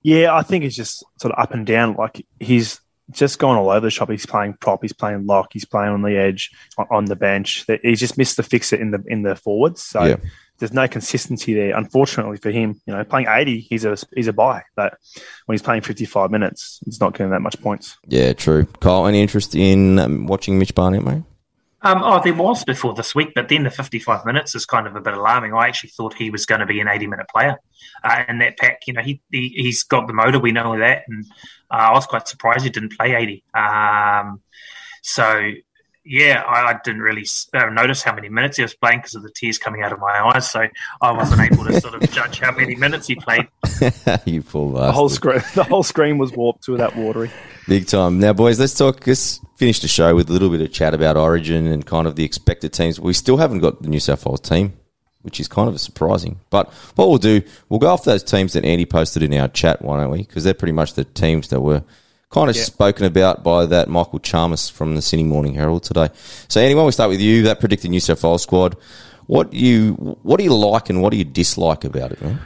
Yeah, 0.02 0.34
I 0.36 0.42
think 0.42 0.64
it's 0.64 0.76
just 0.76 1.04
sort 1.20 1.34
of 1.34 1.42
up 1.42 1.52
and 1.54 1.66
down. 1.66 1.96
Like 1.96 2.26
he's 2.40 2.82
just 3.12 3.40
gone 3.40 3.58
all 3.58 3.70
over 3.70 3.86
the 3.86 3.92
shop. 3.92 4.10
He's 4.10 4.26
playing 4.26 4.54
prop, 4.60 4.82
he's 4.82 4.94
playing 4.94 5.26
lock, 5.26 5.50
he's 5.54 5.66
playing 5.66 5.92
on 5.92 6.02
the 6.02 6.18
edge, 6.18 6.52
on, 6.90 7.06
the 7.06 7.16
bench. 7.16 7.66
He's 7.84 8.00
just 8.00 8.18
missed 8.18 8.38
the 8.38 8.44
fixer 8.44 8.78
in 8.78 8.92
the 8.92 9.04
in 9.08 9.22
the 9.22 9.36
forwards. 9.36 9.84
So 9.84 10.04
Yeah. 10.06 10.16
There's 10.62 10.72
no 10.72 10.88
consistency 10.88 11.54
there. 11.54 11.76
Unfortunately 11.76 12.38
for 12.38 12.52
him, 12.52 12.80
you 12.86 12.94
know, 12.94 13.04
playing 13.04 13.28
80, 13.28 13.60
he's 13.60 13.84
a 13.84 13.98
he's 14.16 14.28
a 14.28 14.34
buy. 14.34 14.62
But 14.76 14.98
when 15.48 15.56
he's 15.56 15.62
playing 15.62 15.82
55 15.82 16.32
minutes, 16.32 16.80
it's 16.86 17.02
not 17.02 17.14
getting 17.14 17.32
that 17.32 17.42
much 17.42 17.60
points. 17.62 17.98
Yeah, 18.08 18.32
true. 18.34 18.66
Kyle, 18.80 19.08
any 19.08 19.22
interest 19.22 19.56
in 19.56 20.00
um, 20.00 20.28
watching 20.28 20.58
Mitch 20.60 20.74
Barnett, 20.74 21.04
mate? 21.04 21.24
Um, 21.84 22.04
oh, 22.04 22.22
there 22.24 22.36
was 22.36 22.64
before 22.64 22.94
this 22.94 23.16
week, 23.16 23.32
but 23.34 23.50
then 23.50 23.64
the 23.64 23.72
55 23.72 24.24
minutes 24.24 24.54
is 24.54 24.68
kind 24.68 24.86
of 24.86 24.96
a 24.96 25.02
bit 25.02 25.16
alarming. 25.16 25.56
I 25.56 25.68
actually 25.68 25.90
thought 25.90 26.14
he 26.14 26.30
was 26.30 26.46
going 26.46 26.62
to 26.62 26.68
be 26.68 26.80
an 26.80 26.88
80 26.88 27.08
minute 27.08 27.28
player 27.28 27.60
uh, 28.04 28.24
in 28.30 28.38
that 28.38 28.60
pack. 28.60 28.82
You 28.86 28.94
know, 28.94 29.02
he, 29.02 29.20
he 29.32 29.50
he's 29.50 29.84
got 29.84 30.06
the 30.06 30.14
motor, 30.14 30.38
we 30.38 30.52
know 30.52 30.78
that, 30.78 31.04
and 31.08 31.26
uh, 31.72 31.90
I 31.90 31.92
was 31.94 32.06
quite 32.06 32.28
surprised 32.28 32.64
he 32.64 32.70
didn't 32.70 32.96
play 32.96 33.16
80. 33.16 33.44
Um, 33.56 34.42
so 35.02 35.54
yeah, 36.04 36.44
I, 36.48 36.72
I 36.72 36.80
didn't 36.84 37.02
really 37.02 37.26
uh, 37.54 37.66
notice 37.66 38.02
how 38.02 38.16
many 38.16 38.30
minutes 38.30 38.58
he 38.58 38.64
was 38.64 38.74
playing 38.74 39.00
because 39.00 39.16
of 39.16 39.24
the 39.24 39.30
tears 39.30 39.58
coming 39.58 39.84
out 39.84 39.92
of 39.92 40.00
my 40.00 40.32
eyes. 40.34 40.50
So 40.50 40.66
I 41.02 41.12
wasn't 41.12 41.42
able 41.42 41.66
to 41.66 41.80
sort 41.80 41.94
of 41.94 42.10
judge 42.12 42.40
how 42.40 42.52
many 42.52 42.76
minutes 42.76 43.08
he 43.08 43.16
played. 43.16 43.48
you 44.26 44.42
fool 44.42 44.72
The 44.72 44.92
whole 44.92 45.10
screen, 45.10 45.42
the 45.54 45.64
whole 45.64 45.84
screen 45.84 46.18
was 46.18 46.32
warped 46.32 46.64
to 46.66 46.78
that 46.78 46.96
watery. 46.96 47.30
Big 47.68 47.88
time. 47.88 48.20
Now, 48.20 48.34
boys, 48.34 48.60
let's 48.60 48.74
talk. 48.74 49.06
Let's 49.06 49.40
finish 49.56 49.80
the 49.80 49.88
show 49.88 50.16
with 50.16 50.30
a 50.30 50.34
little 50.34 50.50
bit 50.50 50.62
of 50.62 50.72
chat 50.72 50.96
about 50.96 51.18
Origin 51.18 51.68
and 51.68 51.86
kind 51.86 52.08
of 52.08 52.16
the 52.16 52.24
expected 52.24 52.74
teams. 52.74 53.00
We 53.00 53.14
still 53.14 53.38
haven't 53.38 53.60
got 53.60 53.84
the 53.84 53.90
New 53.90 54.00
South 54.00 54.26
Wales 54.26 54.42
team, 54.42 54.74
which 55.22 55.40
is 55.40 55.48
kind 55.48 55.70
of 55.70 55.76
a 55.76 55.80
surprising. 55.80 56.40
But 56.50 56.74
what 56.96 57.10
we'll 57.10 57.20
do, 57.20 57.44
we'll 57.70 57.80
go 57.80 57.90
off 57.90 58.04
those 58.04 58.24
teams 58.24 58.54
that 58.54 58.66
Andy 58.66 58.86
posted 58.86 59.22
in 59.22 59.34
our 59.36 59.48
chat, 59.50 59.84
why 59.84 60.02
don't 60.02 60.10
we? 60.10 60.24
Because 60.24 60.44
they're 60.44 60.56
pretty 60.56 60.72
much 60.72 60.96
the 60.96 61.06
teams 61.06 61.50
that 61.50 61.62
were 61.62 61.84
kind 62.32 62.50
of 62.50 62.56
Yeah. 62.56 62.64
spoken 62.64 63.06
about 63.06 63.44
by 63.44 63.66
that 63.66 63.90
Michael 63.90 64.20
Chammas 64.20 64.72
from 64.72 64.96
the 64.96 65.02
Sydney 65.02 65.26
Morning 65.26 65.54
Herald 65.54 65.84
today. 65.84 66.10
So, 66.48 66.60
Andy, 66.62 66.76
we 66.76 66.92
start 66.92 67.10
with 67.10 67.22
you? 67.22 67.44
That 67.44 67.60
predicted 67.60 67.92
New 67.92 68.00
South 68.00 68.24
Wales 68.24 68.44
squad. 68.44 68.76
What 69.28 69.52
do 69.52 69.58
you 69.58 69.94
what 70.24 70.38
do 70.38 70.44
you 70.44 70.54
like 70.54 70.90
and 70.90 71.02
what 71.02 71.12
do 71.12 71.18
you 71.18 71.24
dislike 71.24 71.84
about 71.84 72.12
it, 72.12 72.22
man? 72.22 72.40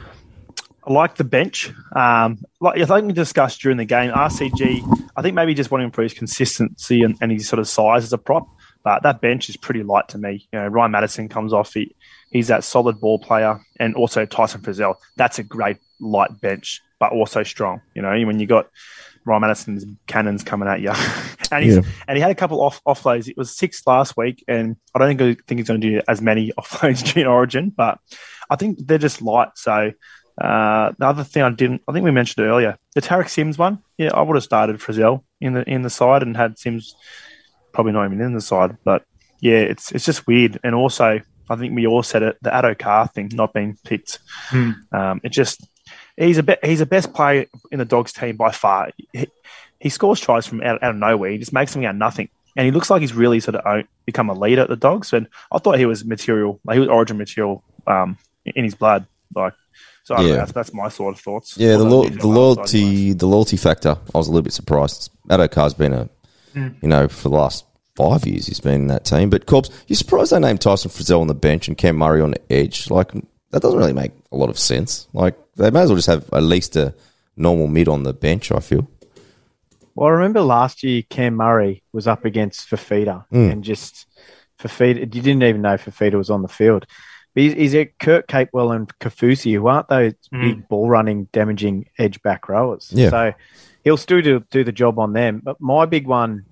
I 0.86 0.92
like 0.92 1.16
the 1.16 1.24
bench. 1.24 1.72
Um, 1.96 2.44
like 2.60 2.80
I 2.80 2.84
think 2.84 3.06
we 3.06 3.12
discussed 3.12 3.60
during 3.60 3.76
the 3.76 3.84
game, 3.84 4.12
RCG. 4.12 5.10
I 5.16 5.22
think 5.22 5.34
maybe 5.34 5.52
just 5.54 5.70
want 5.70 5.80
to 5.80 5.84
improve 5.84 6.10
his 6.10 6.18
consistency 6.18 7.02
and, 7.02 7.16
and 7.20 7.32
his 7.32 7.48
sort 7.48 7.58
of 7.58 7.66
size 7.66 8.04
as 8.04 8.12
a 8.12 8.18
prop. 8.18 8.46
But 8.84 9.02
that 9.02 9.20
bench 9.20 9.48
is 9.48 9.56
pretty 9.56 9.82
light 9.82 10.06
to 10.08 10.18
me. 10.18 10.46
You 10.52 10.60
know, 10.60 10.68
Ryan 10.68 10.92
Matterson 10.92 11.28
comes 11.28 11.52
off. 11.52 11.74
He, 11.74 11.92
he's 12.30 12.46
that 12.48 12.62
solid 12.62 13.00
ball 13.00 13.18
player, 13.18 13.60
and 13.80 13.96
also 13.96 14.24
Tyson 14.26 14.60
Frizell. 14.60 14.94
That's 15.16 15.40
a 15.40 15.42
great 15.42 15.78
light 15.98 16.40
bench, 16.40 16.80
but 17.00 17.10
also 17.10 17.42
strong. 17.42 17.80
You 17.94 18.02
know, 18.02 18.10
when 18.24 18.38
you 18.38 18.46
got 18.46 18.68
Ryan 19.26 19.42
Matterson's 19.42 19.84
cannons 20.06 20.42
coming 20.44 20.68
at 20.68 20.80
you, 20.80 20.90
and 21.52 21.64
he's 21.64 21.76
Yeah. 21.76 21.82
and 22.08 22.16
he 22.16 22.22
had 22.22 22.30
a 22.30 22.34
couple 22.34 22.62
off 22.62 22.80
offloads. 22.86 23.28
It 23.28 23.36
was 23.36 23.54
six 23.54 23.86
last 23.86 24.16
week, 24.16 24.42
and 24.48 24.76
I 24.94 24.98
don't 24.98 25.16
think, 25.18 25.44
think 25.46 25.58
he's 25.58 25.68
going 25.68 25.80
to 25.80 25.90
do 25.90 26.00
as 26.08 26.22
many 26.22 26.52
offloads 26.58 27.02
during 27.12 27.26
Origin, 27.28 27.70
but 27.76 27.98
I 28.48 28.56
think 28.56 28.78
they're 28.86 28.98
just 28.98 29.20
light. 29.20 29.48
So 29.56 29.92
uh, 30.40 30.92
the 30.98 31.06
other 31.06 31.24
thing 31.24 31.42
I 31.42 31.50
didn't, 31.50 31.82
I 31.88 31.92
think 31.92 32.04
we 32.04 32.10
mentioned 32.10 32.46
earlier, 32.46 32.76
the 32.94 33.02
Tariq 33.02 33.28
Sims 33.28 33.58
one. 33.58 33.78
Yeah, 33.98 34.10
I 34.14 34.22
would 34.22 34.36
have 34.36 34.44
started 34.44 34.76
Frizell 34.78 35.22
in 35.40 35.54
the 35.54 35.68
in 35.68 35.82
the 35.82 35.90
side 35.90 36.22
and 36.22 36.36
had 36.36 36.58
Sims 36.58 36.94
probably 37.72 37.92
not 37.92 38.06
even 38.06 38.20
in 38.20 38.32
the 38.34 38.40
side. 38.40 38.76
But 38.84 39.04
yeah, 39.40 39.58
it's 39.58 39.92
it's 39.92 40.04
just 40.04 40.26
weird. 40.26 40.58
And 40.62 40.74
also, 40.74 41.20
I 41.50 41.56
think 41.56 41.74
we 41.74 41.86
all 41.86 42.02
said 42.02 42.22
it, 42.22 42.36
the 42.42 42.50
Addo 42.50 42.78
Carr 42.78 43.08
thing 43.08 43.30
not 43.32 43.52
being 43.54 43.76
picked. 43.84 44.18
Hmm. 44.48 44.70
Um, 44.92 45.20
it 45.24 45.30
just 45.30 45.66
he's 46.16 46.38
a 46.38 46.42
be, 46.42 46.56
he's 46.62 46.78
the 46.80 46.86
best 46.86 47.12
player 47.14 47.46
in 47.70 47.78
the 47.78 47.84
Dogs 47.84 48.12
team 48.12 48.36
by 48.36 48.50
far. 48.50 48.90
He, 49.12 49.26
he 49.80 49.88
scores 49.88 50.20
tries 50.20 50.46
from 50.46 50.62
out, 50.62 50.82
out 50.82 50.90
of 50.92 50.96
nowhere. 50.96 51.30
He 51.30 51.38
just 51.38 51.52
makes 51.52 51.72
them 51.74 51.84
out 51.84 51.90
of 51.90 51.96
nothing. 51.96 52.28
And 52.56 52.64
he 52.64 52.72
looks 52.72 52.88
like 52.88 53.02
he's 53.02 53.12
really 53.12 53.40
sort 53.40 53.56
of 53.56 53.66
own, 53.66 53.86
become 54.06 54.30
a 54.30 54.34
leader 54.34 54.62
at 54.62 54.68
the 54.68 54.76
Dogs. 54.76 55.12
And 55.12 55.28
I 55.52 55.58
thought 55.58 55.78
he 55.78 55.84
was 55.86 56.04
material, 56.04 56.58
like 56.64 56.74
he 56.76 56.80
was 56.80 56.88
Origin 56.88 57.18
material 57.18 57.62
um, 57.86 58.16
in 58.46 58.64
his 58.64 58.74
blood. 58.74 59.06
Like, 59.34 59.52
so 60.04 60.14
I 60.14 60.18
don't 60.18 60.26
know, 60.26 60.32
Yeah. 60.32 60.38
that's, 60.38 60.52
that's 60.52 60.72
my 60.72 60.88
sort 60.88 61.14
of 61.14 61.20
thoughts. 61.20 61.58
Yeah, 61.58 61.76
the, 61.76 61.84
lo- 61.84 62.04
the 62.08 62.08
on 62.08 62.14
our 62.14 62.20
side, 62.20 62.24
loyalty, 62.28 63.12
the 63.12 63.26
loyalty 63.26 63.56
factor. 63.58 63.98
I 64.14 64.18
was 64.18 64.28
a 64.28 64.30
little 64.30 64.42
bit 64.44 64.54
surprised. 64.54 65.10
Addo-Carr's 65.28 65.74
been 65.74 65.92
a, 65.92 66.08
you 66.54 66.72
know, 66.88 67.08
for 67.08 67.28
the 67.28 67.34
last 67.36 67.66
five 67.96 68.26
years 68.26 68.46
he's 68.46 68.60
been 68.60 68.82
in 68.82 68.86
that 68.86 69.04
team. 69.04 69.28
But 69.28 69.44
Corbs, 69.46 69.70
you 69.88 69.94
surprised 69.96 70.32
they 70.32 70.38
named 70.40 70.60
Tyson 70.62 70.90
Frizell 70.90 71.20
on 71.20 71.26
the 71.26 71.34
bench 71.34 71.68
and 71.68 71.76
Cam 71.76 71.96
Murray 71.96 72.22
on 72.22 72.30
the 72.30 72.52
edge? 72.52 72.88
Like 72.90 73.12
that 73.50 73.62
doesn't 73.62 73.78
really 73.78 73.92
make 73.92 74.12
a 74.32 74.36
lot 74.36 74.50
of 74.50 74.58
sense. 74.58 75.08
Like 75.12 75.34
they 75.56 75.70
may 75.70 75.82
as 75.82 75.88
well 75.90 75.96
just 75.96 76.08
have 76.08 76.28
at 76.32 76.42
least 76.42 76.76
a 76.76 76.94
normal 77.36 77.66
mid 77.66 77.88
on 77.88 78.02
the 78.02 78.12
bench. 78.12 78.50
I 78.52 78.60
feel. 78.60 78.88
Well, 79.94 80.08
I 80.08 80.12
remember 80.12 80.40
last 80.42 80.82
year 80.82 81.02
Cam 81.08 81.34
Murray 81.36 81.82
was 81.92 82.06
up 82.06 82.24
against 82.24 82.68
Fifita 82.68 83.24
Mm. 83.32 83.52
and 83.52 83.64
just 83.64 84.06
Fifita. 84.60 84.98
You 85.00 85.06
didn't 85.06 85.42
even 85.42 85.62
know 85.62 85.76
Fifita 85.76 86.14
was 86.14 86.30
on 86.30 86.42
the 86.42 86.48
field. 86.48 86.86
But 87.34 87.42
he's, 87.42 87.52
he's 87.54 87.74
a 87.74 87.86
Kurt 87.98 88.26
Capewell 88.28 88.74
and 88.74 88.90
Kaufusi, 88.98 89.52
who 89.54 89.66
aren't 89.66 89.88
those 89.88 90.12
Mm. 90.34 90.40
big 90.42 90.68
ball 90.68 90.88
running, 90.88 91.28
damaging 91.32 91.88
edge 91.98 92.20
back 92.22 92.48
rowers. 92.48 92.90
Yeah. 92.94 93.10
So 93.10 93.32
he'll 93.84 93.96
still 93.96 94.20
do, 94.22 94.40
do 94.50 94.64
the 94.64 94.72
job 94.72 94.98
on 94.98 95.12
them. 95.12 95.40
But 95.44 95.60
my 95.60 95.86
big 95.86 96.06
one, 96.06 96.44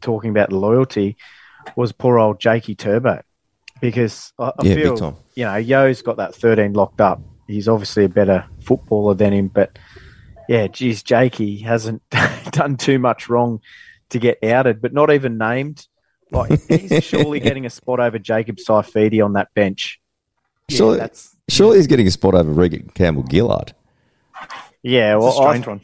talking 0.00 0.30
about 0.30 0.52
loyalty, 0.52 1.16
was 1.76 1.92
poor 1.92 2.18
old 2.18 2.40
Jakey 2.40 2.74
Turbo. 2.74 3.22
Because 3.82 4.32
I, 4.38 4.52
I 4.58 4.64
Yeah, 4.64 4.74
feel, 4.74 5.22
you 5.34 5.44
know, 5.44 5.56
Yo's 5.56 6.00
got 6.00 6.16
that 6.16 6.34
13 6.34 6.72
locked 6.72 7.00
up. 7.02 7.20
He's 7.46 7.68
obviously 7.68 8.04
a 8.04 8.08
better 8.08 8.46
footballer 8.60 9.14
than 9.14 9.32
him, 9.34 9.48
but 9.48 9.78
yeah, 10.48 10.68
geez, 10.68 11.02
Jakey 11.02 11.58
hasn't 11.58 12.02
done 12.52 12.76
too 12.78 12.98
much 12.98 13.28
wrong 13.28 13.60
to 14.10 14.18
get 14.18 14.42
outed, 14.44 14.80
but 14.80 14.94
not 14.94 15.10
even 15.10 15.36
named. 15.36 15.86
Like 16.30 16.58
he's 16.68 17.02
surely 17.04 17.40
getting 17.40 17.66
a 17.66 17.70
spot 17.70 18.00
over 18.00 18.18
Jacob 18.18 18.56
Saifiti 18.56 19.22
on 19.22 19.34
that 19.34 19.48
bench. 19.54 20.00
surely, 20.70 20.96
that's- 20.98 21.36
surely 21.50 21.76
he's 21.76 21.86
getting 21.88 22.06
a 22.06 22.10
spot 22.10 22.34
over 22.34 22.50
Reagan 22.50 22.90
Campbell 22.94 23.24
Gillard. 23.30 23.74
Yeah, 24.82 25.16
well, 25.16 25.32
strange 25.32 25.66
I, 25.66 25.70
one. 25.70 25.80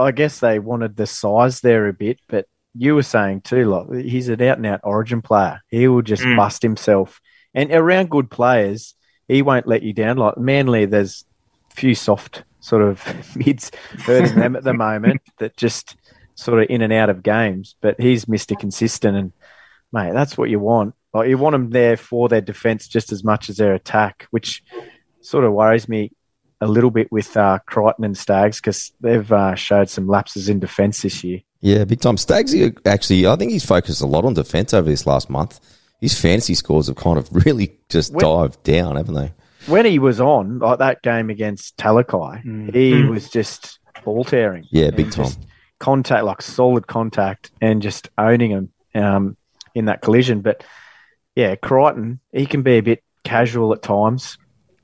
I 0.00 0.10
guess 0.10 0.40
they 0.40 0.58
wanted 0.58 0.96
the 0.96 1.06
size 1.06 1.60
there 1.60 1.86
a 1.88 1.92
bit, 1.92 2.18
but 2.28 2.46
you 2.76 2.94
were 2.94 3.02
saying 3.04 3.42
too, 3.42 3.66
like 3.66 4.04
he's 4.04 4.28
an 4.28 4.42
out 4.42 4.56
and 4.58 4.66
out 4.66 4.80
Origin 4.82 5.22
player. 5.22 5.60
He 5.68 5.86
will 5.88 6.02
just 6.02 6.22
Mm. 6.22 6.36
bust 6.36 6.60
himself, 6.62 7.20
and 7.54 7.72
around 7.72 8.10
good 8.10 8.30
players, 8.30 8.94
he 9.28 9.42
won't 9.42 9.66
let 9.66 9.82
you 9.82 9.92
down. 9.92 10.16
Like 10.16 10.36
Manly, 10.36 10.86
there's 10.86 11.24
a 11.70 11.74
few 11.74 11.94
soft 11.94 12.44
sort 12.60 12.82
of 12.82 13.36
mids 13.36 13.70
hurting 13.98 14.36
them 14.36 14.56
at 14.56 14.64
the 14.64 14.74
moment 14.74 15.22
that 15.38 15.56
just 15.56 15.96
sort 16.34 16.62
of 16.62 16.68
in 16.68 16.82
and 16.82 16.92
out 16.92 17.10
of 17.10 17.22
games. 17.22 17.76
But 17.80 18.00
he's 18.00 18.28
Mister 18.28 18.54
Consistent, 18.54 19.16
and 19.16 19.32
mate, 19.92 20.12
that's 20.12 20.36
what 20.36 20.50
you 20.50 20.58
want. 20.58 20.94
Like 21.12 21.28
you 21.28 21.38
want 21.38 21.54
them 21.54 21.70
there 21.70 21.96
for 21.96 22.28
their 22.28 22.40
defense 22.40 22.88
just 22.88 23.12
as 23.12 23.22
much 23.22 23.48
as 23.48 23.56
their 23.56 23.74
attack, 23.74 24.26
which 24.30 24.62
sort 25.20 25.44
of 25.44 25.52
worries 25.52 25.88
me 25.88 26.10
a 26.60 26.66
little 26.66 26.90
bit 26.90 27.10
with 27.12 27.36
uh, 27.36 27.58
Crichton 27.66 28.04
and 28.04 28.16
Staggs 28.16 28.60
because 28.60 28.92
they've 29.00 29.30
uh, 29.30 29.54
showed 29.54 29.88
some 29.88 30.08
lapses 30.08 30.48
in 30.48 30.58
defence 30.58 31.02
this 31.02 31.22
year. 31.22 31.40
Yeah, 31.60 31.84
big 31.84 32.00
time. 32.00 32.16
Staggs 32.16 32.54
actually, 32.84 33.26
I 33.26 33.36
think 33.36 33.52
he's 33.52 33.64
focused 33.64 34.02
a 34.02 34.06
lot 34.06 34.24
on 34.24 34.34
defence 34.34 34.74
over 34.74 34.88
this 34.88 35.06
last 35.06 35.30
month. 35.30 35.60
His 36.04 36.20
fantasy 36.20 36.54
scores 36.54 36.88
have 36.88 36.96
kind 36.96 37.16
of 37.18 37.28
really 37.46 37.78
just 37.88 38.12
When- 38.12 38.22
dived 38.24 38.62
down, 38.62 38.96
haven't 38.96 39.14
they? 39.14 39.32
When 39.66 39.86
he 39.86 39.98
was 39.98 40.20
on, 40.20 40.58
like 40.58 40.78
that 40.80 41.00
game 41.02 41.30
against 41.30 41.78
Talakai, 41.78 42.42
he 42.74 42.92
Mm. 42.92 43.08
was 43.08 43.30
just 43.30 43.78
ball 44.04 44.22
tearing. 44.22 44.66
Yeah, 44.70 44.90
big 44.90 45.10
time. 45.10 45.32
Contact, 45.80 46.24
like 46.24 46.42
solid 46.42 46.86
contact, 46.86 47.50
and 47.62 47.80
just 47.80 48.10
owning 48.18 48.50
him 48.50 48.68
um, 48.94 49.36
in 49.74 49.86
that 49.86 50.02
collision. 50.02 50.42
But 50.42 50.62
yeah, 51.34 51.54
Crichton, 51.56 52.20
he 52.32 52.44
can 52.44 52.60
be 52.62 52.72
a 52.72 52.80
bit 52.82 53.02
casual 53.24 53.72
at 53.72 53.80
times, 53.82 54.36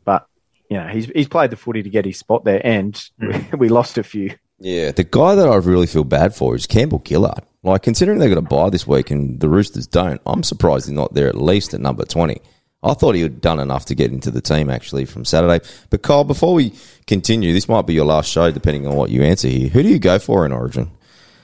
but 0.07 0.27
you 0.71 0.79
know 0.79 0.87
he's 0.89 1.05
he's 1.15 1.29
played 1.29 1.51
the 1.51 1.57
footy 1.57 1.83
to 1.83 1.91
get 1.91 2.07
his 2.07 2.19
spot 2.19 2.45
there, 2.45 2.61
and 2.67 2.95
Mm. 3.21 3.53
we, 3.53 3.59
we 3.59 3.69
lost 3.69 3.99
a 3.99 4.03
few. 4.03 4.31
Yeah, 4.59 4.93
the 4.93 5.05
guy 5.05 5.35
that 5.35 5.47
I 5.49 5.57
really 5.57 5.87
feel 5.87 6.05
bad 6.05 6.35
for 6.35 6.55
is 6.57 6.67
Campbell 6.67 7.03
Gillard. 7.07 7.43
Like, 7.63 7.83
considering 7.83 8.19
they're 8.19 8.29
going 8.31 8.43
to 8.43 8.49
buy 8.49 8.71
this 8.71 8.87
week 8.87 9.11
and 9.11 9.39
the 9.39 9.49
Roosters 9.49 9.87
don't, 9.87 10.21
I'm 10.25 10.43
surprised 10.43 10.87
he's 10.87 10.95
not 10.95 11.13
there 11.13 11.29
at 11.29 11.37
least 11.37 11.75
at 11.75 11.81
number 11.81 12.05
20. 12.05 12.41
I 12.83 12.95
thought 12.95 13.15
he 13.15 13.21
had 13.21 13.43
done 13.43 13.61
enough 13.61 13.85
to 13.87 13.95
get 13.95 14.11
into 14.11 14.31
the 14.31 14.41
team 14.41 14.71
actually 14.71 15.05
from 15.05 15.27
Saturday. 15.27 15.63
But 15.91 16.01
Kyle, 16.01 16.25
before 16.25 16.55
we 16.55 16.73
continue, 17.07 17.53
this 17.53 17.69
might 17.69 17.87
be 17.87 17.93
your 17.93 18.07
last 18.07 18.31
show 18.31 18.51
depending 18.51 18.87
on 18.87 18.97
what 18.97 19.11
you 19.11 19.23
answer 19.23 19.49
here. 19.49 19.69
Who 19.69 19.83
do 19.83 19.89
you 19.91 19.99
go 19.99 20.19
for 20.19 20.47
in 20.47 20.53
Origin? 20.53 20.91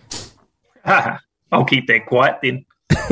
I'll 0.85 1.64
keep 1.66 1.87
that 1.88 2.07
quiet 2.07 2.37
then. 2.42 2.64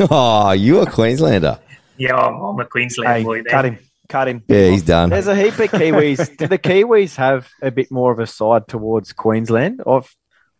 oh, 0.09 0.51
you're 0.57 0.83
a 0.83 0.91
Queenslander. 0.91 1.59
Yeah, 1.97 2.15
I'm, 2.15 2.33
I'm 2.41 2.59
a 2.59 2.65
Queensland 2.65 3.09
Hey, 3.11 3.23
boy. 3.23 3.43
There. 3.43 3.51
cut 3.51 3.65
him. 3.65 3.77
Cut 4.09 4.27
him. 4.27 4.43
Yeah, 4.47 4.69
he's 4.69 4.83
done. 4.83 5.09
There's 5.09 5.27
a 5.27 5.35
heap 5.35 5.53
of 5.59 5.71
Kiwis. 5.71 6.37
Do 6.37 6.47
the 6.47 6.59
Kiwis 6.59 7.15
have 7.15 7.47
a 7.61 7.71
bit 7.71 7.91
more 7.91 8.11
of 8.11 8.19
a 8.19 8.27
side 8.27 8.67
towards 8.67 9.13
Queensland? 9.13 9.81
I 9.85 10.01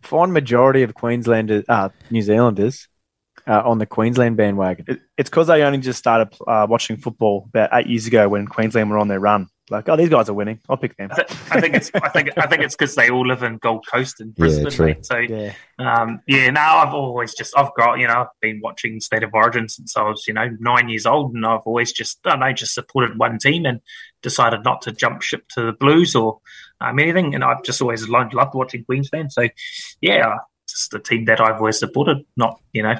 find 0.06 0.34
majority 0.34 0.84
of 0.84 0.94
Queenslanders, 0.94 1.66
uh, 1.68 1.90
New 2.10 2.22
Zealanders, 2.22 2.88
uh, 3.48 3.62
on 3.64 3.78
the 3.78 3.86
Queensland 3.86 4.38
bandwagon. 4.38 4.86
It, 4.88 5.02
it's 5.18 5.30
because 5.30 5.48
they 5.48 5.64
only 5.64 5.80
just 5.80 6.00
started 6.00 6.36
uh, 6.48 6.68
watching 6.70 6.98
football 6.98 7.46
about 7.50 7.70
eight 7.74 7.88
years 7.88 8.08
ago 8.08 8.30
when 8.30 8.48
Queensland 8.48 8.90
were 8.90 8.98
on 8.98 9.08
their 9.08 9.20
run. 9.20 9.48
Like, 9.72 9.90
oh, 9.90 9.96
these 9.96 10.10
guys 10.10 10.30
are 10.30 10.34
winning. 10.34 10.60
I'll 10.70 10.78
pick 10.78 10.96
them. 10.96 11.10
I, 11.12 11.16
th- 11.16 11.40
I 11.50 11.60
think 11.60 11.74
it's 11.74 11.90
I 11.96 12.10
think 12.10 12.30
I 12.38 12.46
think 12.46 12.62
it's 12.62 12.76
because 12.76 12.94
they 12.94 13.10
all 13.10 13.26
live 13.26 13.42
in 13.42 13.58
Gold 13.58 13.84
Coast 13.92 14.22
and 14.22 14.34
Brisbane. 14.36 14.66
Yeah, 14.66 14.70
true. 14.70 14.86
mate. 14.86 15.06
So 15.06 15.18
Yeah, 15.18 15.54
um, 15.80 16.22
yeah, 16.28 16.52
no, 16.52 16.62
I've 16.62 16.94
always 16.94 17.34
just 17.34 17.58
I've 17.58 17.74
got 17.76 17.98
you 17.98 18.08
know 18.08 18.14
I've 18.14 18.40
been 18.42 18.62
watching 18.64 19.00
State 19.00 19.24
of 19.24 19.32
Origin 19.34 19.68
since 19.68 19.98
I 19.98 20.04
was 20.04 20.26
you 20.28 20.36
know 20.36 20.56
nine 20.60 20.88
years 20.90 21.08
old, 21.08 21.34
and 21.34 21.44
I've 21.44 21.62
always 21.66 21.92
just 21.92 22.20
I 22.26 22.36
know 22.36 22.54
just 22.54 22.76
supported 22.76 23.18
one 23.18 23.40
team 23.40 23.66
and 23.66 23.82
decided 24.22 24.64
not 24.64 24.84
to 24.84 24.92
jump 24.92 25.24
ship 25.24 25.48
to 25.56 25.64
the 25.64 25.74
Blues 25.74 26.16
or 26.16 26.42
um, 26.82 27.00
anything, 27.00 27.36
and 27.36 27.44
I've 27.44 27.64
just 27.64 27.82
always 27.82 28.08
loved, 28.10 28.34
loved 28.34 28.54
watching 28.56 28.84
Queensland. 28.86 29.32
So 29.34 29.48
yeah, 30.02 30.38
just 30.68 30.92
the 30.92 31.00
team 31.00 31.26
that 31.26 31.40
I've 31.42 31.58
always 31.58 31.80
supported. 31.80 32.26
Not 32.38 32.60
you 32.74 32.84
know 32.84 32.96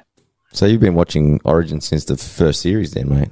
So 0.54 0.66
you've 0.66 0.82
been 0.82 0.96
watching 0.96 1.40
Origin 1.46 1.82
since 1.82 2.06
the 2.06 2.18
first 2.18 2.62
series 2.62 2.92
then, 2.92 3.10
mate? 3.10 3.30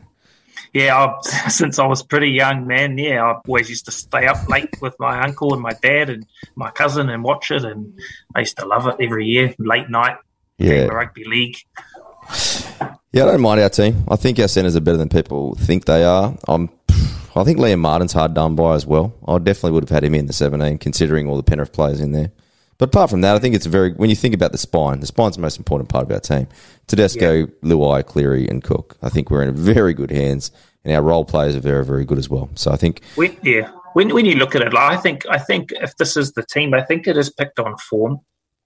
yeah, 0.73 0.97
I've, 0.97 1.51
since 1.51 1.77
I 1.79 1.85
was 1.85 2.01
pretty 2.03 2.29
young, 2.29 2.65
man. 2.67 2.97
Yeah, 2.97 3.23
I 3.23 3.39
always 3.47 3.69
used 3.69 3.85
to 3.85 3.91
stay 3.91 4.25
up 4.25 4.47
late 4.49 4.69
with 4.81 4.95
my 4.99 5.21
uncle 5.21 5.53
and 5.53 5.61
my 5.61 5.73
dad 5.81 6.09
and 6.09 6.25
my 6.55 6.71
cousin 6.71 7.09
and 7.09 7.23
watch 7.23 7.51
it, 7.51 7.63
and 7.63 7.99
I 8.35 8.39
used 8.39 8.57
to 8.57 8.65
love 8.65 8.87
it 8.87 8.95
every 8.99 9.25
year, 9.25 9.53
late 9.59 9.89
night 9.89 10.17
Yeah. 10.57 10.85
rugby 10.85 11.23
league. 11.25 11.57
Yeah, 13.11 13.23
I 13.23 13.27
don't 13.27 13.41
mind 13.41 13.59
our 13.61 13.69
team. 13.69 14.03
I 14.07 14.15
think 14.15 14.39
our 14.39 14.47
centres 14.47 14.75
are 14.75 14.79
better 14.81 14.97
than 14.97 15.09
people 15.09 15.53
think 15.55 15.85
they 15.85 16.03
are. 16.03 16.33
I'm, 16.47 16.69
I 17.35 17.43
think 17.43 17.57
Liam 17.57 17.79
Martin's 17.79 18.13
hard 18.13 18.33
done 18.33 18.55
by 18.55 18.75
as 18.75 18.85
well. 18.85 19.13
I 19.27 19.37
definitely 19.39 19.71
would 19.71 19.83
have 19.83 19.89
had 19.89 20.03
him 20.03 20.15
in 20.15 20.27
the 20.27 20.33
17, 20.33 20.77
considering 20.77 21.27
all 21.27 21.37
the 21.37 21.43
Penrith 21.43 21.73
players 21.73 21.99
in 21.99 22.11
there. 22.11 22.31
But 22.77 22.89
apart 22.89 23.09
from 23.09 23.21
that, 23.21 23.35
I 23.35 23.39
think 23.39 23.55
it's 23.55 23.65
a 23.65 23.69
very 23.69 23.93
when 23.93 24.09
you 24.09 24.15
think 24.15 24.33
about 24.33 24.51
the 24.51 24.57
spine, 24.57 24.99
the 24.99 25.05
spine's 25.05 25.35
the 25.35 25.41
most 25.41 25.57
important 25.57 25.89
part 25.89 26.05
of 26.05 26.11
our 26.11 26.19
team. 26.19 26.47
Tedesco, 26.87 27.45
Luai, 27.63 28.05
Cleary, 28.05 28.47
and 28.47 28.63
Cook. 28.63 28.97
I 29.01 29.09
think 29.09 29.29
we're 29.29 29.43
in 29.43 29.55
very 29.55 29.93
good 29.93 30.11
hands, 30.11 30.51
and 30.83 30.93
our 30.93 31.01
role 31.01 31.23
players 31.23 31.55
are 31.55 31.59
very, 31.59 31.85
very 31.85 32.03
good 32.03 32.17
as 32.17 32.29
well. 32.29 32.49
So 32.55 32.71
I 32.71 32.75
think 32.75 33.01
When, 33.15 33.37
yeah, 33.43 33.71
when 33.93 34.13
when 34.13 34.25
you 34.25 34.35
look 34.35 34.55
at 34.55 34.61
it, 34.61 34.73
like, 34.73 34.97
I 34.97 34.99
think 34.99 35.25
I 35.29 35.37
think 35.37 35.71
if 35.71 35.95
this 35.97 36.17
is 36.17 36.33
the 36.33 36.43
team, 36.43 36.73
I 36.73 36.81
think 36.81 37.07
it 37.07 37.15
is 37.15 37.29
picked 37.29 37.59
on 37.59 37.77
form. 37.77 38.19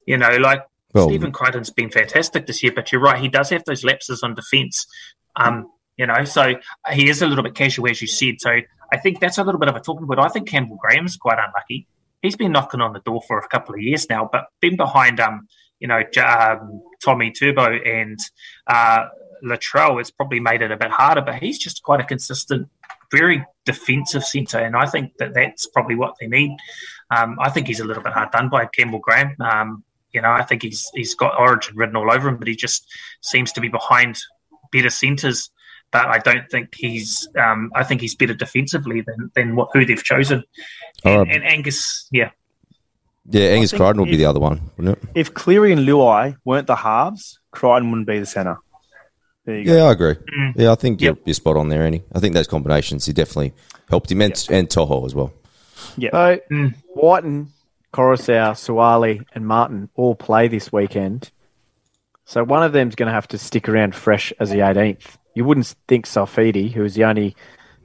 You 0.06 0.18
know, 0.18 0.36
like 0.38 0.66
Well- 0.94 1.10
Stephen 1.10 1.32
Crichton's 1.32 1.70
been 1.70 1.92
fantastic 1.92 2.48
this 2.48 2.64
year, 2.64 2.72
but 2.74 2.92
you're 2.92 3.02
right, 3.02 3.22
he 3.22 3.28
does 3.28 3.50
have 3.50 3.66
those 3.66 3.84
lapses 3.84 4.24
on 4.24 4.36
defence. 4.36 4.88
Um, 5.36 5.70
you 5.98 6.06
know, 6.06 6.24
so 6.26 6.56
he 6.92 7.10
is 7.10 7.22
a 7.22 7.28
little 7.28 7.44
bit 7.44 7.56
casual, 7.56 7.90
as 7.90 8.02
you 8.02 8.08
said. 8.08 8.36
So 8.40 8.60
I 8.92 8.98
think 8.98 9.20
that's 9.20 9.38
a 9.38 9.44
little 9.44 9.60
bit 9.60 9.70
of 9.70 9.76
a 9.76 9.80
talking 9.80 10.08
point. 10.08 10.20
I 10.20 10.30
think 10.30 10.48
Campbell 10.48 10.78
Graham's 10.78 11.18
quite 11.18 11.38
unlucky. 11.40 11.88
He's 12.22 12.36
been 12.36 12.52
knocking 12.52 12.82
on 12.82 12.94
the 12.94 13.00
door 13.00 13.22
for 13.28 13.38
a 13.40 13.48
couple 13.48 13.76
of 13.76 13.82
years 13.82 14.10
now, 14.10 14.30
but 14.32 14.48
been 14.60 14.76
behind 14.76 15.20
um, 15.20 15.48
you 15.80 15.88
know, 15.88 16.02
um, 16.24 16.82
Tommy 17.04 17.32
Turbo 17.32 17.66
and 17.66 18.20
uh, 18.68 19.06
Latrell 19.44 19.98
has 19.98 20.12
probably 20.12 20.40
made 20.40 20.62
it 20.62 20.72
a 20.72 20.78
bit 20.78 20.92
harder, 20.92 21.22
but 21.22 21.36
he's 21.36 21.60
just 21.60 21.84
quite 21.84 22.00
a 22.00 22.04
consistent, 22.04 22.70
very 23.12 23.46
defensive 23.66 24.24
centre, 24.24 24.60
and 24.60 24.76
I 24.76 24.86
think 24.86 25.18
that 25.18 25.34
that's 25.34 25.68
probably 25.68 25.96
what 25.96 26.16
they 26.20 26.28
need. 26.28 26.58
Um, 27.12 27.38
I 27.40 27.50
think 27.50 27.68
he's 27.68 27.80
a 27.80 27.86
little 27.86 28.04
bit 28.04 28.14
hard 28.14 28.32
done 28.32 28.50
by 28.50 28.66
Campbell 28.66 29.00
Graham. 29.00 29.36
Um, 29.40 29.84
you 30.12 30.22
know, 30.22 30.32
I 30.32 30.44
think 30.44 30.64
he's 30.64 30.90
he's 30.94 31.16
got 31.16 31.40
Origin 31.40 31.76
written 31.76 31.96
all 31.96 32.12
over 32.12 32.28
him, 32.28 32.38
but 32.38 32.48
he 32.48 32.56
just 32.56 32.88
seems 33.22 33.52
to 33.54 33.62
be 33.62 33.70
behind 33.70 34.18
better 34.72 34.90
centres. 34.90 35.52
But 35.92 36.06
I 36.08 36.20
don't 36.20 36.50
think 36.50 36.76
he's. 36.76 37.28
Um, 37.38 37.72
I 37.74 37.84
think 37.84 38.02
he's 38.02 38.16
better 38.16 38.34
defensively 38.34 39.02
than 39.02 39.32
than 39.36 39.56
what, 39.56 39.70
who 39.74 39.86
they've 39.86 40.04
chosen. 40.04 40.44
And, 41.06 41.14
Alright. 41.16 41.34
and 41.34 41.44
Angus, 41.46 42.08
yeah, 42.12 42.32
yeah, 43.30 43.46
Angus 43.50 43.72
think 43.72 43.80
Crichton 43.82 44.02
would 44.02 44.10
be 44.12 44.18
the 44.18 44.26
other 44.26 44.40
one, 44.40 44.70
wouldn't 44.78 44.98
it? 44.98 45.10
If 45.16 45.34
Cleary 45.34 45.72
and 45.72 45.88
Luai 45.88 46.36
weren't 46.44 46.68
the 46.68 46.76
halves, 46.76 47.40
Crichton 47.52 47.90
wouldn't 47.92 48.08
be 48.08 48.20
the 48.20 48.26
centre. 48.26 48.58
There 49.46 49.56
go. 49.66 49.76
Yeah, 49.78 49.84
I 49.84 49.92
agree. 49.94 50.16
Mm. 50.16 50.54
Yeah, 50.58 50.72
I 50.72 50.76
think 50.76 51.00
Yep. 51.00 51.16
you're, 51.16 51.24
you're 51.28 51.34
spot 51.34 51.56
on 51.56 51.70
there, 51.70 51.84
Annie. 51.84 52.04
I 52.14 52.20
think 52.20 52.34
those 52.34 52.48
combinations 52.48 53.06
he 53.06 53.14
definitely 53.14 53.54
helped 53.90 54.12
him 54.12 54.22
and, 54.22 54.48
and 54.50 54.70
To'o 54.70 55.06
as 55.06 55.16
well. 55.16 55.32
Yeah. 55.96 56.10
So 56.12 56.40
Mm. 56.52 56.76
Whiten, 56.96 57.48
Coruscant, 57.94 58.58
Suaalii, 58.58 59.24
and 59.34 59.48
Martin 59.48 59.90
all 59.96 60.16
play 60.16 60.50
this 60.50 60.74
weekend. 60.74 61.32
So 62.26 62.44
one 62.44 62.62
of 62.64 62.74
them's 62.74 62.96
going 62.96 63.08
to 63.08 63.14
have 63.14 63.30
to 63.30 63.38
stick 63.38 63.70
around 63.70 63.96
fresh 63.96 64.34
as 64.40 64.50
the 64.50 64.58
18th. 64.58 65.16
You 65.38 65.46
wouldn't 65.46 65.68
think 65.88 66.08
Saifiti, 66.08 66.72
who 66.72 66.84
is 66.84 66.96
the 66.96 67.04
only 67.04 67.36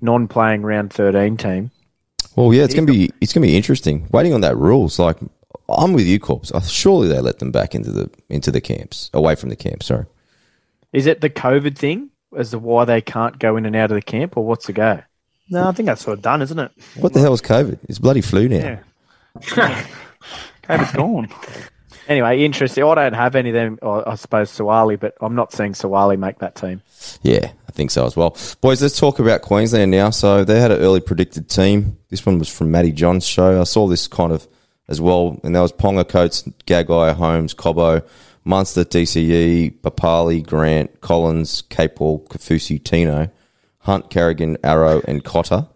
non-playing 0.01 0.63
round 0.63 0.91
13 0.91 1.37
team. 1.37 1.71
Well, 2.35 2.55
yeah, 2.55 2.65
it's 2.65 2.73
gonna 2.73 2.87
be 2.87 3.11
it's 3.21 3.35
gonna 3.35 3.47
be 3.47 3.59
interesting. 3.59 4.09
Waiting 4.11 4.33
on 4.33 4.41
that 4.41 4.57
rules, 4.57 4.99
like 4.99 5.19
I'm 5.69 5.93
with 5.93 6.07
you, 6.07 6.19
Corps. 6.19 6.51
Uh, 6.55 6.61
Surely 6.61 7.09
they 7.09 7.21
let 7.21 7.41
them 7.41 7.53
back 7.53 7.75
into 7.75 7.93
the 7.93 8.11
into 8.31 8.51
the 8.51 8.63
camps, 8.63 9.11
away 9.13 9.35
from 9.35 9.51
the 9.51 9.57
camp. 9.57 9.83
Sorry. 9.83 10.07
Is 10.95 11.05
it 11.05 11.21
the 11.21 11.29
COVID 11.29 11.77
thing 11.77 12.09
as 12.35 12.53
to 12.53 12.59
why 12.59 12.87
they 12.87 13.03
can't 13.03 13.39
go 13.39 13.59
in 13.59 13.67
and 13.67 13.77
out 13.77 13.91
of 13.91 13.97
the 13.97 14.03
camp, 14.03 14.39
or 14.39 14.47
what's 14.47 14.67
the 14.67 14.73
go? 14.73 15.03
No, 15.51 15.69
I 15.69 15.73
think 15.73 15.89
that's 15.89 16.01
sort 16.01 16.17
of 16.17 16.23
done, 16.23 16.41
isn't 16.41 16.59
it? 16.59 16.73
What 16.97 17.13
the 17.13 17.21
hell 17.21 17.35
is 17.35 17.43
COVID? 17.43 17.79
It's 17.87 17.99
bloody 17.99 18.23
flu 18.23 18.49
now. 18.49 18.81
Yeah. 19.43 19.85
COVID's 20.63 20.93
gone. 20.93 21.29
Anyway, 22.09 22.45
interesting. 22.45 22.85
I 22.85 22.95
don't 22.95 23.13
have 23.13 23.35
any 23.37 23.51
of 23.51 23.55
them, 23.55 23.79
I 23.83 24.17
suppose 24.17 24.51
Suaalii, 24.51 24.99
but 24.99 25.15
I'm 25.21 25.35
not 25.35 25.53
seeing 25.53 25.73
Suaalii 25.73 26.19
make 26.19 26.39
that 26.39 26.55
team. 26.55 26.83
Yeah, 27.23 27.53
I 27.69 27.73
think 27.73 27.91
so 27.91 28.05
as 28.07 28.17
well. 28.17 28.37
Boys, 28.61 28.83
let's 28.83 28.99
talk 28.99 29.19
about 29.19 29.43
Queensland 29.43 29.91
now. 29.91 30.11
So 30.11 30.45
they 30.45 30.61
had 30.61 30.73
an 30.73 30.81
early 30.81 31.01
predicted 31.01 31.49
team. 31.49 31.99
This 32.09 32.27
one 32.27 32.39
was 32.39 32.49
from 32.49 32.71
Matty 32.71 32.93
John's 32.93 33.27
show. 33.27 33.61
I 33.61 33.65
saw 33.65 33.87
this 33.87 34.09
kind 34.09 34.33
of 34.33 34.47
as 34.89 35.01
well, 35.01 35.41
and 35.45 35.55
that 35.55 35.61
was 35.61 35.73
Ponga, 35.73 36.07
Coates, 36.09 36.43
Gagai, 36.67 37.15
Holmes, 37.15 37.55
Cobbo, 37.55 38.07
Munster, 38.45 38.85
DCE, 38.85 39.81
Papalii, 39.81 40.45
Grant, 40.45 41.01
Collins, 41.01 41.63
Capewell, 41.71 42.27
Kaufusi, 42.27 42.83
Tino, 42.83 43.31
Hunt, 43.79 44.11
Carrigan, 44.11 44.59
Arrow, 44.65 45.01
and 45.07 45.25
Cotter. 45.25 45.69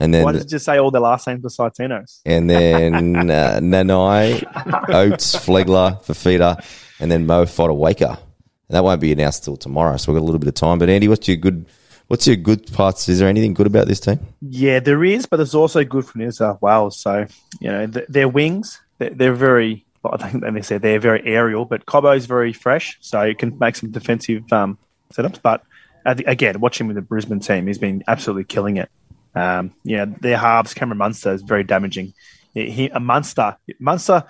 And 0.00 0.14
then 0.14 0.24
Why 0.24 0.32
did 0.32 0.42
you 0.42 0.48
just 0.48 0.64
say 0.64 0.78
all 0.78 0.90
the 0.90 1.00
last 1.00 1.26
names 1.26 1.42
besides 1.42 1.78
Tino's? 1.78 2.22
and 2.24 2.48
then 2.48 2.94
uh, 3.30 3.60
Nanai, 3.60 4.42
Oates, 4.88 5.36
Flegler, 5.36 6.02
Fifita, 6.04 6.64
and 6.98 7.12
then 7.12 7.26
Mo 7.26 7.44
Fotuaika. 7.44 8.18
And 8.18 8.76
that 8.76 8.82
won't 8.82 9.00
be 9.00 9.12
announced 9.12 9.44
till 9.44 9.56
tomorrow, 9.56 9.96
so 9.98 10.10
we've 10.10 10.18
got 10.18 10.24
a 10.24 10.26
little 10.26 10.38
bit 10.38 10.48
of 10.48 10.54
time. 10.54 10.78
But 10.78 10.88
Andy, 10.88 11.06
what's 11.06 11.28
your 11.28 11.36
good 11.36 11.66
What's 12.10 12.26
your 12.26 12.34
good 12.34 12.72
parts? 12.72 13.08
Is 13.08 13.20
there 13.20 13.28
anything 13.28 13.54
good 13.54 13.68
about 13.68 13.86
this 13.86 14.00
team? 14.00 14.18
Yeah, 14.40 14.80
there 14.80 15.04
is, 15.04 15.26
but 15.26 15.36
there's 15.36 15.54
also 15.54 15.84
good 15.84 16.04
from 16.04 16.22
New 16.22 16.32
South 16.32 16.60
Wales. 16.60 16.98
So, 16.98 17.24
you 17.60 17.70
know, 17.70 17.86
th- 17.86 18.06
their 18.08 18.26
wings, 18.26 18.80
they're, 18.98 19.10
they're 19.10 19.32
very, 19.32 19.86
I 20.04 20.28
think 20.28 20.42
they 20.42 20.62
said 20.62 20.82
they're 20.82 20.98
very 20.98 21.24
aerial, 21.24 21.66
but 21.66 21.86
Cobbo's 21.86 22.26
very 22.26 22.52
fresh, 22.52 22.98
so 23.00 23.22
you 23.22 23.36
can 23.36 23.56
make 23.60 23.76
some 23.76 23.92
defensive 23.92 24.52
um, 24.52 24.76
setups. 25.14 25.40
But 25.40 25.62
uh, 26.04 26.16
again, 26.26 26.58
watching 26.58 26.88
with 26.88 26.96
the 26.96 27.02
Brisbane 27.02 27.38
team, 27.38 27.68
he's 27.68 27.78
been 27.78 28.02
absolutely 28.08 28.42
killing 28.42 28.76
it. 28.76 28.90
Um, 29.34 29.74
yeah, 29.84 30.06
their 30.20 30.36
halves, 30.36 30.74
Cameron 30.74 30.98
Munster 30.98 31.32
is 31.32 31.42
very 31.42 31.64
damaging. 31.64 32.14
He, 32.52 32.88
a 32.88 32.98
Munster, 32.98 33.56
Munster, 33.78 34.24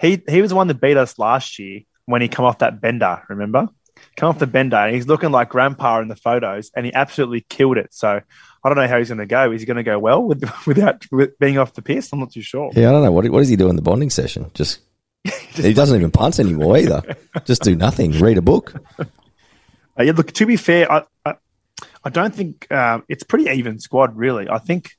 he 0.00 0.22
he 0.28 0.40
was 0.40 0.50
the 0.50 0.56
one 0.56 0.68
that 0.68 0.80
beat 0.80 0.96
us 0.96 1.18
last 1.18 1.58
year 1.58 1.80
when 2.06 2.22
he 2.22 2.28
come 2.28 2.44
off 2.44 2.58
that 2.58 2.80
bender. 2.80 3.22
Remember, 3.28 3.68
come 4.16 4.28
off 4.28 4.38
the 4.38 4.46
bender, 4.46 4.76
and 4.76 4.94
he's 4.94 5.08
looking 5.08 5.32
like 5.32 5.48
grandpa 5.48 6.00
in 6.00 6.08
the 6.08 6.16
photos, 6.16 6.70
and 6.76 6.86
he 6.86 6.94
absolutely 6.94 7.44
killed 7.48 7.76
it. 7.76 7.92
So 7.92 8.20
I 8.64 8.68
don't 8.68 8.78
know 8.78 8.88
how 8.88 8.98
he's 8.98 9.08
going 9.08 9.18
to 9.18 9.26
go. 9.26 9.52
Is 9.52 9.60
he 9.60 9.66
going 9.66 9.76
to 9.76 9.82
go 9.82 9.98
well 9.98 10.22
with, 10.22 10.48
without 10.66 11.04
with 11.10 11.38
being 11.38 11.58
off 11.58 11.74
the 11.74 11.82
piss? 11.82 12.12
I'm 12.12 12.20
not 12.20 12.32
too 12.32 12.42
sure. 12.42 12.70
Yeah, 12.74 12.88
I 12.88 12.92
don't 12.92 13.04
know. 13.04 13.12
What, 13.12 13.28
what 13.28 13.40
does 13.40 13.48
he 13.48 13.56
do 13.56 13.68
in 13.68 13.76
the 13.76 13.82
bonding 13.82 14.10
session? 14.10 14.50
Just, 14.54 14.80
he 15.54 15.74
doesn't 15.74 15.96
even 15.96 16.10
punt 16.10 16.38
anymore 16.38 16.78
either. 16.78 17.02
Just 17.44 17.62
do 17.62 17.76
nothing. 17.76 18.12
Read 18.12 18.38
a 18.38 18.42
book. 18.42 18.74
Uh, 19.96 20.02
yeah, 20.02 20.10
look. 20.10 20.32
To 20.32 20.44
be 20.44 20.56
fair, 20.56 20.90
I 20.90 21.04
I, 21.24 21.34
I 22.04 22.10
don't 22.10 22.34
think 22.34 22.70
um, 22.70 23.04
it's 23.08 23.22
pretty 23.22 23.50
even 23.50 23.78
squad. 23.78 24.16
Really, 24.16 24.48
I 24.48 24.58
think 24.58 24.96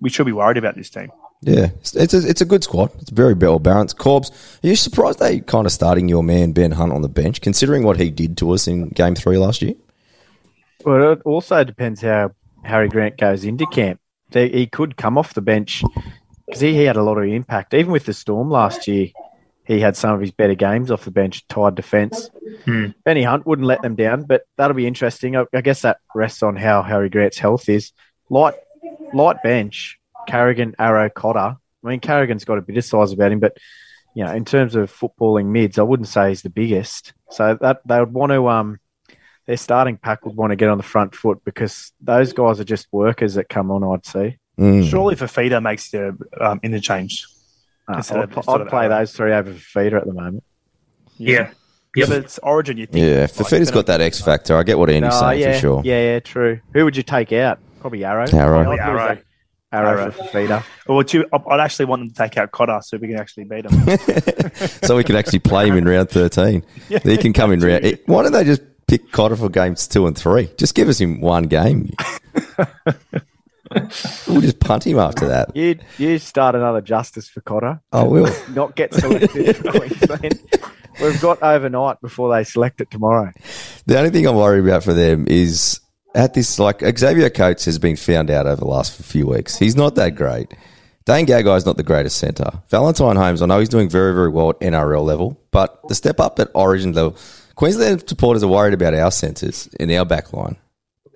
we 0.00 0.10
should 0.10 0.26
be 0.26 0.32
worried 0.32 0.56
about 0.56 0.76
this 0.76 0.90
team. 0.90 1.10
Yeah, 1.42 1.70
it's 1.80 1.96
it's 1.96 2.12
a, 2.12 2.28
it's 2.28 2.40
a 2.40 2.44
good 2.44 2.64
squad. 2.64 2.90
It's 3.00 3.10
very 3.10 3.34
well 3.34 3.58
balanced. 3.58 3.96
Corbs, 3.96 4.30
are 4.62 4.68
you 4.68 4.76
surprised 4.76 5.20
they 5.20 5.40
kind 5.40 5.66
of 5.66 5.72
starting 5.72 6.08
your 6.08 6.22
man 6.22 6.52
Ben 6.52 6.72
Hunt 6.72 6.92
on 6.92 7.02
the 7.02 7.08
bench, 7.08 7.40
considering 7.40 7.82
what 7.82 7.98
he 7.98 8.10
did 8.10 8.36
to 8.38 8.50
us 8.50 8.66
in 8.66 8.88
Game 8.88 9.14
Three 9.14 9.38
last 9.38 9.62
year? 9.62 9.74
Well, 10.84 11.12
it 11.12 11.22
also 11.24 11.64
depends 11.64 12.02
how 12.02 12.32
Harry 12.62 12.88
Grant 12.88 13.16
goes 13.16 13.44
into 13.44 13.66
camp. 13.66 14.00
They, 14.30 14.48
he 14.48 14.66
could 14.66 14.96
come 14.96 15.18
off 15.18 15.34
the 15.34 15.40
bench 15.40 15.82
because 16.46 16.60
he, 16.60 16.74
he 16.74 16.84
had 16.84 16.96
a 16.96 17.02
lot 17.02 17.18
of 17.18 17.24
impact. 17.24 17.74
Even 17.74 17.92
with 17.92 18.04
the 18.04 18.14
Storm 18.14 18.50
last 18.50 18.86
year, 18.86 19.08
he 19.70 19.78
had 19.78 19.96
some 19.96 20.12
of 20.12 20.20
his 20.20 20.32
better 20.32 20.56
games 20.56 20.90
off 20.90 21.04
the 21.04 21.12
bench, 21.12 21.46
tied 21.46 21.76
defence. 21.76 22.28
Hmm. 22.64 22.86
Benny 23.04 23.22
Hunt 23.22 23.46
wouldn't 23.46 23.68
let 23.68 23.82
them 23.82 23.94
down, 23.94 24.24
but 24.24 24.42
that'll 24.56 24.74
be 24.74 24.88
interesting. 24.88 25.36
I, 25.36 25.44
I 25.54 25.60
guess 25.60 25.82
that 25.82 25.98
rests 26.12 26.42
on 26.42 26.56
how 26.56 26.82
Harry 26.82 27.08
Grant's 27.08 27.38
health 27.38 27.68
is. 27.68 27.92
Light, 28.28 28.54
light 29.14 29.40
bench, 29.44 30.00
Carrigan, 30.26 30.74
Arrow, 30.76 31.08
Cotter. 31.08 31.56
I 31.84 31.88
mean, 31.88 32.00
Carrigan's 32.00 32.44
got 32.44 32.58
a 32.58 32.62
bit 32.62 32.78
of 32.78 32.84
size 32.84 33.12
about 33.12 33.30
him, 33.30 33.38
but 33.38 33.58
you 34.16 34.24
know, 34.24 34.34
in 34.34 34.44
terms 34.44 34.74
of 34.74 34.92
footballing 34.92 35.46
mids, 35.46 35.78
I 35.78 35.84
wouldn't 35.84 36.08
say 36.08 36.30
he's 36.30 36.42
the 36.42 36.50
biggest. 36.50 37.12
So 37.30 37.56
that 37.60 37.80
they 37.86 38.00
would 38.00 38.12
want 38.12 38.32
to, 38.32 38.48
um, 38.48 38.80
their 39.46 39.56
starting 39.56 39.98
pack 39.98 40.24
would 40.26 40.34
want 40.34 40.50
to 40.50 40.56
get 40.56 40.68
on 40.68 40.78
the 40.78 40.82
front 40.82 41.14
foot 41.14 41.44
because 41.44 41.92
those 42.00 42.32
guys 42.32 42.58
are 42.58 42.64
just 42.64 42.88
workers 42.90 43.34
that 43.34 43.48
come 43.48 43.70
on. 43.70 43.84
I'd 43.84 44.04
say. 44.04 44.38
Mm. 44.58 44.90
Surely, 44.90 45.14
Fifita 45.14 45.62
makes 45.62 45.90
the 45.90 46.18
um, 46.40 46.58
interchange. 46.64 47.24
Uh, 47.90 48.02
I'd, 48.10 48.36
of 48.36 48.48
I'd 48.48 48.68
play 48.68 48.84
Arrow. 48.86 48.98
those 49.00 49.12
three 49.12 49.32
over 49.32 49.52
feeder 49.52 49.98
at 49.98 50.06
the 50.06 50.12
moment. 50.14 50.44
Yeah. 51.18 51.50
Yeah, 51.96 52.06
but 52.06 52.18
it's 52.18 52.38
Origin. 52.42 52.76
You 52.78 52.86
think? 52.86 53.04
Yeah, 53.04 53.22
like, 53.22 53.30
Fifita's 53.32 53.70
got 53.72 53.86
that 53.86 54.00
X 54.00 54.20
factor. 54.20 54.56
I 54.56 54.62
get 54.62 54.78
what 54.78 54.88
Andy's 54.90 55.10
No, 55.12 55.20
saying 55.20 55.40
yeah, 55.40 55.52
for 55.54 55.58
sure. 55.58 55.82
yeah, 55.84 56.00
yeah, 56.12 56.20
true. 56.20 56.60
Who 56.72 56.84
would 56.84 56.96
you 56.96 57.02
take 57.02 57.32
out? 57.32 57.58
Probably 57.80 58.04
Arrow. 58.04 58.26
Arrow. 58.32 58.60
I'd 58.60 58.64
Probably 58.64 58.78
Arrow. 58.80 59.08
that 59.16 59.24
Arrow, 59.72 60.00
Arrow. 60.02 60.10
for 60.12 60.24
feeder. 60.24 60.64
Well, 60.86 61.02
two, 61.02 61.24
I'd 61.32 61.60
actually 61.60 61.86
want 61.86 62.00
them 62.02 62.08
to 62.10 62.14
take 62.14 62.36
out 62.36 62.52
Cotter 62.52 62.78
so 62.82 62.96
we 62.96 63.08
can 63.08 63.16
actually 63.18 63.44
beat 63.44 63.66
him. 63.66 63.98
so 64.82 64.96
we 64.96 65.02
can 65.04 65.16
actually 65.16 65.38
play 65.40 65.66
him 65.68 65.76
in 65.76 65.84
round 65.84 66.10
13. 66.10 66.64
he 66.88 67.16
can 67.16 67.32
come 67.32 67.50
in 67.52 67.58
round. 67.60 67.84
it- 67.84 68.06
Why 68.06 68.22
don't 68.22 68.32
they 68.32 68.44
just 68.44 68.62
pick 68.86 69.10
Cotter 69.10 69.34
for 69.36 69.48
games 69.48 69.88
two 69.88 70.06
and 70.06 70.16
three? 70.16 70.48
Just 70.58 70.74
give 70.76 70.88
us 70.88 71.00
him 71.00 71.20
one 71.20 71.44
game. 71.44 71.90
we'll 74.26 74.40
just 74.40 74.60
punt 74.60 74.86
him 74.86 74.98
after 74.98 75.28
that. 75.28 75.54
You 75.56 75.78
you 75.98 76.18
start 76.18 76.54
another 76.54 76.80
justice 76.80 77.28
for 77.28 77.40
Cotter. 77.40 77.80
I 77.92 78.02
will. 78.02 78.32
Not 78.50 78.74
get 78.76 78.92
selected 78.94 79.56
for 79.56 79.70
Queensland. 79.72 80.40
We've 81.00 81.20
got 81.20 81.42
overnight 81.42 82.00
before 82.00 82.34
they 82.34 82.44
select 82.44 82.80
it 82.80 82.90
tomorrow. 82.90 83.32
The 83.86 83.98
only 83.98 84.10
thing 84.10 84.26
I'm 84.26 84.36
worried 84.36 84.64
about 84.64 84.84
for 84.84 84.92
them 84.92 85.26
is 85.28 85.80
at 86.14 86.34
this, 86.34 86.58
like 86.58 86.80
Xavier 86.98 87.30
Coates 87.30 87.64
has 87.64 87.78
been 87.78 87.96
found 87.96 88.30
out 88.30 88.46
over 88.46 88.56
the 88.56 88.66
last 88.66 89.00
few 89.00 89.26
weeks. 89.26 89.56
He's 89.56 89.76
not 89.76 89.94
that 89.94 90.14
great. 90.14 90.52
Dane 91.06 91.26
Gagai's 91.26 91.64
not 91.64 91.76
the 91.76 91.82
greatest 91.82 92.18
centre. 92.18 92.50
Valentine 92.68 93.16
Holmes, 93.16 93.40
I 93.42 93.46
know 93.46 93.58
he's 93.58 93.68
doing 93.68 93.88
very, 93.88 94.14
very 94.14 94.28
well 94.28 94.50
at 94.50 94.60
NRL 94.60 95.04
level, 95.04 95.40
but 95.50 95.80
the 95.88 95.94
step 95.94 96.20
up 96.20 96.38
at 96.38 96.50
Origin 96.54 96.92
level, 96.92 97.16
Queensland 97.54 98.08
supporters 98.08 98.42
are 98.42 98.48
worried 98.48 98.74
about 98.74 98.94
our 98.94 99.10
centres 99.10 99.68
in 99.78 99.90
our 99.92 100.04
back 100.04 100.32
line. 100.32 100.56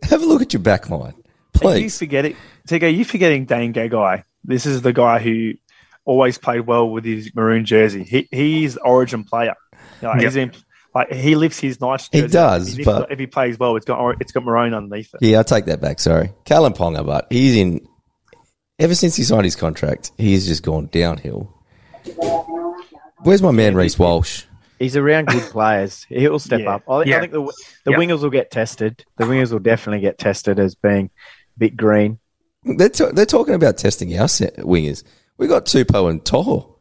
Have 0.02 0.22
a 0.22 0.26
look 0.26 0.42
at 0.42 0.52
your 0.52 0.62
back 0.62 0.88
line, 0.90 1.14
Are 1.62 1.76
you 1.76 1.82
please. 1.84 1.98
forgetting, 1.98 2.36
Tigo, 2.68 2.84
are 2.84 2.88
you 2.88 3.04
forgetting 3.04 3.44
Dane 3.44 3.72
Gagai? 3.72 4.24
This 4.44 4.66
is 4.66 4.82
the 4.82 4.92
guy 4.92 5.18
who 5.20 5.52
always 6.04 6.36
played 6.38 6.60
well 6.60 6.88
with 6.90 7.04
his 7.04 7.34
maroon 7.34 7.64
jersey. 7.64 8.02
He 8.04 8.28
he's 8.30 8.76
Origin 8.78 9.24
player. 9.24 9.54
You 10.02 10.08
know, 10.08 10.14
Yep. 10.14 10.22
he's 10.22 10.36
in, 10.36 10.52
like 10.94 11.12
he 11.12 11.34
lifts 11.36 11.58
his 11.60 11.80
nice. 11.80 12.08
He 12.12 12.26
does, 12.26 12.78
If 12.78 12.84
but- 12.84 13.10
if 13.12 13.18
he 13.18 13.26
plays 13.26 13.58
well, 13.58 13.76
it's 13.76 13.86
got 13.86 14.20
it's 14.20 14.32
got 14.32 14.44
maroon 14.44 14.74
underneath 14.74 15.14
it. 15.14 15.22
Yeah, 15.26 15.40
I 15.40 15.42
take 15.44 15.64
that 15.66 15.80
back. 15.80 16.00
Sorry, 16.00 16.30
Kalyn 16.44 16.76
Ponga, 16.76 17.04
but 17.06 17.26
he's 17.30 17.56
in. 17.56 17.86
Ever 18.78 18.94
since 18.96 19.14
he 19.14 19.22
signed 19.22 19.44
his 19.44 19.54
contract, 19.56 20.10
he's 20.18 20.46
just 20.48 20.64
gone 20.64 20.86
downhill. 20.90 21.54
Where's 23.22 23.40
my 23.42 23.50
man 23.52 23.74
Reece 23.74 23.98
Walsh? 23.98 24.44
He's 24.78 24.96
around 24.96 25.28
good 25.28 25.42
players. 25.44 26.04
He'll 26.08 26.38
step 26.38 26.60
Yeah. 26.60 26.74
up. 26.74 26.82
I, 26.88 26.96
I 27.00 27.04
think 27.20 27.32
the 27.32 27.42
the 27.84 27.92
Yeah. 27.92 27.96
wingers 27.96 28.22
will 28.22 28.30
get 28.30 28.50
tested. 28.50 29.04
The 29.16 29.24
wingers 29.24 29.52
will 29.52 29.60
definitely 29.60 30.00
get 30.00 30.18
tested 30.18 30.58
as 30.58 30.74
being 30.74 31.06
a 31.06 31.10
bit 31.58 31.76
green. 31.76 32.18
They're, 32.64 32.88
t- 32.88 33.10
they're 33.12 33.26
talking 33.26 33.54
about 33.54 33.76
testing 33.76 34.18
our 34.18 34.28
set- 34.28 34.56
wingers. 34.56 35.04
We 35.36 35.46
got 35.48 35.66
Tupou 35.66 36.08
and 36.10 36.24
To'o, 36.24 36.76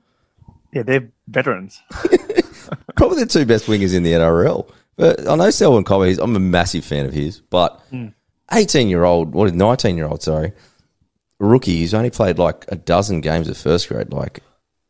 Yeah, 0.72 0.84
they're 0.84 1.10
veterans. 1.28 1.82
probably 2.96 3.20
the 3.20 3.26
two 3.30 3.46
best 3.46 3.66
wingers 3.66 3.96
in 3.96 4.04
the 4.04 4.14
NRL. 4.14 4.70
But 4.96 5.28
I 5.28 5.36
know 5.36 5.50
Selwyn 5.50 5.84
Cobbo. 5.84 6.08
He's, 6.08 6.20
I'm 6.20 6.36
a 6.36 6.40
massive 6.40 6.86
fan 6.86 7.06
of 7.06 7.14
his, 7.14 7.42
but 7.42 7.82
18 8.52 8.90
year 8.90 9.04
old, 9.04 9.34
what 9.34 9.48
is 9.48 9.54
19 9.54 9.98
year 9.98 10.06
old? 10.06 10.22
Sorry, 10.22 10.54
rookie. 11.40 11.78
He's 11.78 11.94
only 11.94 12.12
played 12.12 12.38
like 12.38 12.66
a 12.68 12.76
dozen 12.76 13.22
games 13.22 13.50
at 13.50 13.58
first 13.58 13.90
grade. 13.90 14.14
Like, 14.14 14.42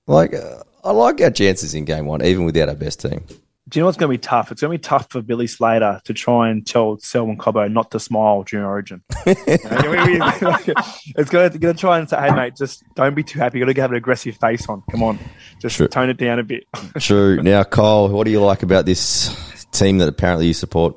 like 0.05 0.33
uh, 0.33 0.63
I 0.83 0.91
like 0.91 1.21
our 1.21 1.31
chances 1.31 1.73
in 1.73 1.85
game 1.85 2.05
one, 2.05 2.23
even 2.23 2.43
without 2.45 2.67
our 2.69 2.75
best 2.75 2.99
team. 3.01 3.25
Do 3.73 3.79
you 3.79 3.81
know 3.81 3.87
what's 3.87 3.97
going 3.97 4.11
to 4.11 4.15
be 4.19 4.21
tough? 4.21 4.51
It's 4.51 4.61
going 4.61 4.71
to 4.71 4.77
be 4.77 4.83
tough 4.83 5.07
for 5.09 5.23
Billy 5.23 5.47
Slater 5.47 5.99
to 6.03 6.13
try 6.13 6.49
and 6.49 6.63
tell 6.63 6.99
Selwyn 6.99 7.39
Cobbo 7.39 7.71
not 7.71 7.89
to 7.89 7.99
smile 7.99 8.43
during 8.43 8.67
Origin. 8.67 9.01
You 9.25 9.33
know, 9.33 9.89
we- 9.89 10.19
we- 10.19 10.73
it's 11.17 11.31
going 11.31 11.51
to, 11.51 11.57
going 11.57 11.73
to 11.73 11.79
try 11.81 11.97
and 11.97 12.07
say, 12.07 12.17
"Hey, 12.21 12.29
mate, 12.35 12.55
just 12.55 12.83
don't 12.93 13.15
be 13.15 13.23
too 13.23 13.39
happy. 13.39 13.57
You've 13.57 13.65
got 13.67 13.73
to 13.73 13.81
have 13.81 13.89
an 13.89 13.97
aggressive 13.97 14.37
face 14.37 14.69
on. 14.69 14.83
Come 14.91 15.01
on, 15.01 15.17
just 15.59 15.75
Sure. 15.75 15.87
tone 15.87 16.11
it 16.11 16.17
down 16.17 16.37
a 16.37 16.43
bit." 16.43 16.65
True. 16.99 17.41
Now, 17.41 17.63
Kyle, 17.63 18.09
what 18.09 18.25
do 18.25 18.31
you 18.31 18.41
like 18.43 18.61
about 18.61 18.85
this 18.85 19.65
team 19.71 19.97
that 19.97 20.07
apparently 20.07 20.45
you 20.45 20.53
support? 20.53 20.95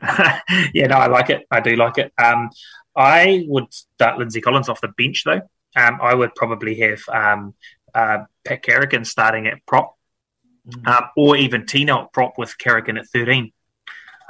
yeah, 0.72 0.86
no, 0.86 0.94
I 0.94 1.08
like 1.08 1.28
it. 1.30 1.44
I 1.50 1.58
do 1.58 1.74
like 1.74 1.98
it. 1.98 2.12
Um, 2.22 2.50
I 2.94 3.44
would 3.48 3.72
start 3.74 4.16
Lindsay 4.16 4.40
Collins 4.40 4.68
off 4.68 4.80
the 4.80 4.88
bench, 4.96 5.24
though. 5.24 5.40
Um, 5.74 5.98
I 6.00 6.14
would 6.14 6.36
probably 6.36 6.78
have 6.78 7.00
um, 7.12 7.54
uh, 7.92 8.18
Pat 8.44 8.62
Carrigan 8.62 9.04
starting 9.04 9.48
at 9.48 9.64
prop, 9.66 9.96
um, 10.86 11.04
or 11.16 11.36
even 11.36 11.66
Tino 11.66 12.02
at 12.02 12.12
prop 12.12 12.38
with 12.38 12.56
Carrigan 12.58 12.98
at 12.98 13.06
13. 13.08 13.52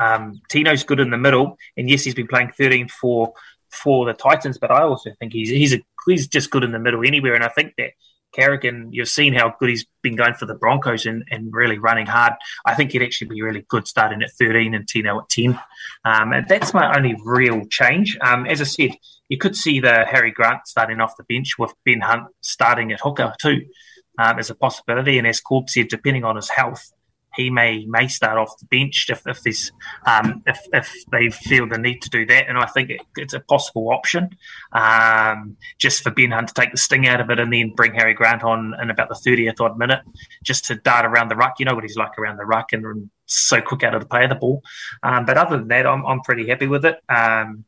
Um, 0.01 0.41
Tino's 0.51 0.85
good 0.85 1.01
in 1.01 1.11
the 1.11 1.18
middle, 1.18 1.59
and 1.76 1.89
yes, 1.89 2.05
he's 2.05 2.14
been 2.14 2.28
playing 2.28 2.53
13 2.57 2.89
for 2.89 3.35
for 3.70 4.05
the 4.05 4.12
Titans, 4.12 4.59
but 4.59 4.70
I 4.70 4.83
also 4.83 5.11
think 5.18 5.33
he's 5.33 5.49
he's 5.49 5.74
a, 5.74 5.83
he's 6.07 6.26
just 6.26 6.51
good 6.51 6.64
in 6.64 6.72
the 6.72 6.78
middle 6.78 7.07
anywhere, 7.07 7.35
and 7.35 7.45
I 7.45 7.49
think 7.49 7.74
that 7.78 7.93
Carrigan, 8.33 8.89
you've 8.93 9.09
seen 9.09 9.35
how 9.35 9.55
good 9.59 9.68
he's 9.68 9.87
been 10.03 10.16
going 10.16 10.35
for 10.35 10.47
the 10.47 10.55
Broncos 10.55 11.07
and, 11.07 11.24
and 11.30 11.53
really 11.53 11.78
running 11.78 12.07
hard. 12.07 12.33
I 12.64 12.74
think 12.74 12.93
he'd 12.93 13.03
actually 13.03 13.28
be 13.28 13.43
really 13.43 13.64
good 13.68 13.87
starting 13.87 14.22
at 14.22 14.33
13 14.33 14.74
and 14.74 14.89
Tino 14.89 15.20
at 15.20 15.28
10. 15.28 15.59
Um, 16.05 16.33
and 16.33 16.49
that's 16.49 16.72
my 16.72 16.97
only 16.97 17.14
real 17.24 17.66
change. 17.66 18.16
Um, 18.20 18.47
as 18.47 18.61
I 18.61 18.64
said, 18.64 18.97
you 19.28 19.39
could 19.39 19.57
see 19.57 19.80
the 19.80 20.05
Harry 20.07 20.30
Grant 20.30 20.66
starting 20.66 21.01
off 21.01 21.16
the 21.16 21.24
bench 21.24 21.59
with 21.59 21.72
Ben 21.85 22.01
Hunt 22.01 22.28
starting 22.41 22.93
at 22.93 23.01
hooker 23.01 23.35
too, 23.41 23.66
um, 24.22 24.38
as 24.38 24.50
a 24.50 24.54
possibility. 24.54 25.14
And 25.18 25.26
as 25.26 25.40
Corb 25.40 25.68
said, 25.68 25.88
depending 25.88 26.24
on 26.24 26.36
his 26.36 26.50
health, 26.58 26.84
he 27.34 27.48
may 27.48 27.86
may 27.86 28.08
start 28.08 28.36
off 28.36 28.58
the 28.58 28.66
bench 28.66 29.08
if, 29.08 29.22
if 29.26 29.42
there's 29.42 29.72
um, 30.12 30.42
if, 30.46 30.60
if 30.72 30.88
they 31.10 31.30
feel 31.30 31.66
the 31.66 31.78
need 31.78 32.02
to 32.02 32.10
do 32.10 32.26
that, 32.26 32.48
and 32.48 32.58
I 32.58 32.66
think 32.66 32.90
it, 32.90 33.00
it's 33.16 33.32
a 33.32 33.40
possible 33.40 33.88
option 33.90 34.24
um, 34.72 35.56
just 35.78 36.02
for 36.02 36.10
Ben 36.10 36.32
Hunt 36.32 36.48
to 36.48 36.54
take 36.54 36.72
the 36.72 36.76
sting 36.76 37.08
out 37.08 37.22
of 37.22 37.30
it 37.30 37.40
and 37.40 37.52
then 37.52 37.72
bring 37.74 37.94
Harry 37.94 38.14
Grant 38.14 38.44
on 38.44 38.74
in 38.82 38.90
about 38.90 39.08
the 39.08 39.20
thirtieth 39.24 39.60
odd 39.60 39.78
minute 39.78 40.02
just 40.44 40.66
to 40.66 40.74
dart 40.74 41.06
around 41.06 41.28
the 41.30 41.36
ruck. 41.36 41.54
You 41.58 41.64
know 41.64 41.74
what 41.74 41.84
he's 41.84 41.96
like 41.96 42.18
around 42.18 42.36
the 42.36 42.44
ruck 42.44 42.72
and, 42.74 42.84
and 42.84 43.10
so 43.24 43.62
quick 43.62 43.82
out 43.82 43.94
of 43.94 44.02
the 44.02 44.08
play 44.08 44.24
of 44.24 44.28
the 44.28 44.40
ball. 44.44 44.62
Um, 45.02 45.24
but 45.24 45.38
other 45.38 45.56
than 45.56 45.68
that, 45.68 45.86
I'm 45.86 46.04
I'm 46.04 46.20
pretty 46.20 46.48
happy 46.48 46.66
with 46.66 46.84
it. 46.84 46.96
Um, 47.08 47.64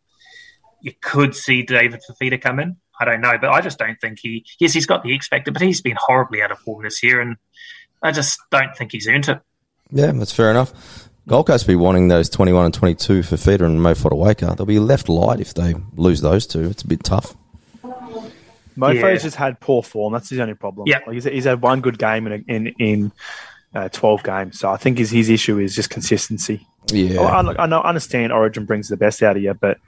you 0.85 0.93
could 1.01 1.35
see 1.35 1.62
David 1.62 2.01
Fifita 2.09 2.41
come 2.41 2.61
in. 2.61 2.76
I 3.01 3.05
don't 3.07 3.20
know, 3.20 3.32
but 3.41 3.51
I 3.51 3.61
just 3.61 3.78
don't 3.78 4.01
think 4.01 4.18
he. 4.22 4.45
Yes, 4.61 4.72
he's 4.72 4.87
got 4.87 5.03
the 5.03 5.14
X 5.14 5.26
factor, 5.26 5.51
but 5.51 5.62
he's 5.62 5.80
been 5.80 5.97
horribly 5.99 6.43
out 6.43 6.53
of 6.53 6.59
form 6.61 6.85
this 6.85 7.03
year, 7.03 7.20
and 7.20 7.37
I 8.03 8.12
just 8.12 8.39
don't 8.51 8.76
think 8.76 8.93
he's 8.93 9.09
earned 9.09 9.28
it. 9.28 9.41
Yeah, 9.91 10.12
that's 10.12 10.32
fair 10.32 10.51
enough. 10.51 11.09
Gold 11.26 11.47
Coast 11.47 11.66
will 11.66 11.72
be 11.72 11.76
wanting 11.76 12.09
those 12.09 12.28
21 12.28 12.66
and 12.66 12.74
22 12.74 13.22
for 13.22 13.37
Feeder 13.39 13.64
and 13.64 13.82
Mo 13.82 13.95
Fotuaika. 13.95 14.57
They'll 14.57 14.66
be 14.66 14.78
left 14.78 15.09
light 15.09 15.41
if 15.41 15.55
they 15.55 15.74
lose 15.97 16.20
those 16.20 16.47
two. 16.47 16.64
It's 16.68 16.82
a 16.82 16.87
bit 16.87 17.03
tough. 17.03 17.35
Mofo's 18.76 19.03
Yeah. 19.03 19.16
just 19.16 19.37
had 19.37 19.59
poor 19.61 19.82
form. 19.82 20.12
That's 20.12 20.28
his 20.28 20.39
only 20.41 20.55
problem. 20.55 20.87
Yeah. 20.87 20.99
Like 21.07 21.14
he's, 21.14 21.24
he's 21.24 21.45
had 21.45 21.62
one 21.62 21.80
good 21.80 21.99
game 21.99 22.26
in 22.26 22.32
a, 22.32 22.53
in 22.53 22.66
in 22.78 23.12
uh, 23.74 23.89
twelve 23.89 24.22
games. 24.22 24.59
So 24.59 24.70
I 24.70 24.76
think 24.76 24.99
his 24.99 25.11
his 25.11 25.30
issue 25.30 25.59
is 25.59 25.74
just 25.74 25.91
consistency. 25.91 26.66
Yeah. 26.93 27.20
I, 27.22 27.41
I, 27.41 27.62
I 27.64 27.66
know, 27.66 27.80
I 27.80 27.89
understand 27.89 28.32
Origin 28.32 28.66
brings 28.66 28.89
the 28.89 28.97
best 28.97 29.22
out 29.22 29.37
of 29.37 29.43
you, 29.43 29.55
but 29.55 29.78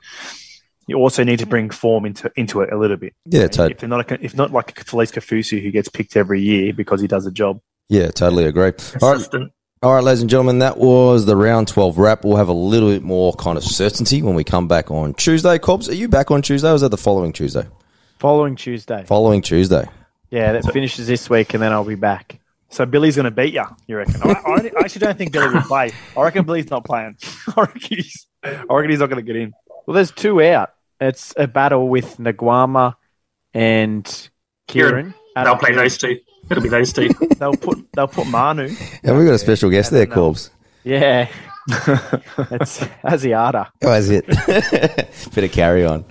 you 0.87 0.97
also 0.97 1.24
need 1.24 1.39
to 1.41 1.47
bring 1.47 1.70
form 1.70 2.05
into 2.07 2.30
into 2.37 2.61
it 2.61 2.72
a 2.72 2.76
little 2.78 2.97
bit. 2.97 3.14
Yeah, 3.24 3.43
totally. 3.49 3.72
If 3.72 3.78
they're 3.78 3.89
not 3.89 4.11
a, 4.11 4.24
if 4.24 4.34
not 4.34 4.53
like 4.53 4.74
Felise 4.84 5.12
Kaufusi 5.12 5.62
who 5.62 5.70
gets 5.70 5.89
picked 5.89 6.16
every 6.16 6.41
year 6.41 6.72
because 6.72 7.01
he 7.01 7.07
does 7.07 7.26
a 7.26 7.30
job. 7.32 7.61
yeah, 7.89 8.09
totally 8.11 8.45
agree. 8.45 8.62
All 8.62 8.68
right, 8.70 8.80
Consistent. 9.14 9.53
all 9.82 9.95
right, 9.95 10.05
ladies 10.05 10.20
and 10.20 10.30
gentlemen, 10.30 10.61
that 10.61 10.78
was 10.78 11.26
the 11.26 11.37
round 11.37 11.68
12 11.68 11.99
wrap. 11.99 12.24
We'll 12.24 12.37
have 12.37 12.49
a 12.49 12.53
little 12.53 12.91
bit 12.91 13.03
more 13.03 13.32
kind 13.34 13.59
of 13.59 13.64
certainty 13.64 14.22
when 14.22 14.34
we 14.34 14.45
come 14.45 14.68
back 14.68 14.91
on 14.91 15.14
Tuesday. 15.14 15.59
Cobbs, 15.59 15.89
are 15.89 15.95
you 15.95 16.09
back 16.09 16.30
on 16.30 16.43
Tuesday 16.43 16.70
or 16.70 16.74
is 16.74 16.80
that 16.82 16.91
the 16.91 16.97
following 16.97 17.32
Tuesday? 17.32 17.66
Following 18.18 18.57
Tuesday. 18.57 19.05
Following 19.07 19.43
Tuesday. 19.43 19.87
Yeah, 20.30 20.53
that 20.53 20.72
finishes 20.72 21.07
this 21.07 21.28
week, 21.30 21.55
and 21.55 21.62
then 21.62 21.72
I'll 21.72 21.84
be 21.84 21.95
back. 21.95 22.41
So 22.68 22.84
Billy's 22.84 23.14
going 23.14 23.24
to 23.26 23.30
beat 23.30 23.55
you, 23.55 23.62
you 23.87 23.97
reckon? 23.97 24.20
I, 24.24 24.30
I, 24.45 24.55
I 24.76 24.80
actually 24.80 25.01
don't 25.01 25.16
think 25.16 25.32
Billy 25.32 25.55
will 25.55 25.61
play. 25.62 25.93
I 26.16 26.22
reckon 26.22 26.45
Billy's 26.45 26.68
not 26.70 26.84
playing. 26.84 27.16
I 27.57 27.61
reckon 27.61 27.80
he's, 27.82 28.26
I 28.43 28.49
reckon 28.70 28.91
he's 28.91 28.99
not 28.99 29.09
going 29.09 29.24
to 29.24 29.32
get 29.32 29.37
in. 29.37 29.53
Well, 29.87 29.95
there's 29.95 30.11
two 30.11 30.43
out. 30.43 30.70
It's 31.01 31.34
a 31.36 31.47
battle 31.47 31.88
with 31.88 32.16
Naguama 32.18 32.94
and 33.53 34.28
Kieran. 34.66 35.14
They'll 35.34 35.57
play 35.57 35.70
Kieran. 35.70 35.84
those 35.84 35.99
two. 35.99 36.18
It'll 36.51 36.62
be 36.62 36.68
those 36.68 36.92
two. 36.92 37.09
They'll 37.38 37.57
put 37.57 37.86
they'll 37.92 38.07
put 38.07 38.26
Manu. 38.28 38.68
Have 38.68 39.16
we 39.16 39.24
got 39.24 39.34
a 39.34 39.38
special 39.38 39.68
guest 39.68 39.90
there, 39.90 40.07
Corbs? 40.07 40.51
Yeah. 40.84 41.28
It's 41.68 42.78
Asiata. 43.04 43.68
Oh, 43.82 43.90
that's 43.90 44.08
it. 44.08 44.26
Bit 45.34 45.44
of 45.44 45.52
carry 45.52 45.84
on. 45.84 46.04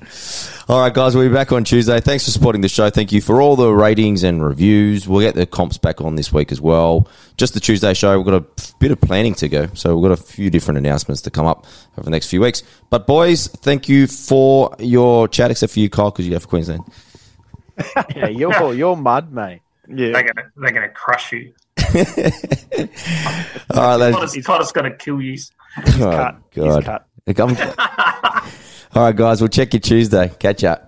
All 0.67 0.81
right, 0.81 0.93
guys, 0.93 1.15
we'll 1.15 1.27
be 1.27 1.33
back 1.33 1.51
on 1.51 1.63
Tuesday. 1.63 1.99
Thanks 1.99 2.25
for 2.25 2.31
supporting 2.31 2.61
the 2.61 2.69
show. 2.69 2.89
Thank 2.89 3.11
you 3.11 3.21
for 3.21 3.41
all 3.41 3.55
the 3.55 3.71
ratings 3.71 4.23
and 4.23 4.43
reviews. 4.43 5.07
We'll 5.07 5.21
get 5.21 5.35
the 5.35 5.45
comps 5.45 5.77
back 5.77 6.01
on 6.01 6.15
this 6.15 6.33
week 6.33 6.51
as 6.51 6.59
well. 6.59 7.07
Just 7.37 7.53
the 7.53 7.59
Tuesday 7.59 7.93
show. 7.93 8.17
We've 8.17 8.25
got 8.25 8.41
a 8.41 8.73
bit 8.79 8.91
of 8.91 8.99
planning 8.99 9.35
to 9.35 9.47
go. 9.47 9.67
So 9.75 9.95
we've 9.95 10.09
got 10.09 10.19
a 10.19 10.21
few 10.21 10.49
different 10.49 10.79
announcements 10.79 11.21
to 11.21 11.31
come 11.31 11.45
up 11.45 11.65
over 11.97 12.05
the 12.05 12.11
next 12.11 12.29
few 12.29 12.41
weeks. 12.41 12.63
But, 12.89 13.05
boys, 13.05 13.47
thank 13.47 13.87
you 13.87 14.07
for 14.07 14.75
your 14.79 15.27
chat, 15.27 15.51
except 15.51 15.73
for 15.73 15.79
you, 15.79 15.89
Kyle, 15.89 16.11
because 16.11 16.25
you 16.27 16.33
have 16.33 16.43
for 16.43 16.49
Queensland. 16.49 16.81
Yeah, 18.15 18.27
you're, 18.27 18.73
you're 18.73 18.95
mud, 18.95 19.33
mate. 19.33 19.61
Yeah, 19.89 20.13
they're 20.55 20.71
gonna 20.71 20.89
crush 20.89 21.33
you. 21.33 21.53
All 21.77 21.83
right, 23.75 23.95
ladies. 23.95 24.15
Connors, 24.15 24.45
Connors 24.45 24.71
gonna 24.71 24.95
kill 24.95 25.21
you. 25.21 25.37
Oh, 25.77 25.81
cut. 25.99 26.37
He's 26.51 26.63
God. 26.63 26.83
cut. 26.85 27.07
All 28.95 29.03
right, 29.03 29.15
guys, 29.15 29.41
we'll 29.41 29.49
check 29.49 29.73
you 29.73 29.79
Tuesday. 29.79 30.31
Catch 30.39 30.63
up. 30.63 30.84